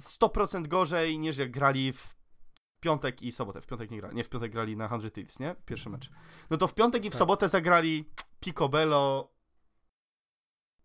100% 0.00 0.68
gorzej 0.68 1.18
niż 1.18 1.38
jak 1.38 1.50
grali 1.50 1.92
w 1.92 2.14
piątek 2.80 3.22
i 3.22 3.32
sobotę. 3.32 3.60
W 3.60 3.66
piątek 3.66 3.90
nie 3.90 3.98
grali. 3.98 4.16
Nie, 4.16 4.24
w 4.24 4.28
piątek 4.28 4.52
grali 4.52 4.76
na 4.76 4.86
100 4.98 5.10
Thieves, 5.10 5.40
nie? 5.40 5.56
Pierwszy 5.66 5.90
mecz. 5.90 6.10
No 6.50 6.56
to 6.56 6.68
w 6.68 6.74
piątek 6.74 7.04
i 7.04 7.08
w 7.08 7.12
Tak. 7.12 7.18
sobotę 7.18 7.48
zagrali 7.48 8.08
Picobello 8.40 9.32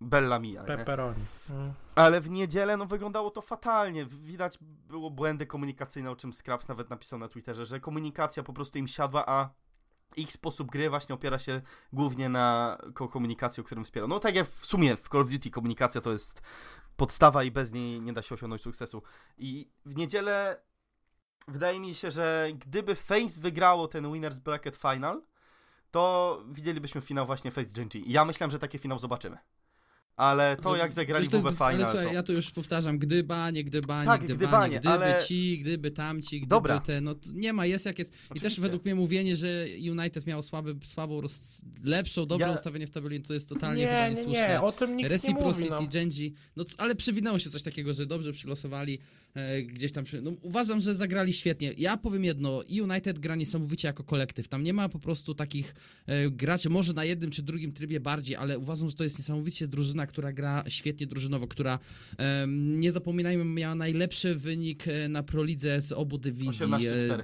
Bella 0.02 0.40
Mia? 0.40 0.64
Pepperoni. 0.64 1.26
Mm. 1.50 1.74
Ale 1.96 2.22
w 2.22 2.30
niedzielę 2.30 2.78
no 2.78 2.86
wyglądało 2.86 3.32
to 3.32 3.42
fatalnie. 3.42 4.06
Widać 4.06 4.58
było 4.62 5.12
błędy 5.12 5.46
komunikacyjne, 5.46 6.12
o 6.12 6.16
czym 6.16 6.34
Scraps 6.34 6.68
nawet 6.68 6.90
napisał 6.90 7.20
na 7.20 7.28
Twitterze, 7.28 7.66
że 7.66 7.80
komunikacja 7.80 8.44
po 8.44 8.54
prostu 8.54 8.78
im 8.80 8.88
siadła, 8.88 9.26
a 9.30 9.50
ich 10.16 10.32
sposób 10.32 10.72
gry 10.72 10.90
właśnie 10.90 11.16
opiera 11.16 11.40
się 11.40 11.62
głównie 11.94 12.30
na 12.30 12.78
ko- 12.94 13.08
komunikacji, 13.08 13.62
o 13.62 13.64
którym 13.64 13.84
wspierał. 13.84 14.10
No 14.10 14.20
tak 14.20 14.36
jak 14.36 14.48
w 14.48 14.66
sumie 14.66 14.96
w 14.96 15.10
Call 15.10 15.22
of 15.22 15.30
Duty 15.30 15.50
komunikacja 15.52 16.02
to 16.02 16.12
jest 16.12 16.42
podstawa 16.98 17.44
i 17.44 17.52
bez 17.52 17.74
niej 17.74 18.02
nie 18.02 18.14
da 18.14 18.22
się 18.22 18.36
osiągnąć 18.36 18.62
sukcesu. 18.62 19.04
I 19.38 19.70
w 19.86 19.96
niedzielę 19.96 20.62
wydaje 21.48 21.80
mi 21.80 21.96
się, 21.96 22.12
że 22.12 22.48
gdyby 22.54 22.96
Face 22.96 23.42
wygrało 23.42 23.88
ten 23.88 24.14
Winners 24.14 24.40
Bracket 24.40 24.76
Final, 24.76 25.22
to 25.92 26.44
widzielibyśmy 26.50 27.02
finał 27.02 27.26
właśnie 27.26 27.52
Face 27.52 27.74
Genji. 27.76 28.10
I 28.10 28.12
ja 28.12 28.26
myślałem, 28.26 28.52
że 28.52 28.60
taki 28.60 28.78
finał 28.78 29.00
zobaczymy. 29.00 29.38
Ale 30.18 30.56
to 30.56 30.70
No, 30.70 30.76
jak 30.76 30.94
zagrali 30.94 31.28
to 31.28 31.38
jest- 31.38 31.50
Final, 31.50 31.74
Ale 31.76 31.86
słuchaj, 31.86 32.08
to... 32.08 32.14
ja 32.14 32.24
to 32.24 32.34
już 32.34 32.52
powtarzam, 32.52 32.98
gdybanie, 32.98 33.64
gdybanie, 33.64 34.06
Tak, 34.06 34.24
gdybanie, 34.24 34.48
gdybanie, 34.48 34.80
gdyby 34.80 34.94
ale- 35.16 35.26
ci, 35.26 35.60
gdyby 35.60 35.92
tamci, 35.92 36.38
gdyby 36.40 36.50
Dobra. 36.50 36.80
te, 36.80 37.02
no 37.02 37.16
to 37.16 37.30
nie 37.34 37.54
ma, 37.54 37.66
jest 37.66 37.86
jak 37.86 38.00
jest. 38.00 38.14
I 38.14 38.16
też 38.16 38.30
Oczywiście. 38.38 38.62
według 38.62 38.86
mnie 38.86 38.96
mówienie, 38.96 39.36
że 39.36 39.66
United 39.92 40.26
miał 40.28 40.44
słaby, 40.44 40.76
słabą, 40.86 41.22
roz, 41.22 41.62
lepszą, 41.84 42.26
dobre 42.26 42.48
Ja- 42.48 42.54
ustawienie 42.54 42.88
w 42.88 42.90
tabeli, 42.90 43.22
to 43.22 43.34
jest 43.34 43.50
totalnie 43.50 43.82
Nie, 43.82 43.88
chyba 43.88 44.10
nie, 44.10 44.16
niesłuszne. 44.16 44.48
nie, 44.50 44.62
o 44.62 44.72
tym 44.72 44.96
nikt 44.96 45.04
nie 45.10 45.10
Reciprocity, 45.10 45.70
mówi. 45.70 45.84
No. 45.84 45.90
Genji, 45.92 46.34
no 46.56 46.66
ale 46.78 46.96
przewinęło 46.96 47.40
się 47.40 47.50
coś 47.50 47.64
takiego, 47.64 47.94
że 47.94 48.06
dobrze 48.06 48.34
przylosowali 48.34 49.00
e, 49.38 49.64
gdzieś 49.64 49.92
tam. 49.92 50.04
Przy... 50.04 50.22
No, 50.22 50.32
uważam, 50.42 50.82
że 50.82 50.96
zagrali 50.96 51.34
świetnie. 51.34 51.74
Ja 51.78 51.98
powiem 51.98 52.24
jedno, 52.24 52.64
United 52.82 53.20
gra 53.20 53.36
niesamowicie 53.36 53.88
jako 53.88 54.04
kolektyw. 54.04 54.48
Tam 54.48 54.64
nie 54.64 54.74
ma 54.74 54.90
po 54.90 55.00
prostu 55.00 55.36
takich 55.36 55.76
e, 56.06 56.30
graczy, 56.30 56.70
może 56.70 56.94
na 56.94 57.04
jednym 57.04 57.32
czy 57.32 57.44
drugim 57.44 57.72
trybie 57.72 58.00
bardziej, 58.00 58.36
ale 58.36 58.60
uważam, 58.60 58.90
że 58.90 58.96
to 58.96 59.04
jest 59.04 59.18
niesamowicie 59.18 59.68
drużyna, 59.68 60.08
która 60.08 60.34
gra 60.34 60.64
świetnie 60.68 61.08
drużynowo, 61.08 61.48
która 61.48 61.80
nie 62.48 62.92
zapominajmy, 62.92 63.46
miała 63.46 63.76
najlepszy 63.76 64.36
wynik 64.36 64.88
e, 64.88 65.10
na 65.10 65.24
Prolidze 65.24 65.82
z 65.82 65.92
obu 65.92 66.18
dywizji. 66.18 66.68
18-4. 66.68 67.20
E, 67.20 67.24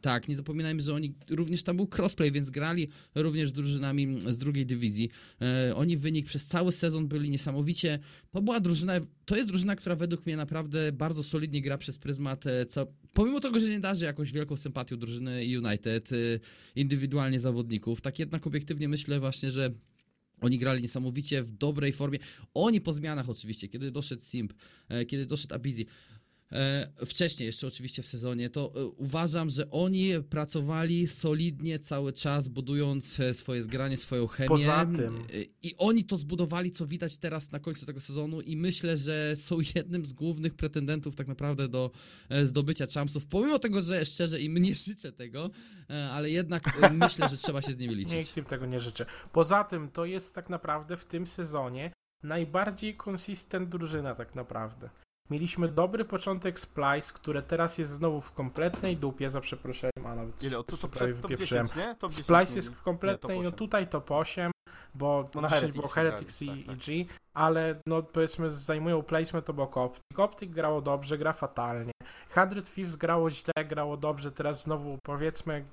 tak, 0.00 0.28
nie 0.28 0.36
zapominajmy, 0.36 0.80
że 0.80 0.94
oni 0.94 1.14
również 1.30 1.62
tam 1.62 1.76
był 1.76 1.88
crossplay, 1.98 2.32
więc 2.32 2.50
grali 2.50 2.88
również 3.14 3.50
z 3.50 3.52
drużynami 3.52 4.18
z 4.26 4.38
drugiej 4.38 4.66
dywizji. 4.66 5.10
Oni 5.74 5.96
wynik 5.96 6.26
przez 6.26 6.46
cały 6.46 6.72
sezon 6.72 7.08
byli 7.08 7.30
niesamowicie. 7.30 7.98
To 8.32 8.42
była 8.42 8.60
drużyna, 8.60 8.92
to 9.24 9.36
jest 9.36 9.48
drużyna, 9.48 9.76
która 9.76 9.96
według 9.96 10.26
mnie 10.26 10.36
naprawdę 10.36 10.92
bardzo 10.92 11.22
solidnie 11.22 11.53
gra 11.62 11.78
przez 11.78 11.98
pryzmat. 11.98 12.46
E, 12.46 12.66
co, 12.66 12.86
pomimo 13.12 13.40
tego, 13.40 13.60
że 13.60 13.68
nie 13.68 13.80
darzy 13.80 14.04
jakąś 14.04 14.32
wielką 14.32 14.56
sympatią 14.56 14.96
drużyny 14.96 15.42
United, 15.62 16.12
e, 16.12 16.16
indywidualnie 16.76 17.40
zawodników, 17.40 18.00
tak 18.00 18.18
jednak 18.18 18.46
obiektywnie 18.46 18.88
myślę 18.88 19.20
właśnie, 19.20 19.50
że 19.50 19.70
oni 20.40 20.58
grali 20.58 20.82
niesamowicie 20.82 21.42
w 21.42 21.50
dobrej 21.50 21.92
formie. 21.92 22.18
Oni 22.54 22.80
po 22.80 22.92
zmianach 22.92 23.30
oczywiście, 23.30 23.68
kiedy 23.68 23.90
doszedł 23.90 24.22
Simp, 24.22 24.52
e, 24.88 25.04
kiedy 25.04 25.26
doszedł 25.26 25.54
Abizi, 25.54 25.86
wcześniej 27.06 27.46
jeszcze 27.46 27.66
oczywiście 27.66 28.02
w 28.02 28.06
sezonie, 28.06 28.50
to 28.50 28.72
e, 28.76 28.84
uważam, 28.86 29.50
że 29.50 29.70
oni 29.70 30.12
pracowali 30.30 31.06
solidnie 31.06 31.78
cały 31.78 32.12
czas, 32.12 32.48
budując 32.48 33.20
e, 33.20 33.34
swoje 33.34 33.62
zgranie, 33.62 33.96
swoją 33.96 34.26
chemię. 34.26 34.48
Poza 34.48 34.86
tym- 34.96 35.16
E, 35.16 35.42
I 35.62 35.74
oni 35.78 36.04
to 36.04 36.16
zbudowali, 36.16 36.70
co 36.70 36.86
widać 36.86 37.16
teraz 37.16 37.52
na 37.52 37.58
końcu 37.60 37.86
tego 37.86 38.00
sezonu 38.00 38.40
i 38.40 38.56
myślę, 38.56 38.96
że 38.96 39.36
są 39.36 39.56
jednym 39.74 40.06
z 40.06 40.12
głównych 40.12 40.54
pretendentów 40.54 41.16
tak 41.16 41.28
naprawdę 41.28 41.68
do 41.68 41.90
e, 42.28 42.46
zdobycia 42.46 42.86
champsów, 42.94 43.26
pomimo 43.26 43.58
tego, 43.58 43.82
że 43.82 44.04
szczerze 44.04 44.40
im 44.40 44.58
nie 44.58 44.74
życzę 44.74 45.12
tego, 45.12 45.50
e, 45.90 46.10
ale 46.10 46.30
jednak 46.30 46.82
e, 46.82 46.90
myślę, 47.04 47.28
że 47.28 47.36
trzeba 47.36 47.62
się 47.62 47.72
z 47.72 47.78
nimi 47.78 47.94
liczyć. 47.94 48.14
Nikt 48.14 48.36
im 48.36 48.44
tego 48.44 48.66
nie 48.66 48.80
życzy. 48.80 49.06
Poza 49.32 49.64
tym, 49.64 49.88
to 49.90 50.04
jest 50.04 50.34
tak 50.34 50.50
naprawdę 50.50 50.96
w 50.96 51.04
tym 51.04 51.26
sezonie 51.26 51.90
najbardziej 52.22 52.96
konsystent 52.96 53.68
drużyna 53.68 54.14
tak 54.14 54.34
naprawdę. 54.34 54.90
Mieliśmy 55.30 55.68
dobry 55.68 56.04
początek 56.04 56.60
Splice, 56.60 57.12
które 57.12 57.42
teraz 57.42 57.78
jest 57.78 57.92
znowu 57.92 58.20
w 58.20 58.32
kompletnej 58.32 58.96
dupie, 58.96 59.30
za 59.30 59.40
przeproszeniem, 59.40 60.06
a 60.06 60.14
nawet 60.14 60.42
Ile? 60.42 60.56
To, 60.56 60.76
to 60.76 60.88
przed 60.88 61.20
top 61.20 61.30
wypieprzyłem. 61.30 61.66
10, 61.66 61.86
nie? 61.86 61.94
Top 61.94 62.10
10 62.10 62.26
Splice 62.26 62.56
jest 62.56 62.74
w 62.74 62.82
kompletnej, 62.82 63.38
Nie, 63.38 63.44
no 63.44 63.50
top 63.50 63.54
8. 63.54 63.58
tutaj 63.58 63.88
top 63.88 64.10
8, 64.10 64.50
bo 64.94 65.24
No 65.34 65.40
na 65.40 65.48
dzisiaj 65.48 65.60
Heretics 65.60 65.76
było 65.76 65.88
Heretics 65.88 66.40
wygrali, 66.40 66.60
i, 66.60 66.64
tak, 66.64 66.76
i 66.76 67.04
G, 67.04 67.14
ale 67.34 67.80
no 67.86 68.02
powiedzmy 68.02 68.50
zajmują 68.50 69.02
placement 69.02 69.50
obok 69.50 69.76
Optic. 69.76 70.18
Optic 70.18 70.50
grało 70.50 70.80
dobrze, 70.80 71.18
gra 71.18 71.32
fatalnie. 71.32 71.92
100 72.28 72.46
Thieves 72.74 72.96
grało 72.96 73.30
źle, 73.30 73.64
grało 73.64 73.96
dobrze, 73.96 74.32
teraz 74.32 74.62
znowu 74.62 74.98
powiedzmy 75.02 75.64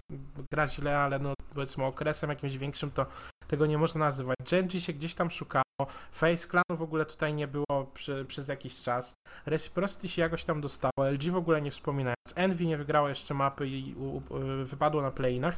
gra 0.51 0.67
źle, 0.67 0.99
ale 0.99 1.19
no 1.19 1.33
powiedzmy 1.53 1.85
okresem 1.85 2.29
jakimś 2.29 2.57
większym 2.57 2.91
to 2.91 3.05
tego 3.47 3.65
nie 3.65 3.77
można 3.77 3.99
nazywać. 3.99 4.37
Genji 4.51 4.81
się 4.81 4.93
gdzieś 4.93 5.15
tam 5.15 5.31
szukało, 5.31 5.63
Face 6.11 6.47
Clanu 6.47 6.77
w 6.77 6.81
ogóle 6.81 7.05
tutaj 7.05 7.33
nie 7.33 7.47
było 7.47 7.85
przy, 7.93 8.25
przez 8.27 8.47
jakiś 8.47 8.81
czas. 8.81 9.13
Reciprocity 9.45 10.07
się 10.07 10.21
jakoś 10.21 10.43
tam 10.43 10.61
dostało, 10.61 11.09
LG 11.11 11.23
w 11.31 11.35
ogóle 11.35 11.61
nie 11.61 11.71
wspominając. 11.71 12.17
Envy 12.35 12.65
nie 12.65 12.77
wygrało 12.77 13.09
jeszcze 13.09 13.33
mapy 13.33 13.67
i 13.67 13.95
u, 13.95 14.15
u, 14.17 14.23
wypadło 14.65 15.01
na 15.01 15.11
playinach. 15.11 15.57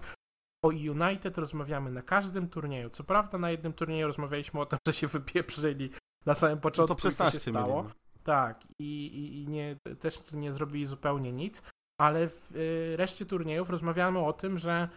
O 0.65 0.67
United 0.67 1.38
rozmawiamy 1.38 1.91
na 1.91 2.01
każdym 2.01 2.49
turnieju. 2.49 2.89
Co 2.89 3.03
prawda 3.03 3.38
na 3.38 3.51
jednym 3.51 3.74
turnieju 3.74 4.07
rozmawialiśmy 4.07 4.59
o 4.59 4.65
tym, 4.65 4.80
że 4.88 4.93
się 4.93 5.07
wypieprzyli 5.07 5.89
na 6.26 6.34
samym 6.34 6.55
No 6.55 6.61
początku 6.61 6.95
to 6.95 6.99
i 7.09 7.11
co 7.11 7.26
się 7.26 7.32
16 7.32 7.51
stało. 7.51 7.82
mieli. 7.84 7.93
Tak, 8.24 8.63
i, 8.80 9.05
i, 9.05 9.43
i 9.43 9.47
nie, 9.47 9.76
też 9.99 10.32
nie 10.34 10.53
zrobili 10.53 10.86
zupełnie 10.86 11.32
nic, 11.32 11.63
ale 12.01 12.28
w 12.28 12.51
y, 12.55 12.97
reszcie 12.97 13.26
turniejów 13.26 13.69
rozmawiamy 13.69 14.19
o 14.19 14.34
tym, 14.34 14.57
że 14.59 14.89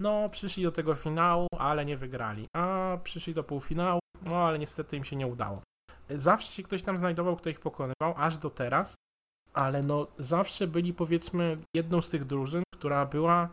no 0.00 0.28
przyszli 0.28 0.62
do 0.62 0.72
tego 0.72 0.94
finału, 0.94 1.46
ale 1.58 1.84
nie 1.84 1.96
wygrali, 1.96 2.46
a 2.56 2.96
przyszli 3.04 3.34
do 3.34 3.44
półfinału, 3.44 4.00
no 4.22 4.36
ale 4.36 4.58
niestety 4.58 4.96
im 4.96 5.04
się 5.04 5.16
nie 5.16 5.26
udało. 5.26 5.62
Zawsze 6.10 6.52
się 6.52 6.62
ktoś 6.62 6.82
tam 6.82 6.98
znajdował, 6.98 7.36
kto 7.36 7.50
ich 7.50 7.60
pokonywał, 7.60 8.14
aż 8.16 8.38
do 8.38 8.50
teraz, 8.50 8.94
ale 9.54 9.82
no 9.82 10.06
zawsze 10.18 10.66
byli 10.66 10.94
powiedzmy 10.94 11.58
jedną 11.76 12.02
z 12.02 12.10
tych 12.10 12.24
drużyn, 12.24 12.62
która 12.74 13.06
była 13.06 13.48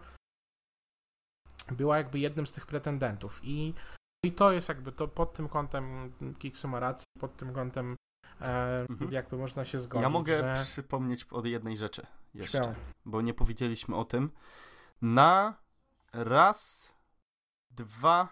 była 1.72 1.98
jakby 1.98 2.20
jednym 2.20 2.46
z 2.48 2.52
tych 2.52 2.66
pretendentów 2.66 3.42
i, 3.44 3.74
i 4.26 4.32
to 4.32 4.52
jest 4.52 4.70
jakby 4.70 4.92
to 4.92 5.08
pod 5.08 5.34
tym 5.34 5.50
kątem 5.50 6.14
Kiksu 6.40 6.68
ma 6.68 6.80
rację, 6.80 7.06
pod 7.20 7.38
tym 7.38 7.54
kątem 7.54 7.96
e, 8.42 8.86
Mhm. 8.90 9.12
jakby 9.12 9.38
można 9.38 9.66
się 9.66 9.80
zgodzić, 9.80 10.04
Ja 10.04 10.10
mogę 10.10 10.38
że... 10.38 10.64
przypomnieć 10.64 11.26
o 11.32 11.46
jednej 11.46 11.78
rzeczy 11.78 12.06
jeszcze, 12.34 12.58
Śmiało. 12.58 12.76
bo 13.06 13.22
nie 13.22 13.34
powiedzieliśmy 13.34 13.96
o 13.96 14.06
tym. 14.06 14.32
Na 15.02 15.54
raz, 16.16 16.92
dwa, 17.72 18.30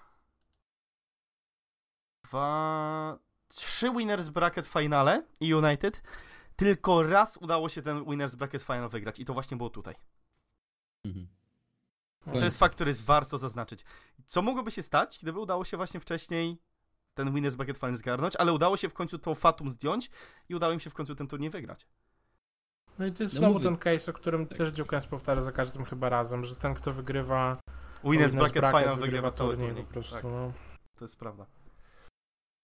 dwa, 2.23 3.19
trzy 3.47 3.91
Winners 3.91 4.29
Bracket 4.29 4.67
Finale 4.67 5.23
i 5.39 5.53
United 5.53 6.01
tylko 6.55 7.03
raz 7.03 7.37
udało 7.37 7.69
się 7.69 7.81
ten 7.81 8.05
Winners 8.05 8.35
Bracket 8.35 8.63
Final 8.63 8.89
wygrać 8.89 9.19
i 9.19 9.25
to 9.25 9.33
właśnie 9.33 9.57
było 9.57 9.69
tutaj. 9.69 9.95
Mhm. 11.05 11.27
To 12.33 12.45
jest 12.45 12.59
fakt, 12.59 12.75
który 12.75 12.91
jest 12.91 13.03
warto 13.03 13.37
zaznaczyć. 13.37 13.85
Co 14.25 14.41
mogłoby 14.41 14.71
się 14.71 14.83
stać, 14.83 15.19
gdyby 15.21 15.39
udało 15.39 15.65
się 15.65 15.77
właśnie 15.77 15.99
wcześniej 15.99 16.61
ten 17.13 17.33
Winners 17.33 17.55
Bracket 17.55 17.77
Final 17.77 17.95
zgarnąć, 17.95 18.35
ale 18.35 18.53
udało 18.53 18.77
się 18.77 18.89
w 18.89 18.93
końcu 18.93 19.19
to 19.19 19.35
Fatum 19.35 19.69
zdjąć 19.69 20.09
i 20.49 20.55
udało 20.55 20.73
im 20.73 20.79
się 20.79 20.89
w 20.89 20.93
końcu 20.93 21.15
ten 21.15 21.27
turniej 21.27 21.49
wygrać. 21.49 21.87
No 22.99 23.05
i 23.05 23.11
to 23.11 23.23
jest 23.23 23.35
No 23.35 23.39
znowu 23.39 23.53
mówię. 23.53 23.65
ten 23.65 23.75
case, 23.75 24.11
o 24.11 24.13
którym 24.13 24.45
Tak. 24.47 24.57
też 24.57 24.69
Dziukens 24.69 25.05
powtarza 25.05 25.41
za 25.41 25.51
każdym 25.51 25.85
chyba 25.85 26.09
razem, 26.09 26.45
że 26.45 26.55
ten, 26.55 26.73
kto 26.73 26.93
wygrywa 26.93 27.57
Winners 28.03 28.33
Bracket 28.35 28.65
Final 28.65 28.97
wygrywa 28.99 29.31
cały 29.31 29.49
turniej 29.53 29.69
turniej. 29.69 29.85
po 29.85 29.93
prostu. 29.93 30.13
Tak, 30.15 30.23
No. 30.23 30.51
to 30.99 31.05
jest 31.05 31.19
prawda. 31.19 31.45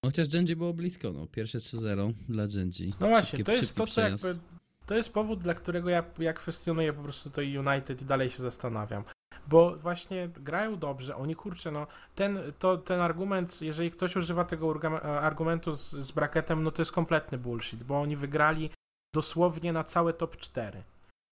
Chociaż 0.05 0.27
Genji 0.27 0.55
było 0.55 0.73
blisko, 0.73 1.11
no. 1.13 1.27
Pierwsze 1.27 1.57
3-0 1.59 2.13
dla 2.30 2.47
Genji. 2.47 2.93
no 2.99 3.07
właśnie, 3.07 3.43
to 3.43 3.51
jest 3.51 3.75
to, 3.75 3.86
co 3.88 3.91
przejazd. 3.91 4.23
jakby... 4.25 4.41
To 4.86 4.95
jest 4.95 5.13
powód, 5.13 5.39
dla 5.43 5.53
którego 5.53 5.89
ja, 5.89 6.03
ja 6.19 6.34
kwestionuję 6.34 6.93
po 6.93 7.03
prostu 7.03 7.30
to 7.30 7.41
United 7.41 8.01
i 8.01 8.05
dalej 8.05 8.30
się 8.30 8.43
zastanawiam. 8.43 9.03
Bo 9.47 9.75
właśnie 9.77 10.27
grają 10.27 10.80
dobrze, 10.80 11.15
oni 11.15 11.36
kurczę, 11.36 11.71
no 11.71 11.88
ten, 12.15 12.39
to, 12.59 12.77
ten 12.77 12.99
argument, 13.01 13.61
jeżeli 13.61 13.91
ktoś 13.91 14.15
używa 14.15 14.45
tego 14.45 14.67
urga- 14.67 15.01
argumentu 15.05 15.75
z, 15.75 15.89
z 15.91 16.11
bracketem, 16.11 16.63
no 16.63 16.71
to 16.71 16.82
jest 16.82 16.91
kompletny 16.91 17.38
bullshit, 17.38 17.84
bo 17.84 18.01
oni 18.01 18.15
wygrali 18.15 18.69
dosłownie 19.16 19.74
na 19.74 19.84
całe 19.84 20.14
top 20.14 20.38
4. 20.38 20.84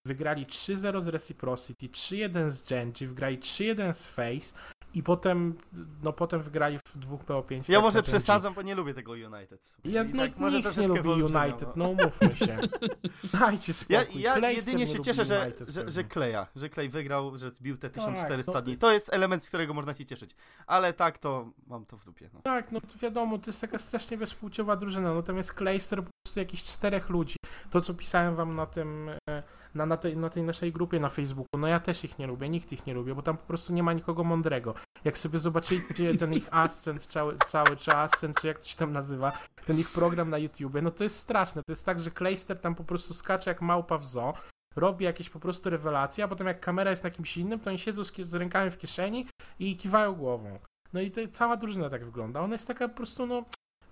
Wygrali 0.08 0.46
3-0 0.46 1.02
z 1.02 1.08
Reciprocity, 1.08 1.88
3-1 1.90 2.50
z 2.50 2.70
Genji, 2.70 3.08
wygrali 3.08 3.40
3-1 3.40 3.94
z 3.94 4.06
Face 4.06 4.54
I 4.98 5.04
potem, 5.04 5.56
no 6.04 6.14
potem 6.14 6.42
wygrali 6.42 6.80
w 6.86 6.98
dwóch 6.98 7.24
PO5. 7.24 7.70
Ja 7.70 7.78
tak 7.78 7.84
może 7.84 8.04
przesadzam, 8.04 8.54
bo 8.54 8.62
nie 8.62 8.76
lubię 8.76 8.94
tego 8.94 9.12
United 9.12 9.62
w 9.62 9.70
sumie. 9.70 9.94
Ja, 9.94 10.04
no, 10.04 10.24
tak 10.24 10.40
nikt 10.40 10.78
nie 10.78 10.88
lubi 10.88 11.10
United, 11.10 11.62
no. 11.62 11.72
no 11.76 11.90
umówmy 11.90 12.36
się. 12.36 12.58
Dajcie 13.40 13.74
Ja, 13.90 14.02
spokój. 14.02 14.22
ja 14.22 14.36
Clayster 14.36 14.66
jedynie 14.66 14.86
nie 14.86 14.92
się 14.92 15.00
cieszę, 15.00 15.26
że, 15.26 15.42
United 15.46 15.70
że, 15.70 15.92
że. 15.92 16.04
Kleja, 16.04 16.48
że 16.56 16.70
Klej 16.70 16.90
wygrał, 16.90 17.38
że 17.38 17.52
zbił 17.52 17.78
te 17.78 17.90
1400 17.90 18.52
no, 18.52 18.62
dni. 18.62 18.78
To 18.78 18.92
jest 18.92 19.14
element, 19.14 19.46
z 19.46 19.48
którego 19.48 19.74
można 19.74 19.94
się 19.94 20.06
cieszyć. 20.06 20.36
Ale 20.68 20.94
tak, 20.94 21.18
to 21.18 21.52
mam 21.68 21.86
to 21.86 21.98
w 21.98 22.06
dupie. 22.06 22.30
No. 22.34 22.42
Tak, 22.42 22.72
no 22.72 22.82
to 22.82 22.98
wiadomo, 23.02 23.38
to 23.38 23.50
jest 23.50 23.62
taka 23.62 23.78
strasznie 23.78 24.18
bezpłciowa 24.18 24.76
drużyna, 24.76 25.22
tam 25.22 25.38
jest 25.38 25.54
Clayster 25.54 26.04
po 26.04 26.10
prostu 26.26 26.40
jakichś 26.40 26.64
czterech 26.64 27.10
ludzi. 27.10 27.36
To, 27.70 27.82
co 27.82 27.94
pisałem 27.94 28.36
wam 28.36 28.54
na 28.54 28.66
tym, 28.66 29.10
e, 29.30 29.44
na, 29.78 29.86
na, 29.86 29.98
tej, 29.98 30.18
na 30.18 30.30
tej 30.30 30.44
naszej 30.44 30.72
grupie 30.72 31.00
na 31.00 31.10
Facebooku, 31.10 31.60
no 31.60 31.68
ja 31.68 31.80
też 31.80 32.04
ich 32.04 32.20
nie 32.20 32.28
lubię, 32.28 32.50
nikt 32.50 32.72
ich 32.72 32.86
nie 32.86 32.94
lubi, 32.94 33.14
bo 33.14 33.22
tam 33.22 33.38
po 33.38 33.48
prostu 33.48 33.74
nie 33.74 33.84
ma 33.84 33.94
nikogo 33.94 34.24
mądrego. 34.24 34.74
Jak 35.06 35.18
sobie 35.18 35.40
zobaczycie 35.40 36.18
ten 36.18 36.34
ich 36.34 36.48
Ascent 36.52 37.06
cały, 37.06 37.38
cały 37.48 37.78
czy 37.78 37.94
Ascent, 37.94 38.42
czy 38.42 38.48
jak 38.48 38.60
to 38.60 38.66
się 38.66 38.78
tam 38.78 38.92
nazywa, 38.92 39.32
ten 39.66 39.80
ich 39.80 39.92
program 39.92 40.30
na 40.30 40.38
YouTubie, 40.38 40.82
no 40.82 40.92
to 40.92 41.04
jest 41.04 41.20
straszne. 41.20 41.62
To 41.64 41.72
jest 41.72 41.86
tak, 41.86 42.00
że 42.00 42.12
Clayster 42.12 42.60
tam 42.60 42.76
po 42.76 42.84
prostu 42.84 43.14
skacze 43.14 43.50
jak 43.50 43.62
małpa 43.62 43.98
w 43.98 44.06
zoo, 44.06 44.34
robi 44.76 45.06
jakieś 45.06 45.30
po 45.30 45.40
prostu 45.40 45.70
rewelacje, 45.70 46.24
a 46.24 46.28
potem 46.28 46.48
jak 46.48 46.60
kamera 46.60 46.92
jest 46.92 47.04
na 47.04 47.12
kimś 47.12 47.38
innym, 47.38 47.60
to 47.60 47.70
oni 47.70 47.80
siedzą 47.80 48.06
z, 48.06 48.16
z 48.16 48.34
rękami 48.34 48.72
w 48.72 48.78
kieszeni 48.78 49.28
i 49.60 49.76
kiwają 49.76 50.16
głową. 50.16 50.60
No 50.94 51.02
i 51.02 51.12
to, 51.12 51.22
cała 51.32 51.58
drużyna 51.58 51.90
tak 51.90 52.06
wygląda. 52.06 52.42
Ona 52.42 52.54
jest 52.54 52.68
taka 52.68 52.90
po 52.90 52.96
prostu, 52.96 53.28
no, 53.28 53.46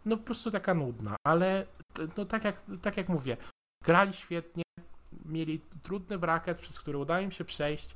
no 0.05 0.17
po 0.17 0.23
prostu 0.23 0.51
taka 0.51 0.73
nudna, 0.73 1.15
ale 1.27 1.65
no 2.17 2.25
tak 2.25 2.43
jak, 2.43 2.61
tak 2.81 2.97
jak 2.97 3.09
mówię, 3.09 3.38
grali 3.83 4.13
świetnie, 4.13 4.64
mieli 5.26 5.61
trudny 5.84 6.17
braket, 6.17 6.59
przez 6.59 6.80
który 6.80 6.97
udało 6.97 7.21
im 7.21 7.32
się 7.32 7.45
przejść. 7.45 7.95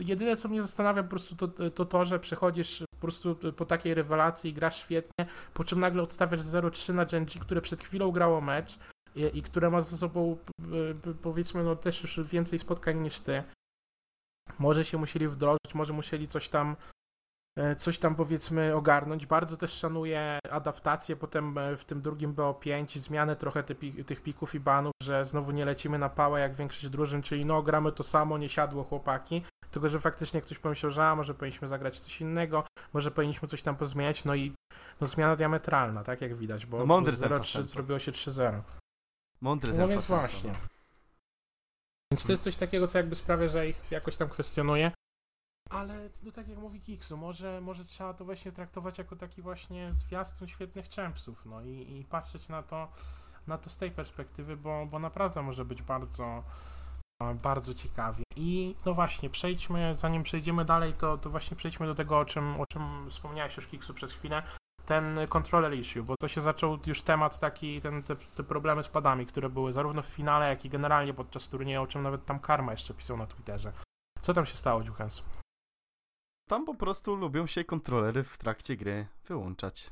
Jedyne, 0.00 0.36
co 0.36 0.48
mnie 0.48 0.62
zastanawia 0.62 1.02
po 1.02 1.08
prostu 1.08 1.36
to, 1.36 1.70
to 1.70 1.84
to, 1.84 2.04
że 2.04 2.18
przechodzisz 2.20 2.82
po 2.90 3.00
prostu 3.00 3.36
po 3.56 3.64
takiej 3.66 3.94
rewelacji 3.94 4.50
i 4.50 4.54
grasz 4.54 4.76
świetnie, 4.76 5.26
po 5.54 5.64
czym 5.64 5.80
nagle 5.80 6.02
odstawiasz 6.02 6.40
0-3 6.40 6.94
na 6.94 7.04
Genji, 7.04 7.40
które 7.40 7.60
przed 7.60 7.82
chwilą 7.82 8.10
grało 8.10 8.40
mecz 8.40 8.78
i, 9.14 9.38
i 9.38 9.42
które 9.42 9.70
ma 9.70 9.80
za 9.80 9.96
sobą 9.96 10.36
p- 10.36 10.94
p- 11.02 11.14
powiedzmy 11.14 11.64
no 11.64 11.76
też 11.76 12.02
już 12.02 12.20
więcej 12.20 12.58
spotkań 12.58 13.00
niż 13.00 13.20
ty. 13.20 13.42
Może 14.58 14.84
się 14.84 14.98
musieli 14.98 15.28
wdrożyć, 15.28 15.74
może 15.74 15.92
musieli 15.92 16.28
coś 16.28 16.48
tam 16.48 16.70
e, 16.70 16.76
coś 17.76 17.98
tam 17.98 18.14
powiedzmy 18.14 18.74
ogarnąć. 18.74 19.26
Bardzo 19.26 19.56
też 19.56 19.72
szanuję 19.72 20.38
adaptację 20.50 21.16
potem 21.16 21.58
e, 21.58 21.76
w 21.76 21.84
tym 21.84 22.02
drugim 22.02 22.34
BO5, 22.34 22.98
zmianę 22.98 23.36
trochę 23.36 23.62
ty, 23.62 23.74
tych 24.04 24.22
pików 24.22 24.54
i 24.54 24.60
banów, 24.60 24.92
że 25.02 25.24
znowu 25.24 25.50
nie 25.50 25.64
lecimy 25.64 25.98
na 25.98 26.08
pałę 26.08 26.40
jak 26.40 26.54
większość 26.54 26.88
drużyn, 26.88 27.22
czyli 27.22 27.44
no 27.44 27.62
gramy 27.62 27.92
to 27.92 28.02
samo, 28.02 28.38
nie 28.38 28.48
siadło 28.48 28.84
chłopaki, 28.84 29.42
tylko 29.70 29.88
że 29.88 30.00
faktycznie 30.00 30.40
ktoś 30.40 30.58
pomyślał, 30.58 30.92
że 30.92 31.04
a, 31.04 31.16
może 31.16 31.34
powinniśmy 31.34 31.68
zagrać 31.68 32.00
coś 32.00 32.20
innego, 32.20 32.64
może 32.92 33.10
powinniśmy 33.10 33.48
coś 33.48 33.62
tam 33.62 33.76
pozmieniać, 33.76 34.24
no 34.24 34.34
i 34.34 34.52
no 35.00 35.06
zmiana 35.06 35.36
diametralna, 35.36 36.04
tak 36.04 36.20
jak 36.20 36.34
widać, 36.36 36.66
bo 36.66 36.78
No 36.78 36.86
mądry 36.86 37.16
z 37.16 37.20
ten 37.20 37.28
0-3 37.28 37.38
Facento. 37.38 37.68
zrobiło 37.68 37.98
się 37.98 38.12
3-0. 38.12 38.60
Mądry 39.40 39.72
No 39.72 39.88
więc 39.88 40.06
właśnie. 40.06 40.52
Więc 42.12 42.26
to 42.26 42.32
jest 42.32 42.44
coś 42.44 42.56
takiego, 42.56 42.88
co 42.88 42.98
jakby 42.98 43.16
sprawia, 43.16 43.48
że 43.48 43.68
ich 43.68 43.90
jakoś 43.90 44.16
tam 44.16 44.28
kwestionuje. 44.28 44.92
Ale 45.72 46.08
no 46.22 46.30
tak 46.30 46.48
jak 46.48 46.58
mówi 46.58 46.80
Kiksu, 46.80 47.16
może, 47.16 47.60
może 47.60 47.84
trzeba 47.84 48.14
to 48.14 48.24
właśnie 48.24 48.52
traktować 48.52 48.98
jako 48.98 49.16
taki 49.16 49.42
właśnie 49.42 49.92
zwiastun 49.92 50.48
świetnych 50.48 50.88
champsów, 50.88 51.46
no 51.46 51.62
i, 51.62 51.98
i 51.98 52.04
patrzeć 52.04 52.48
na 52.48 52.62
to, 52.62 52.88
na 53.46 53.58
to 53.58 53.70
z 53.70 53.76
tej 53.76 53.90
perspektywy, 53.90 54.56
bo, 54.56 54.86
bo 54.86 54.98
naprawdę 54.98 55.42
może 55.42 55.64
być 55.64 55.82
bardzo, 55.82 56.44
e, 57.22 57.34
bardzo 57.34 57.74
ciekawie. 57.74 58.24
I 58.36 58.76
no 58.86 58.94
właśnie, 58.94 59.30
przejdźmy, 59.30 59.96
zanim 59.96 60.22
przejdziemy 60.22 60.64
dalej, 60.64 60.92
to, 60.92 61.18
to 61.18 61.30
właśnie 61.30 61.56
przejdźmy 61.56 61.86
do 61.86 61.94
tego, 61.94 62.18
o 62.18 62.24
czym, 62.24 62.60
o 62.60 62.66
czym 62.66 63.10
wspomniałeś 63.10 63.56
już 63.56 63.66
Kiksu 63.66 63.94
przez 63.94 64.12
chwilę, 64.12 64.42
ten 64.86 65.18
controller 65.28 65.74
issue, 65.74 66.02
bo 66.02 66.14
to 66.20 66.28
się 66.28 66.40
zaczął 66.40 66.78
już 66.86 67.02
temat 67.02 67.40
taki, 67.40 67.80
ten, 67.80 68.02
te, 68.02 68.16
te 68.16 68.42
problemy 68.42 68.82
z 68.82 68.88
padami, 68.88 69.26
które 69.26 69.48
były 69.48 69.72
zarówno 69.72 70.02
w 70.02 70.06
finale, 70.06 70.48
jak 70.48 70.64
i 70.64 70.68
generalnie 70.68 71.14
podczas 71.14 71.48
turnieju, 71.48 71.82
o 71.82 71.86
czym 71.86 72.02
nawet 72.02 72.24
tam 72.24 72.40
Karma 72.40 72.72
jeszcze 72.72 72.94
pisał 72.94 73.16
na 73.16 73.26
Twitterze. 73.26 73.72
Co 74.20 74.34
tam 74.34 74.46
się 74.46 74.56
stało, 74.56 74.84
Dziukens? 74.84 75.22
Tam 76.52 76.64
po 76.64 76.74
prostu 76.74 77.14
lubią 77.14 77.46
się 77.46 77.64
kontrolery 77.64 78.24
w 78.24 78.38
trakcie 78.38 78.76
gry 78.76 79.06
wyłączać. 79.28 79.90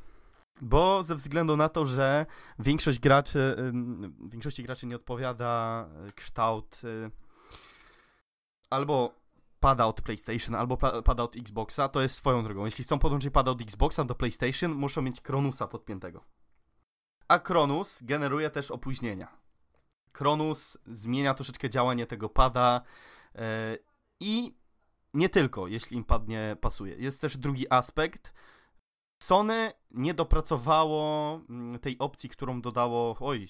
Bo 0.61 1.03
ze 1.03 1.17
względu 1.17 1.57
na 1.57 1.69
to, 1.69 1.87
że 1.87 2.27
większość 2.59 2.99
graczy, 2.99 3.57
większości 4.29 4.63
graczy 4.63 4.87
nie 4.87 4.97
odpowiada 4.97 5.87
y, 6.09 6.13
kształt 6.13 6.81
y, 6.85 7.11
albo 8.71 9.15
pada 9.61 9.87
od 9.87 10.01
PlayStation, 10.01 10.55
albo 10.55 10.77
pa- 10.77 11.03
pada 11.03 11.23
od 11.23 11.37
Xboxa, 11.37 11.89
to 11.89 12.01
jest 12.01 12.15
swoją 12.15 12.43
drogą. 12.43 12.65
Jeśli 12.65 12.85
chcą 12.85 12.99
podłączyć 12.99 13.33
pada 13.33 13.51
od 13.51 13.63
Xboxa 13.63 14.05
do 14.05 14.15
PlayStation, 14.15 14.73
muszą 14.73 15.03
mieć 15.03 15.21
Kronusa 15.21 15.67
podpiętego. 15.69 16.25
A 17.29 17.39
Kronus 17.39 18.03
generuje 18.03 18.51
też 18.51 18.71
opóźnienia. 18.71 19.29
Kronus 20.13 20.79
zmienia 20.87 21.35
troszeczkę 21.35 21.71
działanie 21.71 22.07
tego 22.07 22.29
pada 22.29 22.81
y, 23.35 23.41
i 24.21 24.60
nie 25.15 25.29
tylko, 25.29 25.67
jeśli 25.67 25.97
im 25.97 26.05
padnie 26.05 26.57
pasuje. 26.61 26.97
Jest 26.97 27.21
też 27.21 27.37
drugi 27.37 27.73
aspekt. 27.73 28.33
Sony 29.23 29.73
nie 29.91 30.15
dopracowało 30.15 31.35
mm, 31.51 31.79
tej 31.79 31.99
opcji, 31.99 32.29
którą 32.29 32.61
dodało, 32.61 33.17
oj, 33.21 33.49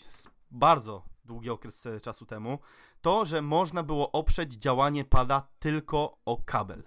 bardzo 0.51 1.05
długi 1.25 1.51
okres 1.51 1.87
e, 1.87 2.01
czasu 2.01 2.27
temu, 2.27 2.59
to, 3.01 3.25
że 3.25 3.43
można 3.43 3.83
było 3.83 4.13
oprzeć 4.13 4.53
działanie 4.53 5.05
pada 5.05 5.49
tylko 5.59 6.19
o 6.25 6.43
kabel. 6.45 6.83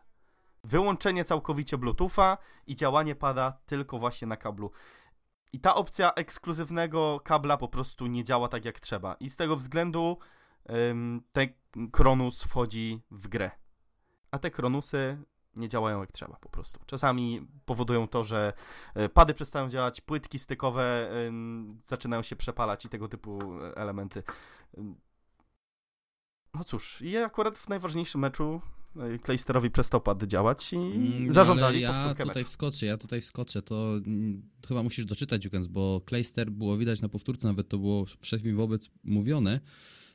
Wyłączenie 0.63 1.25
całkowicie 1.25 1.77
Bluetootha 1.77 2.37
i 2.67 2.75
działanie 2.75 3.15
pada 3.15 3.57
tylko 3.65 3.99
właśnie 3.99 4.27
na 4.27 4.37
kablu. 4.37 4.71
I 5.53 5.59
ta 5.59 5.75
opcja 5.75 6.13
ekskluzywnego 6.13 7.19
kabla 7.23 7.57
po 7.57 7.67
prostu 7.67 8.07
nie 8.07 8.23
działa 8.23 8.47
tak 8.47 8.65
jak 8.65 8.79
trzeba. 8.79 9.13
I 9.13 9.29
z 9.29 9.35
tego 9.35 9.55
względu 9.55 10.17
ym, 10.89 11.23
ten 11.31 11.47
Kronus 11.91 12.43
wchodzi 12.43 13.01
w 13.11 13.27
grę 13.27 13.62
a 14.33 14.39
te 14.39 14.51
kronusy 14.51 15.17
nie 15.55 15.69
działają 15.69 15.99
jak 15.99 16.11
trzeba 16.11 16.35
po 16.35 16.49
prostu. 16.49 16.79
Czasami 16.85 17.47
powodują 17.65 18.07
to, 18.07 18.23
że 18.23 18.53
e, 18.95 19.09
pady 19.09 19.33
przestają 19.33 19.69
działać, 19.69 20.01
płytki 20.01 20.39
stykowe 20.39 21.11
zaczynają 21.85 22.21
się 22.23 22.35
przepalać 22.35 22.85
i 22.85 22.89
tego 22.89 23.07
typu 23.07 23.39
e, 23.61 23.75
elementy. 23.77 24.23
No 26.53 26.63
cóż, 26.63 27.01
i 27.01 27.17
akurat 27.17 27.57
w 27.57 27.69
najważniejszym 27.69 28.21
meczu 28.21 28.61
e, 28.95 29.19
Claysterowi 29.19 29.71
przestał 29.71 30.01
pad 30.01 30.23
działać 30.23 30.73
i 30.73 30.75
Mm, 30.75 31.27
no, 31.27 31.33
zażądali 31.33 31.81
ja 31.81 32.09
tutaj 32.13 32.27
meczu. 32.27 32.45
wskoczę, 32.45 32.85
ja 32.85 32.97
tutaj 32.97 33.21
wskoczę, 33.21 33.61
to 33.61 33.75
mm, 34.05 34.49
chyba 34.67 34.83
musisz 34.83 35.05
doczytać, 35.05 35.45
Jukens, 35.45 35.67
bo 35.67 36.01
Clayster 36.09 36.51
było 36.51 36.77
widać 36.77 37.01
na 37.01 37.09
powtórce, 37.09 37.47
nawet 37.47 37.69
to 37.69 37.77
było 37.77 38.05
wszechmi 38.19 38.53
wobec 38.53 38.89
mówione. 39.03 39.59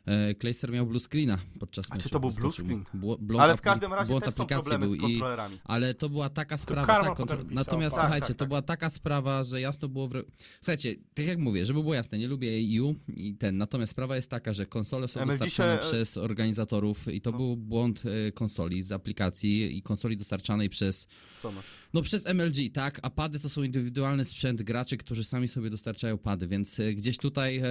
E, 0.08 0.34
Clayster 0.34 0.72
miał 0.72 0.86
blue 0.86 1.00
screena 1.00 1.38
podczas 1.60 1.86
A 1.90 1.94
meczu. 1.94 2.08
czy 2.08 2.12
to 2.12 2.20
był 2.20 2.30
blue 2.30 2.52
screen? 2.52 2.84
Bło- 2.94 3.18
błąd 3.20 3.40
Ale 3.42 3.56
w 3.56 3.60
każdym 3.60 3.92
razie 3.92 4.08
błąd 4.10 4.24
też 4.24 4.34
są 4.34 4.42
aplikacji 4.42 4.70
problemy 4.70 4.84
był 4.86 4.94
z 4.94 4.96
i 4.96 5.00
kontrolerami. 5.00 5.58
ale 5.64 5.94
to 5.94 6.08
była 6.08 6.28
taka 6.30 6.56
sprawa, 6.58 7.14
kontro... 7.14 7.36
pisał, 7.36 7.50
natomiast 7.54 7.96
tak, 7.96 8.04
słuchajcie, 8.04 8.26
tak, 8.28 8.36
to 8.36 8.38
tak. 8.44 8.48
była 8.48 8.62
taka 8.62 8.90
sprawa, 8.90 9.44
że 9.44 9.60
jasno 9.60 9.88
było, 9.88 10.08
w... 10.08 10.12
słuchajcie, 10.60 10.96
tak 11.14 11.26
jak 11.26 11.38
mówię, 11.38 11.66
żeby 11.66 11.82
było 11.82 11.94
jasne, 11.94 12.18
nie 12.18 12.28
lubię 12.28 12.48
EU 12.50 12.94
i 13.16 13.34
ten, 13.34 13.56
natomiast 13.58 13.90
sprawa 13.92 14.16
jest 14.16 14.30
taka, 14.30 14.52
że 14.52 14.66
konsole 14.66 15.08
są 15.08 15.20
MLG 15.20 15.28
dostarczane 15.38 15.76
się- 15.82 15.88
przez 15.88 16.16
organizatorów 16.16 17.08
i 17.12 17.20
to 17.20 17.30
No. 17.30 17.36
był 17.36 17.56
błąd 17.56 18.02
e, 18.28 18.32
konsoli 18.32 18.82
z 18.82 18.92
aplikacji 18.92 19.78
i 19.78 19.82
konsoli 19.82 20.16
dostarczanej 20.16 20.68
przez 20.70 21.08
Sony. 21.36 21.60
no 21.94 22.02
przez 22.02 22.26
MLG, 22.26 22.70
tak, 22.72 22.98
a 23.02 23.10
pady 23.10 23.40
to 23.40 23.48
są 23.48 23.62
indywidualny 23.62 24.24
sprzęt 24.24 24.62
graczy, 24.62 24.96
którzy 24.96 25.24
sami 25.24 25.48
sobie 25.48 25.70
dostarczają 25.70 26.18
pady, 26.18 26.48
więc 26.48 26.80
e, 26.80 26.94
gdzieś 26.94 27.18
tutaj 27.18 27.56
e, 27.58 27.64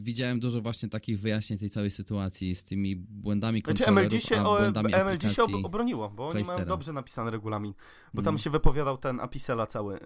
widziałem 0.00 0.40
dużo 0.40 0.60
właśnie 0.60 0.88
takich 0.88 1.20
wyjaśnień 1.20 1.58
tej 1.58 1.69
całej 1.70 1.90
sytuacji 1.90 2.54
z 2.54 2.64
tymi 2.64 2.96
błędami 2.96 3.60
Znaczy 3.60 3.84
kontrolerów, 3.84 4.12
MLG 4.12 4.22
się, 4.22 4.40
a 4.40 4.42
błędami 4.42 4.94
MLG 4.94 5.30
się 5.30 5.42
ob 5.42 5.50
obroniło, 5.64 6.08
bo 6.10 6.28
oni 6.28 6.44
mają 6.44 6.64
dobrze 6.64 6.92
napisany 6.92 7.30
regulamin. 7.30 7.74
Bo 8.14 8.22
tam 8.22 8.32
Mm. 8.32 8.38
się 8.38 8.50
wypowiadał 8.50 8.98
ten 8.98 9.20
Apisela 9.20 9.66
cały, 9.66 9.96
y, 9.96 10.00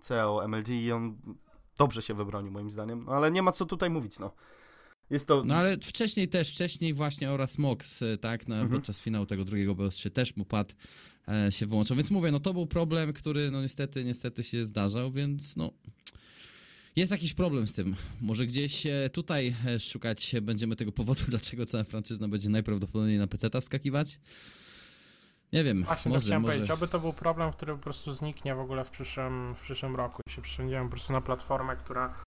CEO 0.00 0.48
MLG 0.48 0.68
i 0.68 0.92
on 0.92 1.16
dobrze 1.78 2.02
się 2.02 2.14
wybronił 2.14 2.52
moim 2.52 2.70
zdaniem. 2.70 3.04
No 3.04 3.12
ale 3.12 3.30
nie 3.30 3.42
ma 3.42 3.52
co 3.52 3.66
tutaj 3.66 3.90
mówić, 3.90 4.18
no. 4.18 4.30
Jest 5.10 5.28
to... 5.28 5.44
No 5.44 5.54
ale 5.54 5.76
wcześniej 5.76 6.28
też, 6.28 6.54
wcześniej 6.54 6.94
właśnie 6.94 7.30
oraz 7.30 7.58
Mox, 7.58 8.02
e, 8.02 8.18
tak, 8.18 8.48
na, 8.48 8.54
Mhm. 8.54 8.72
podczas 8.72 9.00
finału 9.00 9.26
tego 9.26 9.44
drugiego 9.44 9.74
BOS3 9.74 10.10
też 10.10 10.36
mu 10.36 10.44
pad 10.44 10.74
e, 11.28 11.52
się 11.52 11.66
wyłączał, 11.66 11.96
więc 11.96 12.10
mówię, 12.10 12.30
no 12.32 12.40
to 12.40 12.54
był 12.54 12.66
problem, 12.66 13.12
który 13.12 13.50
no 13.50 13.62
niestety, 13.62 14.04
niestety 14.04 14.42
się 14.42 14.64
zdarzał, 14.64 15.12
więc 15.12 15.56
no... 15.56 15.72
Jest 16.96 17.12
jakiś 17.12 17.34
problem 17.34 17.66
z 17.66 17.74
tym. 17.74 17.94
Może 18.20 18.46
gdzieś 18.46 18.86
e, 18.86 19.10
tutaj 19.10 19.54
e, 19.66 19.80
szukać 19.80 20.34
będziemy 20.42 20.76
tego 20.76 20.92
powodu, 20.92 21.20
dlaczego 21.28 21.66
cała 21.66 21.84
franczyzna 21.84 22.28
będzie 22.28 22.48
najprawdopodobniej 22.48 23.18
na 23.18 23.26
PC 23.26 23.60
wskakiwać. 23.60 24.20
Nie 25.52 25.64
wiem, 25.64 25.84
Właśnie 25.84 26.02
to 26.04 26.08
może, 26.10 26.26
chciałem 26.26 26.42
może... 26.42 26.52
powiedzieć, 26.52 26.70
oby 26.70 26.88
to 26.88 27.00
był 27.00 27.12
problem, 27.12 27.52
który 27.52 27.72
po 27.72 27.82
prostu 27.82 28.14
zniknie 28.14 28.54
w 28.54 28.60
ogóle 28.60 28.84
w 28.84 28.90
przyszłym, 28.90 29.54
w 29.54 29.60
przyszłym 29.60 29.96
roku 29.96 30.22
i 30.26 30.30
się 30.30 30.42
przesiądziemy 30.42 30.84
po 30.84 30.90
prostu 30.90 31.12
na 31.12 31.20
platformę, 31.20 31.76
która 31.76 32.22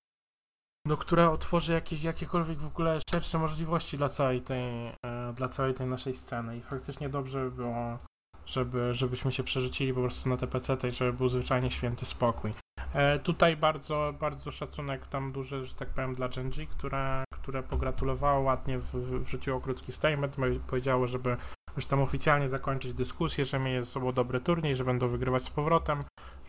no, 0.86 0.98
która 0.98 1.32
otworzy 1.32 1.74
jakieś, 1.74 2.04
jakiekolwiek 2.04 2.58
w 2.58 2.68
ogóle 2.68 3.00
szersze 3.12 3.38
możliwości 3.38 3.98
dla 3.98 4.10
całej 4.10 4.42
tej, 4.42 4.88
e, 4.88 5.34
dla 5.36 5.50
całej 5.50 5.74
tej 5.74 5.88
naszej 5.88 6.16
sceny 6.16 6.58
i 6.58 6.62
faktycznie 6.62 7.10
dobrze 7.10 7.44
by 7.44 7.52
było, 7.52 7.98
żeby, 8.46 8.96
żebyśmy 8.96 9.32
się 9.32 9.44
przerzucili 9.44 9.94
po 9.94 10.02
prostu 10.02 10.30
na 10.30 10.38
te 10.38 10.48
PC 10.48 10.90
i 10.90 10.92
żeby 10.92 11.14
był 11.14 11.30
zwyczajnie 11.30 11.72
święty 11.72 12.06
spokój. 12.06 12.52
E, 12.94 13.20
tutaj 13.20 13.58
bardzo, 13.58 14.14
bardzo 14.20 14.52
szacunek 14.52 15.08
tam 15.08 15.32
duży, 15.32 15.66
że 15.66 15.76
tak 15.76 15.90
powiem, 15.90 16.16
dla 16.16 16.30
Genji, 16.30 16.68
które, 16.68 17.24
które 17.32 17.64
pogratulowało, 17.64 18.40
ładnie 18.40 18.80
w, 18.80 18.94
wrzuciło 19.24 19.62
krótki 19.62 19.92
statement, 19.92 20.38
powiedziało, 20.68 21.08
żeby 21.08 21.38
już 21.76 21.86
tam 21.86 22.02
oficjalnie 22.02 22.50
zakończyć 22.50 22.94
dyskusję, 22.94 23.46
że 23.46 23.60
mnie 23.60 23.72
jest 23.72 23.92
sobą 23.92 24.12
dobry 24.12 24.42
turniej, 24.42 24.76
że 24.76 24.86
będą 24.86 25.08
wygrywać 25.08 25.44
z 25.44 25.50
powrotem 25.50 26.00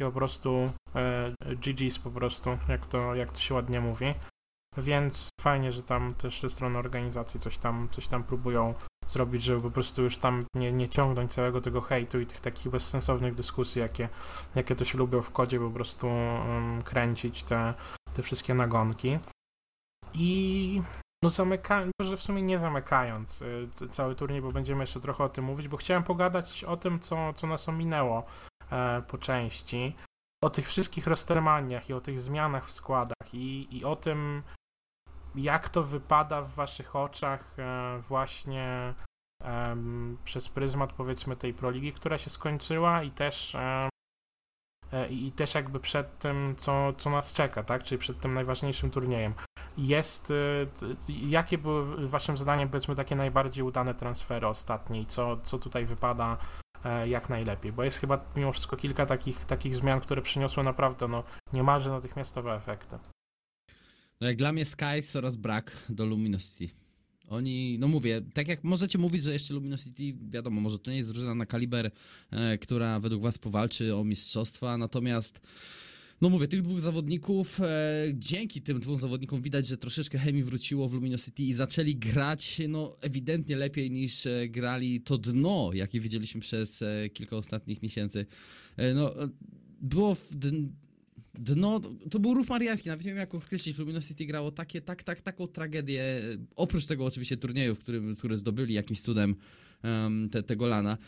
i 0.00 0.02
po 0.02 0.12
prostu 0.12 0.70
e, 0.94 1.30
GG's 1.44 2.02
po 2.02 2.10
prostu, 2.10 2.58
jak 2.68 2.86
to, 2.86 3.14
jak 3.14 3.30
to 3.30 3.40
się 3.40 3.54
ładnie 3.54 3.80
mówi. 3.80 4.14
Więc 4.76 5.28
fajnie, 5.40 5.72
że 5.72 5.82
tam 5.82 6.14
też 6.14 6.40
ze 6.40 6.50
strony 6.50 6.78
organizacji 6.78 7.40
coś 7.40 7.58
tam, 7.58 7.88
coś 7.90 8.08
tam 8.08 8.24
próbują 8.24 8.74
zrobić, 9.06 9.42
żeby 9.42 9.60
po 9.60 9.70
prostu 9.70 10.02
już 10.02 10.16
tam 10.16 10.44
nie, 10.54 10.72
nie 10.72 10.88
ciągnąć 10.88 11.32
całego 11.32 11.60
tego 11.60 11.80
hejtu 11.80 12.20
i 12.20 12.26
tych 12.26 12.40
takich 12.40 12.72
bezsensownych 12.72 13.34
dyskusji, 13.34 13.80
jakie, 13.80 14.08
jakie 14.54 14.76
to 14.76 14.84
się 14.84 14.98
lubią 14.98 15.22
w 15.22 15.30
kodzie, 15.30 15.58
po 15.58 15.70
prostu 15.70 16.06
um, 16.06 16.82
kręcić 16.82 17.42
te, 17.42 17.74
te 18.14 18.22
wszystkie 18.22 18.54
nagonki. 18.54 19.18
I 20.14 20.82
no 21.24 21.30
zamykając, 21.30 21.92
może 22.00 22.16
w 22.16 22.22
sumie 22.22 22.42
nie 22.42 22.58
zamykając 22.58 23.42
y, 23.42 23.88
cały 23.90 24.14
turniej, 24.14 24.42
bo 24.42 24.52
będziemy 24.52 24.82
jeszcze 24.82 25.00
trochę 25.00 25.24
o 25.24 25.28
tym 25.28 25.44
mówić, 25.44 25.68
bo 25.68 25.76
chciałem 25.76 26.02
pogadać 26.02 26.64
o 26.64 26.76
tym, 26.76 27.00
co, 27.00 27.32
co 27.32 27.46
nas 27.46 27.68
ominęło 27.68 28.24
e, 28.70 29.02
po 29.02 29.18
części, 29.18 29.96
o 30.44 30.50
tych 30.50 30.68
wszystkich 30.68 31.06
roztermaniach 31.06 31.90
i 31.90 31.92
o 31.92 32.00
tych 32.00 32.20
zmianach 32.20 32.66
w 32.66 32.72
składach 32.72 33.34
i, 33.34 33.76
i 33.76 33.84
o 33.84 33.96
tym, 33.96 34.42
jak 35.34 35.68
to 35.68 35.82
wypada 35.82 36.42
w 36.42 36.54
waszych 36.54 36.96
oczach 36.96 37.58
e, 37.58 37.98
właśnie 38.08 38.94
przez 40.24 40.48
pryzmat 40.48 40.92
powiedzmy 40.92 41.36
tej 41.36 41.54
proligi, 41.54 41.92
która 41.92 42.18
się 42.18 42.30
skończyła 42.30 43.02
i 43.02 43.10
też 43.10 43.54
e, 43.54 43.88
i 45.10 45.32
też 45.32 45.54
jakby 45.54 45.80
przed 45.80 46.18
tym, 46.18 46.54
co, 46.56 46.92
co 46.92 47.10
nas 47.10 47.32
czeka, 47.32 47.62
tak? 47.62 47.82
Czyli 47.82 47.98
przed 47.98 48.20
tym 48.20 48.34
najważniejszym 48.34 48.90
turniejem. 48.90 49.34
Jest, 49.78 50.30
e, 50.30 50.34
jakie 51.08 51.58
były 51.58 52.08
waszym 52.08 52.36
zadaniem, 52.36 52.68
powiedzmy, 52.68 52.94
takie 52.94 53.16
najbardziej 53.16 53.64
udane 53.64 53.94
transfery 53.94 54.46
ostatnie 54.46 55.00
i 55.00 55.06
co, 55.06 55.36
co 55.36 55.58
tutaj 55.58 55.84
wypada 55.84 56.36
jak 57.06 57.28
najlepiej? 57.28 57.72
Bo 57.72 57.84
jest 57.84 57.98
chyba 57.98 58.18
mimo 58.36 58.52
wszystko 58.52 58.76
kilka 58.76 59.06
takich, 59.06 59.44
takich 59.44 59.74
zmian, 59.76 60.00
które 60.00 60.22
przyniosły 60.22 60.64
naprawdę 60.64 61.08
no, 61.08 61.22
niemalże 61.52 61.90
natychmiastowe 61.90 62.54
efekty. 62.54 62.98
No 64.20 64.28
jak 64.28 64.36
dla 64.36 64.52
mnie 64.52 64.64
Skies 64.64 65.16
oraz 65.16 65.36
brak 65.36 65.86
do 65.88 66.06
Luminosity. 66.06 66.74
Oni, 67.28 67.78
no 67.78 67.88
mówię, 67.88 68.22
tak 68.34 68.48
jak 68.48 68.64
możecie 68.64 68.98
mówić, 68.98 69.22
że 69.22 69.32
jeszcze 69.32 69.54
Luminosity, 69.54 70.02
wiadomo, 70.30 70.60
może 70.60 70.78
to 70.78 70.90
nie 70.90 70.96
jest 70.96 71.10
drużyna 71.10 71.34
na 71.34 71.46
kaliber, 71.46 71.90
e, 72.30 72.58
która 72.58 73.00
według 73.00 73.22
was 73.22 73.38
powalczy 73.38 73.96
o 73.96 74.04
mistrzostwa, 74.04 74.78
natomiast 74.78 75.40
no 76.20 76.28
mówię, 76.28 76.48
tych 76.48 76.62
dwóch 76.62 76.80
zawodników, 76.80 77.60
e, 77.60 77.66
dzięki 78.14 78.62
tym 78.62 78.80
dwóm 78.80 78.98
zawodnikom 78.98 79.42
widać, 79.42 79.66
że 79.66 79.76
troszeczkę 79.76 80.18
chemii 80.18 80.42
wróciło 80.42 80.88
w 80.88 80.94
Luminosity 80.94 81.42
i 81.42 81.54
zaczęli 81.54 81.96
grać, 81.96 82.60
no 82.68 82.96
ewidentnie 83.00 83.56
lepiej 83.56 83.90
niż 83.90 84.26
e, 84.26 84.48
grali 84.48 85.00
to 85.00 85.18
dno, 85.18 85.70
jakie 85.74 86.00
widzieliśmy 86.00 86.40
przez 86.40 86.82
e, 86.82 87.08
kilka 87.10 87.36
ostatnich 87.36 87.82
miesięcy. 87.82 88.26
E, 88.76 88.94
no, 88.94 89.22
e, 89.22 89.28
było 89.80 90.14
w, 90.14 90.28
dno, 91.40 91.80
to 92.10 92.18
był 92.18 92.34
rów 92.34 92.48
mariański, 92.48 92.88
nawet 92.88 93.04
nie 93.04 93.10
wiem 93.10 93.18
jak 93.18 93.34
określić, 93.34 93.78
Luminosity 93.78 94.26
grało 94.26 94.50
takie, 94.50 94.80
tak, 94.80 95.02
tak, 95.02 95.20
taką 95.20 95.46
tragedię, 95.46 96.04
oprócz 96.56 96.86
tego 96.86 97.04
oczywiście 97.04 97.36
turnieju, 97.36 97.74
w 97.74 97.78
którym, 97.78 98.16
które 98.16 98.36
zdobyli 98.36 98.74
jakimś 98.74 99.00
cudem 99.00 99.36
um, 99.84 100.28
te, 100.30 100.42
tego 100.42 100.66
lana. 100.66 100.98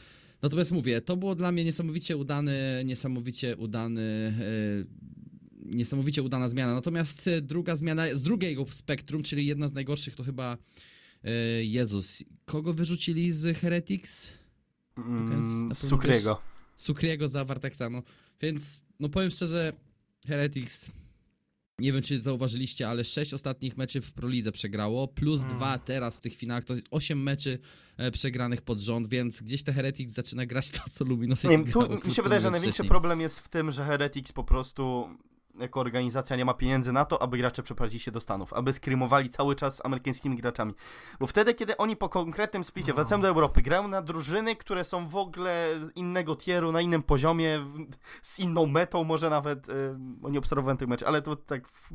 Natomiast 0.43 0.72
mówię, 0.72 1.01
to 1.01 1.16
było 1.16 1.35
dla 1.35 1.53
mnie 1.53 1.64
niesamowicie 1.64 2.16
udany, 2.16 2.83
niesamowicie 2.85 3.57
udany, 3.57 4.35
e, 4.41 5.74
niesamowicie 5.76 6.22
udana 6.22 6.49
zmiana. 6.49 6.74
Natomiast 6.74 7.28
e, 7.28 7.41
druga 7.41 7.76
zmiana 7.76 8.14
z 8.14 8.22
drugiego 8.22 8.66
spektrum, 8.70 9.22
czyli 9.22 9.47
jedna 9.47 9.68
z 9.68 9.72
najgorszych, 9.72 10.14
to 10.14 10.24
chyba 10.24 10.59
e, 11.24 11.30
Jezus. 11.64 12.24
Kogo 12.45 12.72
wyrzucili 12.72 13.33
z 13.33 13.59
Heretics? 13.59 14.28
Mm, 14.99 15.74
Sukriego. 15.74 16.41
Sukriego 16.76 17.28
za 17.28 17.45
Vartexa, 17.45 17.91
no. 17.91 18.03
Więc, 18.41 18.83
no 19.01 19.09
powiem 19.09 19.30
szczerze, 19.30 19.72
Heretics 20.27 20.91
nie 21.79 21.93
wiem, 21.93 22.03
czy 22.03 22.20
zauważyliście, 22.20 22.89
ale 22.89 23.05
6 23.05 23.35
ostatnich 23.35 23.77
meczy 23.77 24.01
w 24.01 24.12
Prolidze 24.12 24.53
przegrało, 24.53 25.09
plus 25.09 25.41
hmm. 25.41 25.57
2 25.57 25.79
teraz 25.79 26.16
w 26.16 26.20
tych 26.20 26.37
finałach, 26.37 26.64
to 26.64 26.75
8 26.91 27.23
meczy 27.23 27.59
e, 27.97 28.11
przegranych 28.11 28.62
pod 28.62 28.81
rząd, 28.81 29.09
więc 29.09 29.43
gdzieś 29.43 29.62
te 29.62 29.73
Heretics 29.73 30.12
zaczyna 30.12 30.47
grać 30.47 30.70
to, 30.70 30.83
co 30.91 31.05
Luminos 31.05 31.45
nie, 31.45 31.64
tu 31.64 31.89
Mi 32.07 32.14
się 32.14 32.23
wydaje, 32.23 32.41
że 32.41 32.51
największy 32.51 32.85
problem 32.85 33.20
jest 33.20 33.41
w 33.41 33.49
tym, 33.49 33.70
że 33.70 33.85
Heretics 33.85 34.33
po 34.33 34.45
prostu 34.45 35.09
jako 35.59 35.81
organizacja 35.81 36.37
nie 36.37 36.45
ma 36.45 36.55
pieniędzy 36.55 36.93
na 36.93 37.05
to, 37.05 37.23
aby 37.23 37.39
gracze 37.39 37.63
przeprowadzili 37.63 38.01
się 38.01 38.11
do 38.11 38.21
Stanów, 38.21 38.53
aby 38.53 38.73
skrymowali 38.73 39.31
cały 39.31 39.57
czas 39.57 39.77
z 39.77 39.85
amerykańskimi 39.85 40.37
graczami. 40.37 40.75
Bo 41.21 41.27
wtedy, 41.27 41.55
kiedy 41.55 41.77
oni 41.77 41.97
po 41.97 42.09
konkretnym 42.09 42.65
splicie 42.65 42.93
wracają 42.93 43.21
do 43.21 43.29
Europy, 43.29 43.63
grają 43.63 43.89
na 43.89 44.03
drużyny, 44.03 44.57
które 44.57 44.85
są 44.85 45.09
w 45.09 45.17
ogóle 45.17 45.75
innego 45.95 46.37
tieru, 46.37 46.73
na 46.73 46.81
innym 46.81 47.03
poziomie, 47.03 47.67
z 48.23 48.39
inną 48.39 48.67
metą, 48.67 49.05
może 49.05 49.31
nawet, 49.31 49.69
yy, 49.69 50.31
nie 50.31 50.39
obserwowałem 50.39 50.77
tych 50.77 50.89
meczów, 50.89 51.09
ale 51.09 51.23
to 51.23 51.37
tak 51.37 51.69
w, 51.69 51.93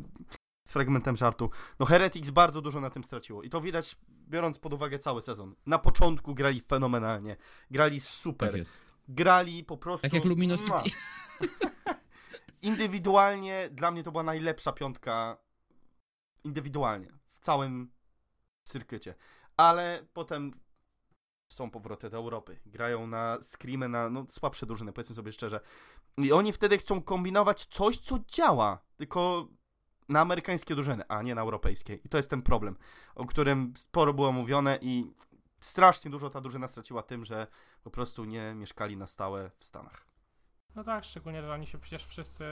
z 0.65 0.73
fragmentem 0.73 1.15
żartu. 1.17 1.49
No 1.79 1.85
Heretics 1.85 2.29
bardzo 2.29 2.61
dużo 2.61 2.81
na 2.81 2.89
tym 2.89 3.03
straciło 3.03 3.43
i 3.43 3.49
to 3.49 3.61
widać, 3.61 3.95
biorąc 4.29 4.59
pod 4.59 4.73
uwagę 4.73 4.99
cały 4.99 5.21
sezon. 5.21 5.55
Na 5.65 5.79
początku 5.79 6.35
grali 6.35 6.61
fenomenalnie, 6.61 7.37
grali 7.71 7.99
super. 7.99 8.51
Tak 8.51 8.61
grali 9.09 9.63
po 9.63 9.77
prostu... 9.77 10.01
Tak 10.01 10.13
jak 10.13 10.25
Luminosity. 10.25 10.89
indywidualnie 12.67 13.69
dla 13.71 13.91
mnie 13.91 14.03
to 14.03 14.11
była 14.11 14.23
najlepsza 14.23 14.71
piątka 14.71 15.37
indywidualnie 16.43 17.07
w 17.27 17.39
całym 17.39 17.91
cyrkycie. 18.63 19.15
Ale 19.57 20.05
potem 20.13 20.51
są 21.51 21.71
powroty 21.71 22.09
do 22.09 22.17
Europy. 22.17 22.59
Grają 22.65 23.07
na 23.07 23.37
screamy, 23.41 23.89
na 23.89 24.09
no, 24.09 24.25
słabsze 24.29 24.65
drużyny, 24.65 24.93
powiedzmy 24.93 25.15
sobie 25.15 25.31
szczerze. 25.31 25.59
I 26.17 26.31
oni 26.31 26.53
wtedy 26.53 26.77
chcą 26.77 27.01
kombinować 27.01 27.65
coś, 27.65 27.97
co 27.97 28.19
działa, 28.27 28.79
tylko 28.97 29.47
na 30.09 30.21
amerykańskie 30.21 30.75
drużyny, 30.75 31.03
a 31.07 31.21
nie 31.21 31.35
na 31.35 31.41
europejskie. 31.41 31.95
I 31.95 32.09
to 32.09 32.17
jest 32.17 32.29
ten 32.29 32.41
problem, 32.41 32.77
o 33.15 33.25
którym 33.25 33.73
sporo 33.77 34.13
było 34.13 34.31
mówione 34.31 34.79
i 34.81 35.13
strasznie 35.59 36.11
dużo 36.11 36.29
ta 36.29 36.41
drużyna 36.41 36.67
straciła 36.67 37.03
tym, 37.03 37.25
że 37.25 37.47
po 37.83 37.91
prostu 37.91 38.25
nie 38.25 38.53
mieszkali 38.55 38.97
na 38.97 39.07
stałe 39.07 39.51
w 39.59 39.65
Stanach. 39.65 40.06
No 40.75 40.83
tak, 40.83 41.03
szczególnie, 41.03 41.41
że 41.41 41.53
oni 41.53 41.67
się 41.67 41.77
przecież 41.77 42.05
wszyscy 42.05 42.45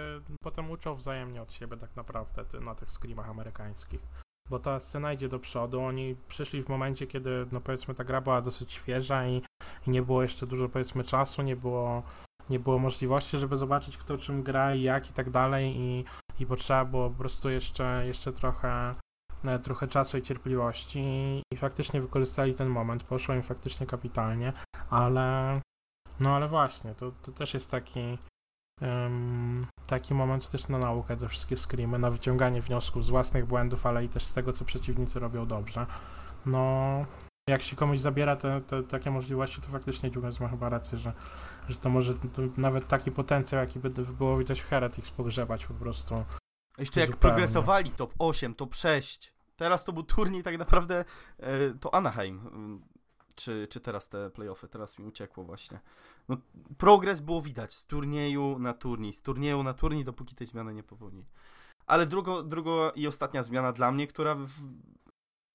potem 0.44 0.72
uczą 0.72 0.96
wzajemnie 0.96 1.42
od 1.42 1.52
siebie 1.52 1.78
tak 1.78 1.96
naprawdę 1.96 2.46
ty, 2.46 2.60
na 2.60 2.76
tych 2.76 2.92
screamach 2.92 3.30
amerykańskich. 3.30 4.02
Bo 4.50 4.60
ta 4.60 4.80
scena 4.80 5.14
idzie 5.14 5.30
do 5.30 5.40
przodu, 5.40 5.82
oni 5.82 6.16
przyszli 6.28 6.64
w 6.64 6.70
momencie, 6.70 7.08
kiedy 7.08 7.46
no 7.52 7.62
powiedzmy 7.62 7.96
ta 7.96 8.04
gra 8.04 8.22
była 8.22 8.42
dosyć 8.42 8.74
świeża 8.74 9.28
i, 9.28 9.42
i 9.88 9.90
nie 9.90 10.02
było 10.02 10.22
jeszcze 10.22 10.48
dużo 10.48 10.70
powiedzmy 10.70 11.04
czasu, 11.04 11.42
nie 11.42 11.56
było, 11.56 12.04
nie 12.50 12.60
było 12.60 12.80
możliwości, 12.80 13.38
żeby 13.38 13.58
zobaczyć 13.58 13.98
kto 13.98 14.18
czym 14.18 14.44
gra 14.44 14.76
i 14.76 14.82
jak 14.82 15.10
i 15.10 15.14
tak 15.14 15.30
dalej 15.30 15.76
i, 15.78 16.06
i 16.40 16.46
potrzeba 16.46 16.86
było 16.86 17.10
po 17.10 17.16
prostu 17.16 17.50
jeszcze, 17.50 18.08
jeszcze 18.08 18.34
trochę 18.34 18.92
e, 19.48 19.60
trochę 19.60 19.88
czasu 19.88 20.18
i 20.18 20.22
cierpliwości 20.22 21.04
i 21.54 21.58
faktycznie 21.58 22.02
wykorzystali 22.02 22.56
ten 22.56 22.68
moment, 22.68 23.04
poszło 23.04 23.36
im 23.36 23.44
faktycznie 23.44 23.88
kapitalnie, 23.88 24.54
ale 24.90 25.54
no 26.20 26.36
ale 26.36 26.48
właśnie, 26.48 26.96
to, 26.96 27.12
to 27.12 27.32
też 27.32 27.54
jest 27.54 27.72
taki 27.72 28.18
um, 28.82 29.66
taki 29.88 30.14
moment 30.14 30.50
też 30.50 30.68
na 30.68 30.78
naukę, 30.78 31.18
te 31.18 31.28
wszystkie 31.28 31.58
screamy, 31.58 32.00
na 32.00 32.12
wyciąganie 32.12 32.62
wniosków 32.62 33.06
z 33.06 33.10
własnych 33.10 33.46
błędów, 33.46 33.86
ale 33.86 34.06
i 34.06 34.10
też 34.10 34.26
z 34.26 34.34
tego, 34.34 34.54
co 34.54 34.66
przeciwnicy 34.66 35.20
robią 35.20 35.48
dobrze. 35.48 35.86
No, 36.46 37.06
jak 37.50 37.62
się 37.62 37.76
komuś 37.76 38.00
zabiera 38.00 38.36
te, 38.36 38.62
te 38.62 38.84
takie 38.84 39.12
możliwości, 39.12 39.62
to 39.62 39.70
faktycznie 39.70 40.12
Dziugas 40.12 40.40
ma 40.40 40.48
chyba 40.48 40.70
rację, 40.70 40.98
że, 40.98 41.14
że 41.70 41.78
to 41.78 41.90
może 41.90 42.14
to 42.14 42.42
nawet 42.58 42.88
taki 42.88 43.12
potencjał, 43.12 43.62
jaki 43.62 43.80
by 43.80 43.90
było 43.90 44.38
widać 44.38 44.62
w 44.62 44.70
Heretics 44.70 45.12
pogrzebać 45.12 45.66
po 45.66 45.74
prostu. 45.74 46.26
Jeszcze 46.78 47.00
jak 47.00 47.12
zupełnie. 47.12 47.36
progresowali 47.36 47.92
top 47.92 48.14
8, 48.20 48.56
top 48.56 48.76
6, 48.76 49.34
teraz 49.56 49.86
to 49.86 49.94
był 49.94 50.04
turniej 50.04 50.44
tak 50.44 50.58
naprawdę 50.58 51.06
e, 51.40 51.70
to 51.80 51.94
Anaheim 51.94 52.40
czy, 53.36 53.68
czy 53.70 53.80
teraz 53.80 54.10
te 54.10 54.30
playoffy, 54.30 54.68
teraz 54.68 55.00
mi 55.00 55.06
uciekło 55.06 55.44
właśnie. 55.44 55.80
No, 56.30 56.38
progres 56.78 57.22
było 57.22 57.42
widać 57.42 57.74
z 57.74 57.86
turnieju 57.86 58.60
na 58.60 58.74
turniej, 58.74 59.14
z 59.14 59.22
turnieju 59.22 59.64
na 59.64 59.74
turniej, 59.74 60.06
dopóki 60.06 60.36
tej 60.36 60.48
zmiany 60.48 60.74
nie 60.74 60.84
popełni. 60.84 61.26
Ale 61.88 62.06
drugo, 62.06 62.44
drugo 62.44 62.92
i 62.96 63.08
ostatnia 63.08 63.44
zmiana 63.44 63.72
dla 63.74 63.92
mnie, 63.92 64.08
która 64.08 64.36
w, 64.36 64.50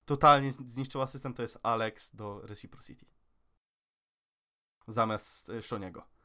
totalnie 0.05 0.53
zniszczyła 0.53 1.07
system, 1.07 1.35
to 1.35 1.43
jest 1.43 1.59
Alex 1.63 2.17
do 2.17 2.41
Reciprocity. 2.43 3.07
Zamiast 4.89 5.51
e, 5.51 5.63
Shoniego. 5.63 6.20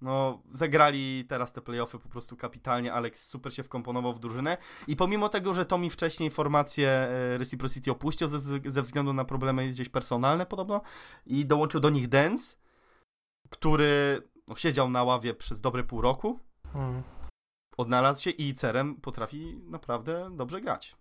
No, 0.00 0.42
zagrali 0.52 1.24
teraz 1.28 1.52
te 1.52 1.60
playoffy 1.60 1.98
po 1.98 2.08
prostu 2.08 2.36
kapitalnie. 2.36 2.92
Alex 2.92 3.26
super 3.26 3.54
się 3.54 3.62
wkomponował 3.62 4.14
w 4.14 4.18
drużynę. 4.18 4.56
I 4.88 4.96
pomimo 4.96 5.28
tego, 5.28 5.54
że 5.54 5.66
Tommy 5.66 5.90
wcześniej 5.90 6.30
formację 6.30 6.88
e, 6.88 7.38
Reciprocity 7.38 7.90
opuścił 7.90 8.28
ze, 8.28 8.40
ze 8.66 8.82
względu 8.82 9.12
na 9.12 9.24
problemy 9.24 9.68
gdzieś 9.68 9.88
personalne 9.88 10.46
podobno 10.46 10.80
i 11.26 11.46
dołączył 11.46 11.80
do 11.80 11.90
nich 11.90 12.08
Dance, 12.08 12.56
który 13.50 14.22
no, 14.48 14.56
siedział 14.56 14.90
na 14.90 15.02
ławie 15.02 15.34
przez 15.34 15.60
dobre 15.60 15.84
pół 15.84 16.00
roku, 16.00 16.40
Mm. 16.74 17.02
odnalazł 17.76 18.22
się 18.22 18.30
i 18.30 18.54
cerem 18.54 18.96
potrafi 18.96 19.60
naprawdę 19.64 20.30
dobrze 20.32 20.60
grać. 20.60 20.96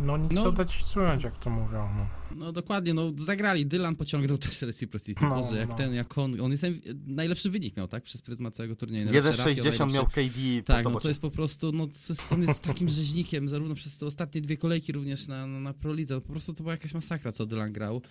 No 0.00 0.16
nic 0.16 0.32
No. 0.32 0.44
no. 0.44 0.52
dać 0.52 0.84
słychać, 0.84 1.24
jak 1.24 1.38
to 1.38 1.50
mówią. 1.50 1.88
No. 1.96 2.20
No 2.36 2.52
dokładnie, 2.52 2.94
no 2.94 3.12
zagrali. 3.16 3.66
Dylan 3.66 3.96
pociągnął 3.96 4.38
też 4.38 4.62
Reciprocity. 4.62 5.24
No, 5.24 5.30
Boże, 5.30 5.56
jak 5.56 5.68
no. 5.68 5.74
ten, 5.74 5.94
jak 5.94 6.18
on, 6.18 6.40
on 6.40 6.50
jest 6.50 6.66
najlepszy 7.06 7.50
wynik 7.50 7.76
miał, 7.76 7.88
tak? 7.88 8.02
Przez 8.02 8.22
pryzmat 8.22 8.54
całego 8.54 8.76
turnieju. 8.76 9.04
Najlepsze 9.04 9.44
ratio, 9.44 9.64
1,60 9.64 9.92
miał 9.92 10.06
KD 10.06 10.62
Tak, 10.64 10.82
po 10.82 10.90
no 10.90 11.00
to 11.00 11.08
jest 11.08 11.20
po 11.20 11.30
prostu, 11.30 11.72
no 11.72 11.86
jest, 12.08 12.32
on 12.32 12.42
jest 12.42 12.62
takim 12.62 12.88
rzeźnikiem, 12.98 13.48
zarówno 13.48 13.74
przez 13.74 13.98
te 13.98 14.06
ostatnie 14.06 14.40
dwie 14.40 14.56
kolejki 14.56 14.92
również 14.92 15.28
na, 15.28 15.46
na, 15.46 15.60
na 15.60 15.74
Pro 15.74 15.94
Lidze. 15.94 16.20
Po 16.20 16.28
prostu 16.28 16.54
to 16.54 16.62
była 16.62 16.72
jakaś 16.72 16.94
masakra, 16.94 17.32
co 17.32 17.46
Dylan 17.46 17.72
grał. 17.72 18.02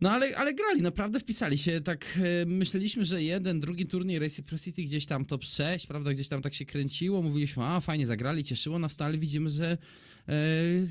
No 0.00 0.10
ale, 0.10 0.36
ale 0.36 0.54
grali, 0.54 0.82
naprawdę 0.82 1.20
wpisali 1.20 1.58
się. 1.58 1.80
Tak 1.80 2.18
e, 2.42 2.46
myśleliśmy, 2.46 3.04
że 3.04 3.22
jeden, 3.22 3.60
drugi 3.60 3.86
turniej 3.86 4.18
Reciprocity 4.18 4.82
gdzieś 4.82 5.06
tam 5.06 5.24
top 5.24 5.44
6, 5.44 5.86
prawda, 5.86 6.12
gdzieś 6.12 6.28
tam 6.28 6.42
tak 6.42 6.54
się 6.54 6.64
kręciło. 6.64 7.22
Mówiliśmy, 7.22 7.64
a 7.64 7.80
fajnie 7.80 8.06
zagrali, 8.06 8.44
cieszyło 8.44 8.78
nas 8.78 8.96
to, 8.96 9.04
ale 9.04 9.18
widzimy, 9.18 9.50
że 9.50 9.78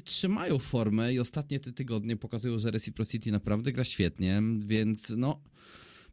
trzymają 0.05 0.59
formę 0.59 1.13
i 1.13 1.19
ostatnie 1.19 1.59
te 1.59 1.71
tygodnie 1.71 2.17
pokazują, 2.17 2.59
że 2.59 2.71
Reciprocity 2.71 3.32
naprawdę 3.32 3.71
gra 3.71 3.84
świetnie, 3.84 4.41
więc 4.59 5.13
no. 5.17 5.41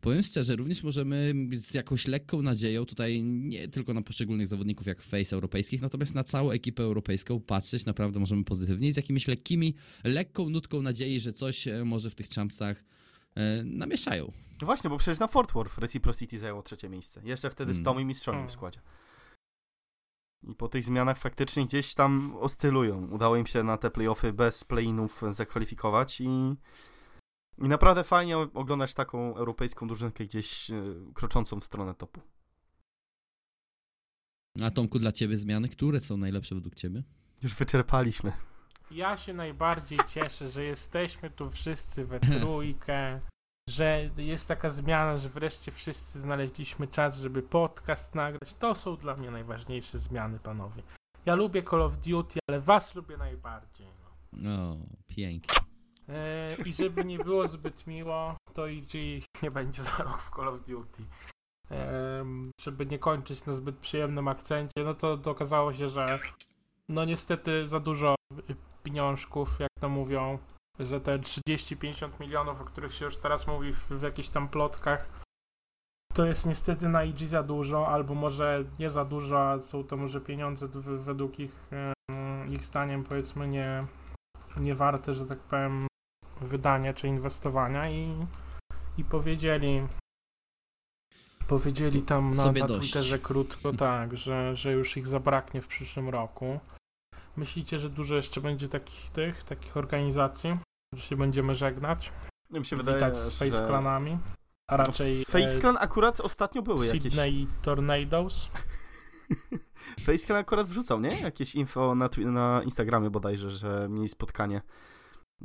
Powiem 0.01 0.23
szczerze, 0.23 0.57
również 0.57 0.83
możemy 0.83 1.35
z 1.53 1.75
jakąś 1.75 2.07
lekką 2.07 2.43
nadzieją 2.43 2.85
tutaj 2.85 3.23
nie 3.23 3.69
tylko 3.69 3.95
na 3.95 4.03
poszczególnych 4.03 4.47
zawodników 4.47 4.87
jak 4.87 5.03
face 5.03 5.37
europejskich, 5.37 5.83
natomiast 5.83 6.15
na 6.15 6.25
całą 6.25 6.51
ekipę 6.51 6.83
europejską 6.83 7.41
patrzeć 7.41 7.87
naprawdę 7.87 8.21
możemy 8.21 8.45
pozytywnie 8.45 8.89
i 8.89 8.93
z 8.93 8.97
jakimiś 8.97 9.29
lekkimi, 9.29 9.75
lekką 10.05 10.51
nutką 10.51 10.83
nadziei, 10.83 11.21
że 11.21 11.33
coś 11.33 11.69
e, 11.69 11.85
może 11.85 12.11
w 12.11 12.15
tych 12.15 12.29
champsach 12.29 12.85
e, 13.35 13.65
namieszają. 13.65 14.33
No 14.61 14.67
właśnie, 14.67 14.91
bo 14.91 14.99
przecież 14.99 15.19
na 15.19 15.29
Fort 15.29 15.53
Worth 15.53 15.79
Reciprocity 15.79 16.39
zajęło 16.39 16.63
trzecie 16.63 16.89
miejsce. 16.89 17.21
Jeszcze 17.25 17.51
wtedy 17.51 17.75
z 17.75 17.77
Mm. 17.77 17.85
Tommy 17.85 18.05
Mistrzami 18.05 18.39
w 18.39 18.41
Mm. 18.41 18.51
składzie. 18.51 18.81
I 20.43 20.55
po 20.55 20.69
tych 20.69 20.85
zmianach 20.85 21.19
faktycznie 21.19 21.65
gdzieś 21.65 21.95
tam 21.95 22.37
oscylują. 22.37 23.11
Udało 23.11 23.37
im 23.37 23.47
się 23.47 23.63
na 23.63 23.77
te 23.77 23.91
playoffy 23.91 24.33
bez 24.33 24.65
play-inów 24.65 25.23
zakwalifikować 25.31 26.21
i, 26.21 26.27
i 27.59 27.69
naprawdę 27.69 28.05
fajnie 28.05 28.39
oglądać 28.39 28.95
taką 28.95 29.37
europejską 29.37 29.87
drużynkę 29.87 30.25
gdzieś 30.25 30.71
e, 30.71 30.75
kroczącą 31.15 31.61
w 31.61 31.65
stronę 31.65 31.95
topu. 31.95 32.21
A 34.63 34.71
Tomku, 34.71 34.99
dla 34.99 35.13
ciebie 35.13 35.37
zmiany, 35.37 35.69
które 35.69 36.01
są 36.01 36.17
najlepsze 36.17 36.55
według 36.55 36.75
ciebie? 36.75 37.03
Już 37.43 37.55
wyczerpaliśmy. 37.55 38.33
Ja 38.91 39.17
się 39.17 39.35
najbardziej 39.35 39.99
cieszę, 40.09 40.51
że 40.51 40.65
jesteśmy 40.65 41.31
tu 41.31 41.51
wszyscy 41.51 42.05
we 42.05 42.21
trójkę, 42.21 43.21
że 43.69 44.09
jest 44.17 44.49
taka 44.49 44.71
zmiana, 44.71 45.17
że 45.17 45.29
wreszcie 45.29 45.73
wszyscy 45.73 46.21
znaleźliśmy 46.21 46.89
czas, 46.89 47.19
żeby 47.19 47.43
podcast 47.43 48.15
nagrać. 48.15 48.55
To 48.55 48.75
są 48.75 48.97
dla 48.97 49.17
mnie 49.17 49.31
najważniejsze 49.31 49.99
zmiany, 49.99 50.39
panowie. 50.39 50.83
Ja 51.27 51.35
lubię 51.35 51.63
Call 51.63 51.83
of 51.83 51.97
Duty, 51.97 52.39
ale 52.49 52.61
was 52.61 52.95
lubię 52.95 53.17
najbardziej. 53.17 53.87
No. 54.33 54.73
O, 54.73 54.77
pięknie. 55.09 55.59
E, 56.09 56.57
I 56.67 56.73
żeby 56.73 57.05
nie 57.05 57.19
było 57.19 57.47
zbyt 57.47 57.87
miło, 57.87 58.37
to 58.53 58.67
IG 58.67 58.93
nie 59.43 59.51
będzie 59.51 59.83
za 59.83 59.97
rok 59.97 60.23
w 60.23 60.31
Call 60.37 60.49
of 60.49 60.65
Duty. 60.65 61.03
Em, 61.71 62.51
żeby 62.61 62.87
nie 62.87 62.99
kończyć 62.99 63.45
na 63.45 63.55
zbyt 63.55 63.77
przyjemnym 63.77 64.29
akcencie, 64.29 64.85
no 64.85 64.95
to, 64.95 65.19
okazało 65.25 65.73
się, 65.73 65.89
że 65.89 66.19
no 66.89 67.05
niestety 67.05 67.67
za 67.67 67.81
dużo 67.81 68.15
pieniążków, 68.83 69.61
jak 69.61 69.71
to 69.81 69.89
mówią, 69.89 70.39
że 70.81 71.01
te 71.01 71.19
30-50 71.19 72.21
milionów, 72.21 72.61
o 72.61 72.65
których 72.65 72.95
się 72.95 73.05
już 73.05 73.17
teraz 73.17 73.47
mówi 73.47 73.73
w, 73.73 73.89
w 73.89 74.03
jakichś 74.03 74.29
tam 74.29 74.49
plotkach, 74.49 75.09
to 76.15 76.27
jest 76.27 76.47
niestety 76.47 76.89
na 76.89 77.05
IG 77.05 77.19
za 77.19 77.43
dużo, 77.43 77.89
albo 77.89 78.15
może 78.15 78.65
nie 78.79 78.91
za 78.91 79.05
dużo, 79.05 79.51
a 79.51 79.61
są 79.61 79.85
to 79.85 79.97
może 79.97 80.21
pieniądze 80.21 80.69
według 80.99 81.41
ich, 81.41 81.69
ich 82.53 82.65
zdaniem 82.65 83.05
powiedzmy 83.05 83.49
nie, 83.49 83.87
nie 84.57 84.75
warte, 84.75 85.15
że 85.15 85.27
tak 85.27 85.39
powiem, 85.39 85.87
wydania 86.41 86.95
czy 86.95 87.09
inwestowania 87.09 87.91
i, 87.91 88.27
i 88.99 89.05
powiedzieli 89.05 89.83
powiedzieli 91.49 92.03
tam 92.03 92.31
na, 92.31 92.53
na. 92.53 92.67
Twitterze 92.69 93.19
krótko 93.19 93.73
tak, 93.73 94.17
że, 94.17 94.57
że 94.57 94.73
już 94.73 94.97
ich 94.97 95.07
zabraknie 95.07 95.63
w 95.63 95.67
przyszłym 95.67 96.09
roku. 96.09 96.61
Myślicie, 97.37 97.79
że 97.79 97.91
dużo 97.91 98.15
jeszcze 98.15 98.41
będzie 98.41 98.69
takich 98.69 99.11
tych, 99.11 99.45
takich 99.45 99.77
organizacji, 99.77 100.53
że 100.95 101.03
się 101.03 101.17
będziemy 101.17 101.55
żegnać, 101.55 102.13
Mi 102.51 102.65
się 102.65 102.77
wydaje, 102.77 102.97
witać 102.97 103.17
z 103.17 103.39
Face. 103.39 103.67
Clanami, 103.67 104.19
a 104.71 104.77
raczej 104.77 105.25
Face 105.25 105.57
e, 105.57 105.59
Clan 105.59 105.77
akurat 105.81 106.21
ostatnio 106.21 106.63
były 106.63 106.87
jakieś... 106.87 107.03
Sydney 107.03 107.47
Tornadoes? 107.63 108.49
Face 110.07 110.27
Clan 110.27 110.39
akurat 110.39 110.67
wrzucał, 110.67 111.01
nie? 111.01 111.21
Jakieś 111.21 111.55
info 111.55 111.95
na, 111.95 112.09
na 112.19 112.63
Instagramie 112.65 113.11
bodajże, 113.11 113.51
że 113.51 113.87
mieli 113.91 114.09
spotkanie 114.09 114.63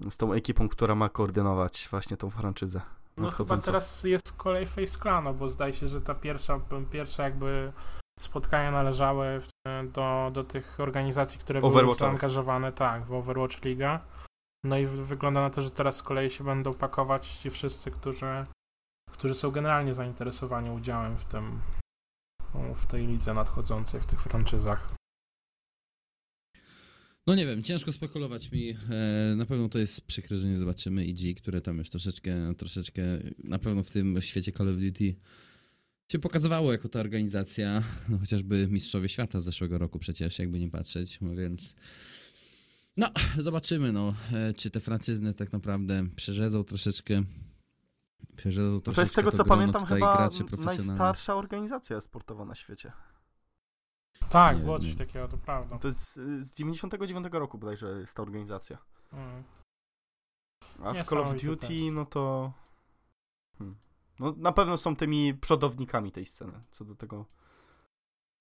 z 0.10 0.18
tą 0.18 0.34
ekipą, 0.34 0.70
która 0.70 0.96
ma 0.96 1.10
koordynować 1.10 1.88
właśnie 1.92 2.18
tą 2.18 2.30
franczyzę. 2.30 2.82
No 3.18 3.32
chyba 3.32 3.58
teraz 3.58 4.04
jest 4.04 4.34
kolej 4.34 4.66
Face 4.66 5.00
Clana, 5.02 5.34
bo 5.34 5.50
zdaje 5.50 5.74
się, 5.74 5.88
że 5.88 6.02
ta 6.02 6.14
pierwsza, 6.14 6.60
pierwsza 6.92 7.24
jakby 7.24 7.74
spotkania 8.20 8.72
należały 8.72 9.42
do, 9.84 10.32
do 10.34 10.44
tych 10.44 10.80
organizacji, 10.80 11.40
które 11.40 11.62
były 11.62 11.96
zaangażowane 11.96 12.72
tak, 12.72 13.06
w 13.06 13.14
Overwatch 13.14 13.64
Liga. 13.64 14.00
No 14.64 14.78
i 14.78 14.86
wy- 14.86 15.06
wygląda 15.06 15.42
na 15.42 15.50
to, 15.50 15.62
że 15.62 15.72
teraz 15.72 15.96
z 15.96 16.04
kolei 16.04 16.30
się 16.30 16.44
będą 16.44 16.74
pakować 16.74 17.28
ci 17.28 17.50
wszyscy, 17.50 17.92
którzy, 17.92 18.44
którzy 19.12 19.36
są 19.36 19.52
generalnie 19.52 19.94
zainteresowani 19.94 20.70
udziałem 20.70 21.18
w 21.18 21.26
tym 21.26 21.62
w 22.76 22.86
tej 22.88 23.08
lidze 23.08 23.34
nadchodzącej, 23.34 24.02
w 24.02 24.06
tych 24.06 24.22
franczyzach. 24.22 24.96
No 27.28 27.36
nie 27.36 27.46
wiem, 27.46 27.64
ciężko 27.64 27.92
spekulować 27.92 28.52
mi. 28.52 28.70
E, 28.70 29.36
na 29.36 29.46
pewno 29.46 29.70
to 29.70 29.80
jest 29.80 30.08
przykre, 30.08 30.38
że 30.38 30.48
nie 30.48 30.58
zobaczymy 30.58 31.06
IG, 31.06 31.42
które 31.42 31.62
tam 31.62 31.78
już 31.78 31.90
troszeczkę, 31.90 32.56
troszeczkę 32.56 33.04
na 33.44 33.60
pewno 33.60 33.84
w 33.84 33.92
tym 33.92 34.22
świecie 34.22 34.52
Call 34.52 34.70
of 34.70 34.76
Duty 34.76 35.16
się 36.12 36.20
pokazywało 36.20 36.72
jako 36.72 36.90
ta 36.90 37.00
organizacja, 37.00 37.84
no 38.10 38.18
chociażby 38.18 38.68
mistrzowie 38.68 39.10
świata 39.10 39.40
z 39.40 39.44
zeszłego 39.44 39.78
roku 39.78 40.00
przecież, 40.00 40.40
jakby 40.40 40.60
nie 40.60 40.70
patrzeć, 40.70 41.18
no 41.22 41.36
więc 41.36 41.76
no, 42.98 43.08
zobaczymy, 43.38 43.92
no, 43.92 44.14
e, 44.34 44.54
czy 44.54 44.72
te 44.72 44.80
franczyzny 44.80 45.34
tak 45.34 45.54
naprawdę 45.54 46.04
przerzedzą 46.16 46.64
troszeczkę 46.64 47.24
przerzedzą 48.36 48.72
No 48.72 48.82
troszeczkę 48.82 48.96
to 48.96 49.02
jest 49.02 49.14
z 49.14 49.16
tego, 49.16 49.32
co 49.32 49.46
pamiętam, 49.46 49.86
chyba 49.86 50.30
najstarsza 50.58 51.36
organizacja 51.36 52.02
sportowa 52.02 52.46
na 52.46 52.56
świecie. 52.56 52.92
Tak, 54.30 54.60
było 54.60 54.80
coś 54.80 54.96
takiego, 54.96 55.28
to 55.28 55.38
prawda. 55.38 55.80
To 55.80 55.88
jest 55.88 56.18
y, 56.18 56.44
z 56.44 56.54
99 56.54 57.28
roku 57.32 57.58
bodajże 57.58 58.00
jest 58.00 58.16
ta 58.16 58.24
organizacja. 58.24 58.78
Mm. 59.14 59.44
A 60.84 60.94
w 60.94 61.08
Call 61.08 61.20
of 61.20 61.42
Duty, 61.42 61.68
też. 61.68 61.78
no 61.92 62.06
to... 62.06 62.54
Hmm. 63.58 63.76
No 64.20 64.34
na 64.38 64.52
pewno 64.52 64.78
są 64.78 64.96
tymi 64.96 65.34
przodownikami 65.34 66.12
tej 66.12 66.26
sceny. 66.26 66.54
Co 66.72 66.86
do 66.86 66.96
tego 66.96 67.26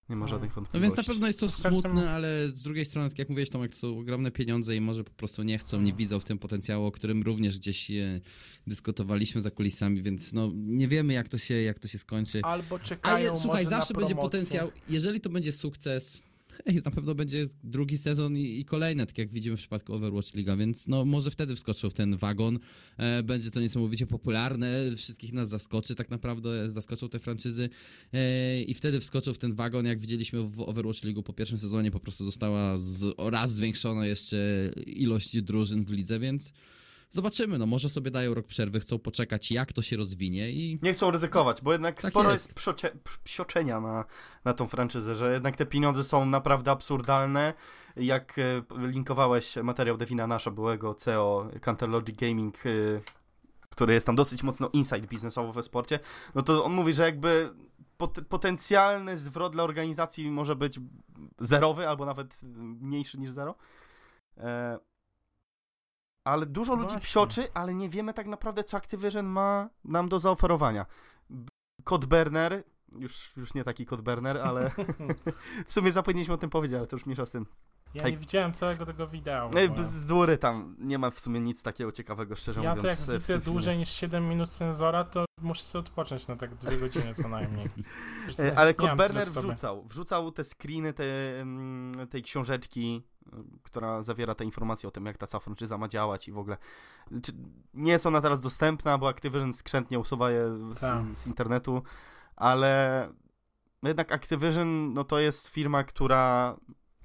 nie 0.08 0.16
ma 0.16 0.26
Hmm. 0.26 0.28
żadnych 0.28 0.50
No 0.50 0.54
wątpliwości. 0.54 0.82
więc 0.96 0.96
na 1.08 1.12
pewno 1.14 1.26
jest 1.26 1.40
to 1.40 1.48
smutne, 1.48 2.10
ale 2.10 2.48
z 2.48 2.62
drugiej 2.62 2.84
strony, 2.84 3.08
tak 3.08 3.18
jak 3.18 3.28
mówiłeś, 3.28 3.50
Tomek, 3.50 3.70
to 3.70 3.76
są 3.76 3.98
ogromne 3.98 4.30
pieniądze 4.30 4.76
i 4.76 4.80
może 4.80 5.04
po 5.04 5.10
prostu 5.10 5.42
nie 5.42 5.58
chcą, 5.58 5.80
nie 5.80 5.90
No. 5.90 5.96
widzą 5.96 6.20
w 6.20 6.24
tym 6.24 6.38
potencjału, 6.38 6.86
o 6.86 6.92
którym 6.92 7.22
również 7.22 7.58
gdzieś 7.58 7.90
e, 7.90 8.20
dyskutowaliśmy 8.66 9.40
za 9.40 9.50
kulisami, 9.50 10.02
więc 10.02 10.32
no 10.32 10.50
nie 10.54 10.88
wiemy 10.88 11.12
jak 11.12 11.28
to 11.28 11.38
się, 11.38 11.54
jak 11.62 11.78
to 11.78 11.88
się 11.88 11.98
skończy. 11.98 12.40
Albo 12.44 12.78
czekają 12.78 13.30
Ale 13.30 13.40
słuchaj, 13.40 13.64
może 13.64 13.76
zawsze 13.76 13.94
na 13.94 14.00
będzie 14.00 14.14
potencjał, 14.14 14.70
jeżeli 14.88 15.20
to 15.20 15.30
będzie 15.30 15.52
sukces, 15.52 16.22
hej, 16.66 16.82
na 16.84 16.90
pewno 16.90 17.14
będzie 17.14 17.46
drugi 17.64 17.98
sezon 17.98 18.36
i, 18.36 18.60
i 18.60 18.64
kolejne, 18.64 19.06
tak 19.06 19.18
jak 19.18 19.32
widzimy 19.32 19.56
w 19.56 19.60
przypadku 19.60 19.94
Overwatch 19.94 20.34
Liga, 20.34 20.56
więc 20.56 20.88
no 20.88 21.04
może 21.04 21.30
wtedy 21.30 21.56
wskoczą 21.56 21.90
w 21.90 21.92
ten 21.92 22.16
wagon, 22.16 22.58
e, 22.96 23.22
będzie 23.22 23.50
to 23.50 23.60
niesamowicie 23.60 24.06
popularne, 24.06 24.96
wszystkich 24.96 25.32
nas 25.32 25.48
zaskoczy, 25.48 25.94
tak 25.94 26.10
naprawdę 26.10 26.70
zaskoczą 26.70 27.08
te 27.08 27.18
franczyzy. 27.18 27.68
E, 28.12 28.62
i 28.62 28.74
wtedy 28.74 29.00
wskoczą 29.00 29.34
w 29.34 29.38
ten 29.38 29.54
wagon, 29.54 29.86
jak 29.86 30.00
widzieliśmy 30.00 30.42
w 30.42 30.60
Overwatch 30.60 31.04
League 31.04 31.22
po 31.22 31.32
pierwszym 31.32 31.58
sezonie, 31.58 31.90
po 31.90 32.00
prostu 32.00 32.24
została 32.24 32.78
z, 32.78 33.14
raz 33.18 33.54
zwiększona 33.54 34.06
jeszcze 34.06 34.70
ilość 34.86 35.42
drużyn 35.42 35.84
w 35.84 35.90
lidze, 35.90 36.18
więc 36.18 36.52
zobaczymy, 37.12 37.58
no 37.58 37.66
może 37.66 37.88
sobie 37.88 38.10
dają 38.10 38.34
rok 38.34 38.46
przerwy, 38.46 38.80
chcą 38.80 38.98
poczekać 38.98 39.50
jak 39.50 39.72
to 39.72 39.82
się 39.82 39.96
rozwinie 39.96 40.50
i 40.50 40.78
Nie 40.82 40.92
chcą 40.92 41.10
ryzykować, 41.10 41.60
bo 41.62 41.72
jednak 41.72 42.02
Tak 42.02 42.10
sporo 42.10 42.30
jest. 42.30 42.44
jest, 42.46 42.54
psiocie, 42.54 42.90
psioczenia 43.24 43.80
na, 43.80 44.04
na 44.44 44.52
tą 44.52 44.66
franczyzę, 44.66 45.14
że 45.14 45.32
jednak 45.32 45.56
te 45.56 45.66
pieniądze 45.66 46.04
są 46.04 46.26
naprawdę 46.26 46.70
absurdalne. 46.70 47.54
Jak 47.96 48.38
e, 48.38 48.62
linkowałeś 48.88 49.56
materiał 49.56 49.96
Devina 49.96 50.26
Nasza, 50.26 50.50
byłego 50.50 50.94
CEO 50.94 51.50
Counterlogic 51.60 52.16
Gaming, 52.16 52.66
e, 52.66 52.70
który 53.70 53.94
jest 53.94 54.06
tam 54.06 54.16
dosyć 54.16 54.42
mocno 54.42 54.68
inside 54.72 55.06
biznesowo 55.06 55.52
we 55.52 55.62
sporcie, 55.62 55.98
no 56.34 56.42
to 56.42 56.64
on 56.64 56.72
mówi, 56.72 56.94
że 56.94 57.02
jakby 57.02 57.50
pot 57.96 58.18
potencjalny 58.28 59.18
zwrot 59.18 59.52
dla 59.52 59.62
organizacji 59.64 60.30
może 60.30 60.56
być 60.56 60.80
zerowy, 61.38 61.88
albo 61.88 62.06
nawet 62.06 62.40
mniejszy 62.80 63.18
niż 63.18 63.30
zero. 63.30 63.54
E, 64.38 64.78
ale 66.24 66.46
dużo 66.46 66.74
ludzi 66.74 66.82
Właśnie. 66.88 67.00
psioczy, 67.00 67.48
ale 67.54 67.74
nie 67.74 67.88
wiemy 67.88 68.14
tak 68.14 68.26
naprawdę, 68.26 68.64
co 68.64 68.76
Activision 68.76 69.26
ma 69.26 69.68
nam 69.84 70.08
do 70.08 70.18
zaoferowania. 70.18 70.86
B- 71.30 71.48
Code 71.84 72.06
Burner, 72.06 72.64
już, 72.98 73.36
już 73.36 73.54
nie 73.54 73.64
taki 73.64 73.86
Code 73.86 74.02
Burner, 74.02 74.38
ale 74.38 74.70
w 75.66 75.72
sumie 75.72 75.92
zapomnieliśmy 75.92 76.34
o 76.34 76.38
tym 76.38 76.50
powiedzieć, 76.50 76.78
ale 76.78 76.86
to 76.86 76.96
już 76.96 77.06
mniejsza 77.06 77.26
z 77.26 77.30
tym. 77.30 77.46
Ja 77.94 78.04
Ej. 78.04 78.12
nie 78.12 78.18
widziałem 78.18 78.52
całego 78.52 78.86
tego 78.86 79.06
wideo. 79.06 79.50
E, 79.54 79.68
bo- 79.68 79.74
Bzdury 79.74 80.38
tam, 80.38 80.76
nie 80.78 80.98
ma 80.98 81.10
w 81.10 81.20
sumie 81.20 81.40
nic 81.40 81.62
takiego 81.62 81.92
ciekawego, 81.92 82.36
szczerze 82.36 82.62
Ja 82.62 82.70
to 82.70 82.76
mówiąc. 82.76 83.00
jak 83.00 83.08
e, 83.08 83.18
w 83.18 83.20
widzę 83.20 83.38
dłużej 83.38 83.78
niż 83.78 83.88
7 83.92 84.28
minut 84.28 84.50
sensora, 84.50 85.04
to 85.04 85.24
muszę 85.42 85.62
sobie 85.62 85.80
odpocząć 85.80 86.26
na 86.26 86.36
tak 86.36 86.54
dwie 86.54 86.76
godziny 86.78 87.14
co 87.14 87.28
najmniej. 87.28 87.68
E, 88.38 88.58
Ale 88.58 88.74
sobie. 88.74 89.48
wrzucał, 89.48 89.84
wrzucał 89.84 90.32
te 90.32 90.44
screeny 90.44 90.92
te, 90.92 91.40
mm, 91.40 92.08
tej 92.08 92.22
książeczki, 92.22 93.02
y, 93.26 93.30
która 93.62 94.02
zawiera 94.02 94.34
te 94.34 94.44
informacje 94.44 94.88
o 94.88 94.92
tym, 94.92 95.06
jak 95.06 95.18
ta 95.18 95.26
cała 95.26 95.40
franczyza 95.40 95.78
ma 95.78 95.88
działać 95.88 96.28
i 96.28 96.32
w 96.32 96.38
ogóle. 96.38 96.56
Nie 97.74 97.92
jest 97.92 98.06
ona 98.06 98.20
teraz 98.20 98.40
dostępna, 98.40 98.98
bo 98.98 99.08
Activision 99.08 99.52
skrzętnie 99.52 99.98
usuwa 99.98 100.30
je 100.30 100.44
Tak. 100.80 101.14
z, 101.14 101.18
z 101.18 101.26
internetu, 101.26 101.82
ale 102.36 103.08
jednak 103.82 104.12
Activision 104.12 104.92
no 104.92 105.04
to 105.04 105.20
jest 105.20 105.48
firma, 105.48 105.84
która 105.84 106.56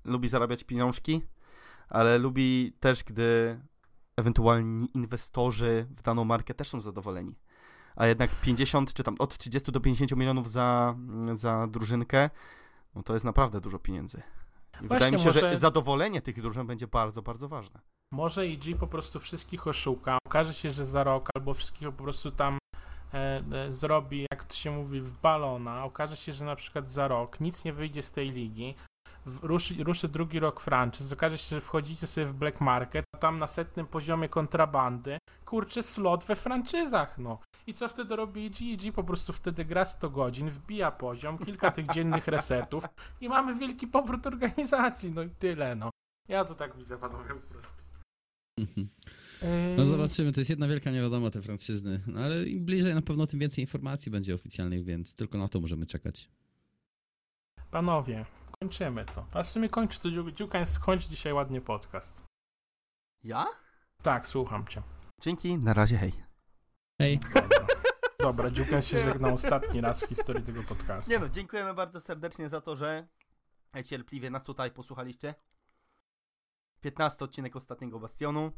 lubi 0.06 0.28
zarabiać 0.28 0.64
pieniążki, 0.64 1.22
ale 1.90 2.18
lubi 2.18 2.74
też, 2.80 3.04
gdy 3.04 3.60
ewentualni 4.18 4.90
inwestorzy 4.94 5.88
w 5.90 6.02
daną 6.02 6.26
markę 6.26 6.54
też 6.54 6.70
są 6.70 6.82
zadowoleni. 6.82 7.36
A 7.98 8.06
jednak 8.06 8.30
50, 8.42 8.94
czy 8.94 9.04
tam 9.04 9.16
od 9.20 9.38
30 9.38 9.72
do 9.72 9.80
50 9.80 10.12
milionów 10.12 10.52
za, 10.52 10.96
za 11.34 11.68
drużynkę, 11.68 12.30
no 12.96 13.04
to 13.04 13.14
jest 13.14 13.26
naprawdę 13.26 13.62
dużo 13.62 13.80
pieniędzy. 13.80 14.22
I 14.82 14.88
wydaje 14.88 15.12
mi 15.12 15.20
się, 15.20 15.32
że 15.32 15.42
może- 15.42 15.58
zadowolenie 15.58 16.22
tych 16.22 16.42
drużyn 16.42 16.68
będzie 16.68 16.88
bardzo, 16.88 17.22
bardzo 17.22 17.48
ważne. 17.48 17.80
Może 18.14 18.42
EG 18.42 18.64
po 18.80 18.88
prostu 18.88 19.20
wszystkich 19.20 19.68
oszuka. 19.68 20.18
Okaże 20.26 20.54
się, 20.54 20.72
że 20.72 20.86
za 20.86 21.04
rok 21.04 21.30
albo 21.36 21.54
wszystkich 21.54 21.88
po 21.88 22.04
prostu 22.04 22.32
tam 22.32 22.58
e, 23.14 23.44
e, 23.52 23.74
zrobi, 23.74 24.26
jak 24.32 24.44
to 24.44 24.56
się 24.56 24.72
mówi, 24.72 25.02
w 25.02 25.18
balona. 25.18 25.86
Okaże 25.86 26.16
się, 26.16 26.34
że 26.34 26.46
na 26.46 26.56
przykład 26.56 26.90
za 26.90 27.08
rok 27.08 27.40
nic 27.40 27.66
nie 27.66 27.74
wyjdzie 27.74 28.02
z 28.04 28.12
tej 28.12 28.32
ligi. 28.32 28.76
Ruszy, 29.42 29.84
ruszy 29.84 30.08
drugi 30.08 30.40
rok 30.40 30.62
franczyz. 30.62 31.12
Okaże 31.12 31.38
się, 31.38 31.56
że 31.56 31.62
wchodzicie 31.62 32.08
sobie 32.08 32.28
w 32.28 32.34
black 32.34 32.62
market, 32.62 33.06
a 33.16 33.18
tam 33.18 33.38
na 33.38 33.48
setnym 33.48 33.88
poziomie 33.88 34.30
kontrabandy 34.30 35.18
kurczy 35.46 35.84
slot 35.84 36.24
we 36.24 36.36
franczyzach, 36.36 37.18
no. 37.18 37.40
I 37.68 37.74
co 37.74 37.90
wtedy 37.90 38.16
robi? 38.16 38.46
EG 38.46 38.94
po 38.96 39.04
prostu 39.04 39.34
wtedy 39.34 39.66
gra 39.66 39.86
100 39.86 40.10
godzin, 40.10 40.50
wbija 40.50 40.92
poziom, 40.92 41.38
kilka 41.38 41.72
tych 41.72 41.88
dziennych 41.94 42.28
resetów 42.38 42.84
i 43.22 43.30
mamy 43.30 43.56
wielki 43.56 43.88
powrót 43.88 44.28
organizacji, 44.28 45.12
no 45.12 45.24
i 45.24 45.30
tyle, 45.30 45.76
no. 45.76 45.90
Ja 46.28 46.46
to 46.46 46.56
tak 46.56 46.78
widzę, 46.78 46.98
panowie, 46.98 47.34
po 47.34 47.54
prostu. 47.54 47.78
No 49.78 49.86
zobaczymy, 49.86 50.32
to 50.32 50.42
jest 50.42 50.50
jedna 50.50 50.68
wielka 50.68 50.92
niewiadoma 50.92 51.30
te 51.30 51.42
franczyzny. 51.42 52.00
No 52.08 52.20
ale 52.20 52.44
im 52.44 52.66
bliżej 52.66 52.96
na 52.96 53.02
pewno 53.02 53.28
tym 53.28 53.40
więcej 53.40 53.64
informacji 53.64 54.12
będzie 54.12 54.36
oficjalnych, 54.36 54.84
więc 54.84 55.16
tylko 55.16 55.38
na 55.38 55.48
to 55.48 55.62
możemy 55.62 55.86
czekać. 55.86 56.30
Panowie, 57.72 58.26
kończymy 58.62 59.06
to. 59.06 59.26
A 59.34 59.44
w 59.44 59.50
sumie 59.50 59.70
kończy 59.70 60.00
to 60.00 60.12
Dziu- 60.12 60.32
Dziukań, 60.32 60.66
skończ 60.66 61.08
dzisiaj 61.08 61.34
ładnie 61.34 61.62
podcast. 61.62 62.22
Ja? 63.24 63.48
Tak, 64.02 64.28
słucham 64.28 64.68
cię. 64.68 64.82
Dzięki, 65.22 65.58
na 65.58 65.74
razie, 65.74 65.98
hej. 65.98 66.14
Hej. 67.02 67.20
Dobra, 67.34 67.68
Dobra 68.20 68.52
Dziukań 68.52 68.82
się 68.82 69.00
żegna 69.00 69.30
ostatni 69.34 69.82
raz 69.82 70.04
w 70.04 70.08
historii 70.08 70.44
tego 70.44 70.64
podcastu. 70.64 71.12
Nie 71.12 71.20
no, 71.20 71.30
dziękujemy 71.30 71.74
bardzo 71.74 72.00
serdecznie 72.00 72.50
za 72.50 72.62
to, 72.62 72.76
że 72.76 73.08
cierpliwie 73.86 74.30
nas 74.30 74.44
tutaj 74.44 74.72
posłuchaliście. 74.72 75.36
15 76.82 77.26
odcinek 77.26 77.56
ostatniego 77.56 78.00
Bastionu. 78.00 78.52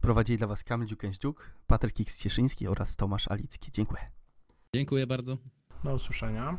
Prowadzili 0.00 0.38
dla 0.38 0.46
was 0.46 0.64
Kamil 0.64 0.88
Dziukęździuk, 0.88 1.50
Patryk 1.66 2.00
X 2.00 2.18
Cieszyński 2.18 2.68
oraz 2.68 2.96
Tomasz 2.96 3.28
Alicki. 3.28 3.72
Dziękuję. 3.72 4.10
Dziękuję 4.74 5.06
bardzo. 5.06 5.36
Do 5.84 5.94
usłyszenia. 5.94 6.58